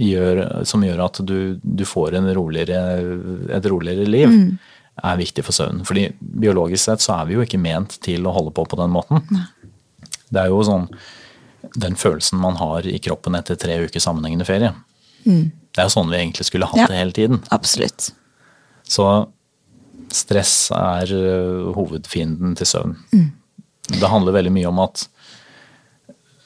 gjør, 0.00 0.64
som 0.66 0.82
gjør 0.82 1.04
at 1.04 1.20
du, 1.22 1.36
du 1.62 1.84
får 1.86 2.16
en 2.18 2.26
roligere, 2.34 2.80
et 3.54 3.66
roligere 3.70 4.08
liv, 4.08 4.32
er 5.04 5.20
viktig 5.20 5.44
for 5.44 5.54
søvn. 5.54 5.84
Fordi 5.86 6.08
biologisk 6.18 6.84
sett 6.88 7.04
så 7.04 7.20
er 7.20 7.28
vi 7.28 7.34
jo 7.38 7.44
ikke 7.46 7.60
ment 7.62 7.98
til 8.02 8.26
å 8.26 8.34
holde 8.34 8.54
på 8.54 8.64
på 8.66 8.78
den 8.80 8.90
måten. 8.94 9.22
Det 10.30 10.40
er 10.42 10.50
jo 10.50 10.64
sånn 10.66 10.88
den 11.78 11.94
følelsen 11.96 12.38
man 12.42 12.58
har 12.60 12.86
i 12.86 12.98
kroppen 13.02 13.34
etter 13.38 13.56
tre 13.58 13.78
uker 13.86 14.02
sammenhengende 14.02 14.46
ferie. 14.48 14.72
Det 15.24 15.80
er 15.82 15.88
jo 15.88 15.94
sånn 15.96 16.10
vi 16.12 16.18
egentlig 16.20 16.46
skulle 16.46 16.66
hatt 16.70 16.76
Ja. 16.84 16.86
det 16.86 16.96
hele 17.00 17.12
tiden. 17.16 17.40
Absolutt. 17.50 18.12
Så 18.84 19.06
stress 20.14 20.70
er 20.76 21.10
ø, 21.10 21.72
hovedfienden 21.74 22.54
til 22.56 22.66
søvn. 22.66 22.96
Det 23.88 24.08
handler 24.08 24.32
veldig 24.36 24.52
mye 24.54 24.68
om 24.70 24.78
at 24.84 25.06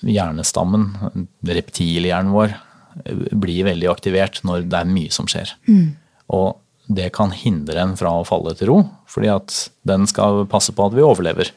hjernestammen, 0.06 1.28
reptilhjernen 1.44 2.32
vår, 2.32 2.54
blir 3.38 3.64
veldig 3.68 3.90
aktivert 3.92 4.40
når 4.46 4.64
det 4.70 4.78
er 4.80 4.88
mye 4.90 5.12
som 5.14 5.26
skjer. 5.30 5.52
Og 6.34 6.56
det 6.88 7.10
kan 7.12 7.30
hindre 7.36 7.76
en 7.82 7.96
fra 7.98 8.14
å 8.20 8.24
falle 8.26 8.54
til 8.58 8.70
ro, 8.72 8.78
fordi 9.08 9.30
at 9.32 9.54
den 9.88 10.04
skal 10.10 10.42
passe 10.52 10.74
på 10.76 10.84
at 10.84 10.92
vi 10.96 11.04
overlever. 11.04 11.48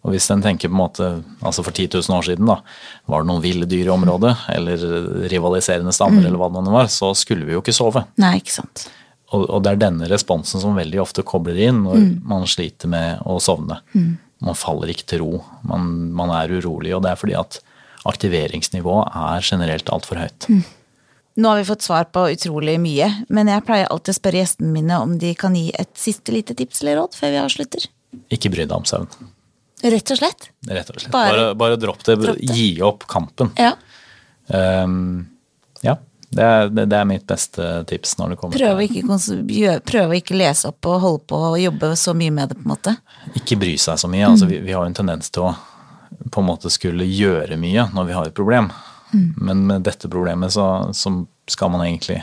Og 0.00 0.14
hvis 0.14 0.28
den 0.30 0.40
tenker 0.44 0.70
på 0.70 0.74
en 0.74 0.80
måte, 0.80 1.08
altså 1.44 1.64
for 1.66 1.76
10 1.76 1.90
000 1.92 2.16
år 2.16 2.24
siden 2.30 2.48
da, 2.48 2.56
var 3.10 3.22
det 3.24 3.28
noen 3.28 3.42
ville 3.44 3.68
dyr 3.68 3.90
i 3.90 3.92
området, 3.92 4.32
eller 4.54 4.84
rivaliserende 5.28 5.92
stammer, 5.92 6.24
eller 6.24 6.40
hva 6.40 6.48
det 6.54 6.62
nå 6.64 6.72
var, 6.72 6.88
så 6.92 7.10
skulle 7.18 7.44
vi 7.44 7.52
jo 7.56 7.60
ikke 7.60 7.74
sove. 7.76 8.06
Nei, 8.22 8.38
ikke 8.40 8.56
sant. 8.56 8.86
Og, 9.34 9.42
og 9.50 9.62
det 9.66 9.74
er 9.74 9.80
denne 9.88 10.08
responsen 10.08 10.62
som 10.62 10.76
veldig 10.78 11.00
ofte 11.02 11.24
kobler 11.26 11.58
inn 11.68 11.82
når 11.84 11.98
man 12.30 12.46
sliter 12.48 12.88
med 12.88 13.24
å 13.26 13.36
sovne. 13.42 13.80
Man 14.44 14.54
faller 14.58 14.92
ikke 14.92 15.06
til 15.10 15.24
ro, 15.24 15.42
man, 15.66 16.12
man 16.16 16.30
er 16.36 16.52
urolig, 16.56 16.94
og 16.96 17.02
det 17.04 17.12
er 17.12 17.20
fordi 17.20 17.36
at 17.40 17.60
aktiveringsnivået 18.06 19.08
er 19.18 19.42
generelt 19.42 19.90
altfor 19.90 20.20
høyt. 20.22 20.46
Nå 21.36 21.48
har 21.50 21.58
vi 21.60 21.64
fått 21.68 21.82
svar 21.84 22.06
på 22.12 22.22
utrolig 22.32 22.78
mye, 22.80 23.10
men 23.28 23.48
jeg 23.52 23.64
pleier 23.66 23.90
alltid 23.92 24.14
å 24.14 24.16
spørre 24.16 24.40
gjestene 24.40 24.70
mine 24.72 24.96
om 25.04 25.18
de 25.20 25.34
kan 25.36 25.54
gi 25.58 25.66
et 25.76 25.90
siste 26.00 26.32
lite 26.32 26.54
tips 26.56 26.80
eller 26.82 26.96
råd 27.02 27.16
før 27.18 27.34
vi 27.34 27.40
avslutter. 27.42 27.84
Ikke 28.32 28.48
bry 28.54 28.64
deg 28.64 28.72
om 28.78 28.86
søvn, 28.88 29.10
Rett 29.84 30.10
og 30.10 30.16
slett. 30.16 30.46
rett 30.66 30.88
og 30.90 30.96
slett. 31.02 31.12
Bare- 31.12 31.50
Bare, 31.54 31.76
dropp 31.76 32.00
det, 32.08 32.16
dropp 32.22 32.38
det. 32.40 32.54
gi 32.56 32.80
opp 32.82 33.04
kampen. 33.06 33.50
Ja. 33.60 33.74
Um, 34.48 35.26
ja, 35.84 35.98
det 36.30 36.42
er, 36.46 36.68
det, 36.72 36.86
det 36.88 36.96
er 36.96 37.04
mitt 37.10 37.26
beste 37.28 37.84
tips 37.90 38.16
når 38.18 38.32
det 38.32 38.38
kommer 38.40 38.56
prøv 38.56 38.80
å 38.80 38.86
ikke, 38.86 39.74
prøv 39.86 40.14
å 40.14 40.16
ikke 40.16 40.36
lese 40.38 40.70
opp 40.70 40.86
og 40.88 41.00
holde 41.02 41.24
på 41.28 41.40
og 41.52 41.58
jobbe 41.60 41.92
så 42.00 42.14
mye 42.16 42.32
med 42.32 42.48
det, 42.54 42.56
på 42.56 42.64
en 42.64 42.72
måte. 42.72 42.96
ikke 43.36 43.58
bry 43.60 43.76
seg 43.76 44.00
så 44.00 44.08
mye. 44.10 44.26
Altså, 44.30 44.48
vi, 44.48 44.62
vi 44.64 44.72
har 44.72 44.80
jo 44.86 44.90
en 44.94 44.96
tendens 45.02 45.28
til 45.34 45.50
å 45.50 45.54
på 46.32 46.40
en 46.40 46.46
måte 46.48 46.70
skulle 46.72 47.04
gjøre 47.04 47.58
mye 47.60 47.90
når 47.92 48.06
vi 48.08 48.14
har 48.16 48.26
et 48.30 48.34
problem. 48.34 48.70
Men 49.12 49.66
med 49.68 49.84
dette 49.86 50.08
problemet 50.10 50.52
så, 50.54 50.66
så 50.96 51.12
skal 51.50 51.70
man 51.72 51.84
egentlig 51.86 52.18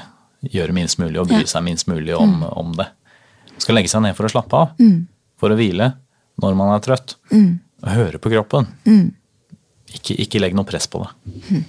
gjøre 0.51 0.75
minst 0.75 0.99
mulig 0.99 1.21
og 1.21 1.29
bry 1.31 1.45
seg 1.47 1.63
minst 1.63 1.87
mulig 1.87 2.15
om, 2.17 2.41
om 2.43 2.73
det. 2.75 2.89
Man 3.53 3.63
skal 3.63 3.77
legge 3.77 3.91
seg 3.91 4.03
ned 4.03 4.17
for 4.17 4.27
å 4.27 4.33
slappe 4.33 4.59
av, 4.59 4.73
for 5.39 5.53
å 5.53 5.57
hvile 5.59 5.93
når 6.43 6.57
man 6.59 6.73
er 6.73 6.83
trøtt. 6.83 7.15
Og 7.83 7.91
høre 7.91 8.19
på 8.19 8.31
kroppen. 8.33 8.67
Ikke, 9.93 10.17
ikke 10.17 10.41
legg 10.41 10.55
noe 10.57 10.67
press 10.67 10.89
på 10.89 11.03
det. 11.03 11.63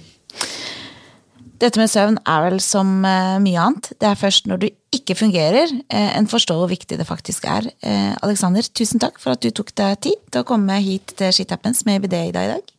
Dette 1.61 1.79
med 1.79 1.87
søvn 1.87 2.17
er 2.27 2.41
vel 2.49 2.57
som 2.63 2.89
uh, 3.05 3.37
mye 3.39 3.61
annet. 3.61 3.93
Det 4.01 4.09
er 4.09 4.17
først 4.19 4.49
når 4.49 4.59
du 4.59 4.65
ikke 4.95 5.15
fungerer, 5.15 5.71
enn 5.87 6.09
en 6.19 6.27
forstår 6.27 6.59
hvor 6.59 6.71
viktig 6.71 6.97
det 6.99 7.07
faktisk 7.07 7.47
er. 7.47 7.69
Aleksander, 7.79 8.17
Alexander, 8.27 8.67
tusen 8.75 9.03
takk 9.03 9.21
for 9.23 9.35
at 9.35 9.43
du 9.43 9.51
tok 9.55 9.71
deg 9.77 10.01
tid 10.03 10.19
til 10.31 10.43
å 10.43 10.47
komme 10.47 10.75
hit 10.83 11.15
til 11.19 11.31
Skitappens 11.35 11.85
med 11.87 12.03
BD 12.03 12.17
i 12.27 12.35
dag. 12.35 12.75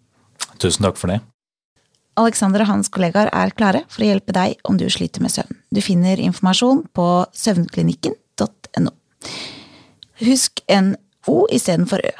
Tusen 0.60 0.84
takk 0.84 1.00
for 1.00 1.12
det. 1.12 1.22
Alexander 2.16 2.64
og 2.64 2.70
hans 2.70 2.88
kollegaer 2.92 3.28
er 3.28 3.52
klare 3.56 3.82
for 3.92 4.04
å 4.04 4.08
hjelpe 4.08 4.32
deg 4.36 4.56
om 4.64 4.78
du 4.80 4.86
sliter 4.92 5.24
med 5.24 5.34
søvn. 5.34 5.58
Du 5.68 5.82
finner 5.84 6.20
informasjon 6.22 6.86
på 6.96 7.08
søvnklinikken.no. 7.36 8.92
Husk 10.24 10.62
en 10.72 10.94
O 11.28 11.44
istedenfor 11.52 12.00
Ø. 12.06 12.12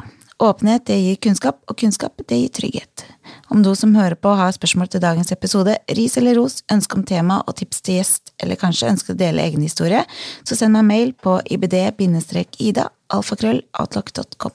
Åpenhet 0.43 0.85
det 0.91 0.99
gir 1.01 1.21
kunnskap, 1.23 1.63
og 1.65 1.79
kunnskap 1.81 2.21
det 2.29 2.43
gir 2.43 2.53
trygghet. 2.53 3.07
Om 3.49 3.63
du 3.63 3.71
som 3.79 3.95
hører 3.95 4.17
på 4.19 4.33
har 4.35 4.55
spørsmål 4.55 4.89
til 4.91 5.03
dagens 5.05 5.31
episode, 5.33 5.77
ris 5.95 6.17
eller 6.19 6.35
ros, 6.39 6.63
ønske 6.73 6.99
om 6.99 7.05
tema 7.07 7.39
og 7.47 7.55
tips 7.61 7.81
til 7.87 8.01
gjest, 8.01 8.33
eller 8.43 8.59
kanskje 8.59 8.91
ønsker 8.91 9.15
å 9.15 9.21
dele 9.21 9.45
egen 9.47 9.63
historie, 9.63 10.03
så 10.43 10.59
send 10.59 10.75
meg 10.75 10.89
mail 10.89 11.13
på 11.23 11.39
ibd-ida 11.55 12.89
alfakrølloutlock.com. 13.15 14.55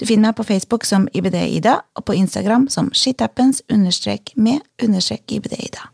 Du 0.00 0.06
finner 0.08 0.30
meg 0.30 0.38
på 0.38 0.46
Facebook 0.48 0.88
som 0.88 1.06
ibd-ida, 1.12 1.76
og 1.98 2.06
på 2.08 2.16
Instagram 2.16 2.68
som 2.72 2.88
shithappens 2.96 3.60
understrek 3.68 4.32
med 4.36 4.64
understrek 4.82 5.36
ibd-ida. 5.36 5.90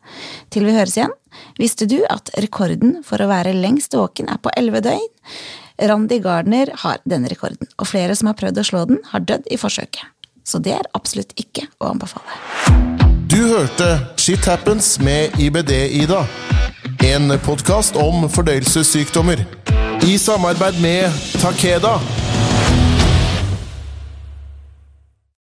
Til 0.55 0.69
vi 0.69 0.77
høres 0.77 0.97
igjen, 1.01 1.15
visste 1.59 1.91
du 1.91 1.99
at 2.07 2.31
rekorden 2.39 3.01
for 3.07 3.21
å 3.23 3.31
være 3.31 3.57
lengst 3.59 3.99
våken 3.99 4.31
er 4.31 4.39
på 4.43 4.55
elleve 4.57 4.85
døgn? 4.87 5.09
Randi 5.77 6.23
Gardner 6.25 6.71
har 6.87 7.03
denne 7.05 7.29
rekorden, 7.29 7.69
og 7.77 7.91
flere 7.91 8.15
som 8.17 8.31
har 8.31 8.39
prøvd 8.39 8.63
å 8.63 8.71
slå 8.71 8.87
den, 8.89 9.03
har 9.11 9.27
dødd 9.27 9.51
i 9.53 9.59
forsøket 9.61 10.16
så 10.47 10.61
det 10.63 10.77
er 10.79 10.87
absolutt 10.95 11.35
ikke 11.41 11.67
å 11.83 11.91
anbefale. 11.91 12.39
Du 13.27 13.41
hørte 13.51 13.89
Shit 14.17 14.47
Happens 14.47 14.95
med 15.03 15.35
IBD-Ida. 15.43 16.23
En 17.07 17.35
podkast 17.45 17.99
om 17.99 18.29
fordøyelsessykdommer. 18.31 19.43
I 20.07 20.17
samarbeid 20.23 20.79
med 20.81 21.11
Takeda. 21.43 21.97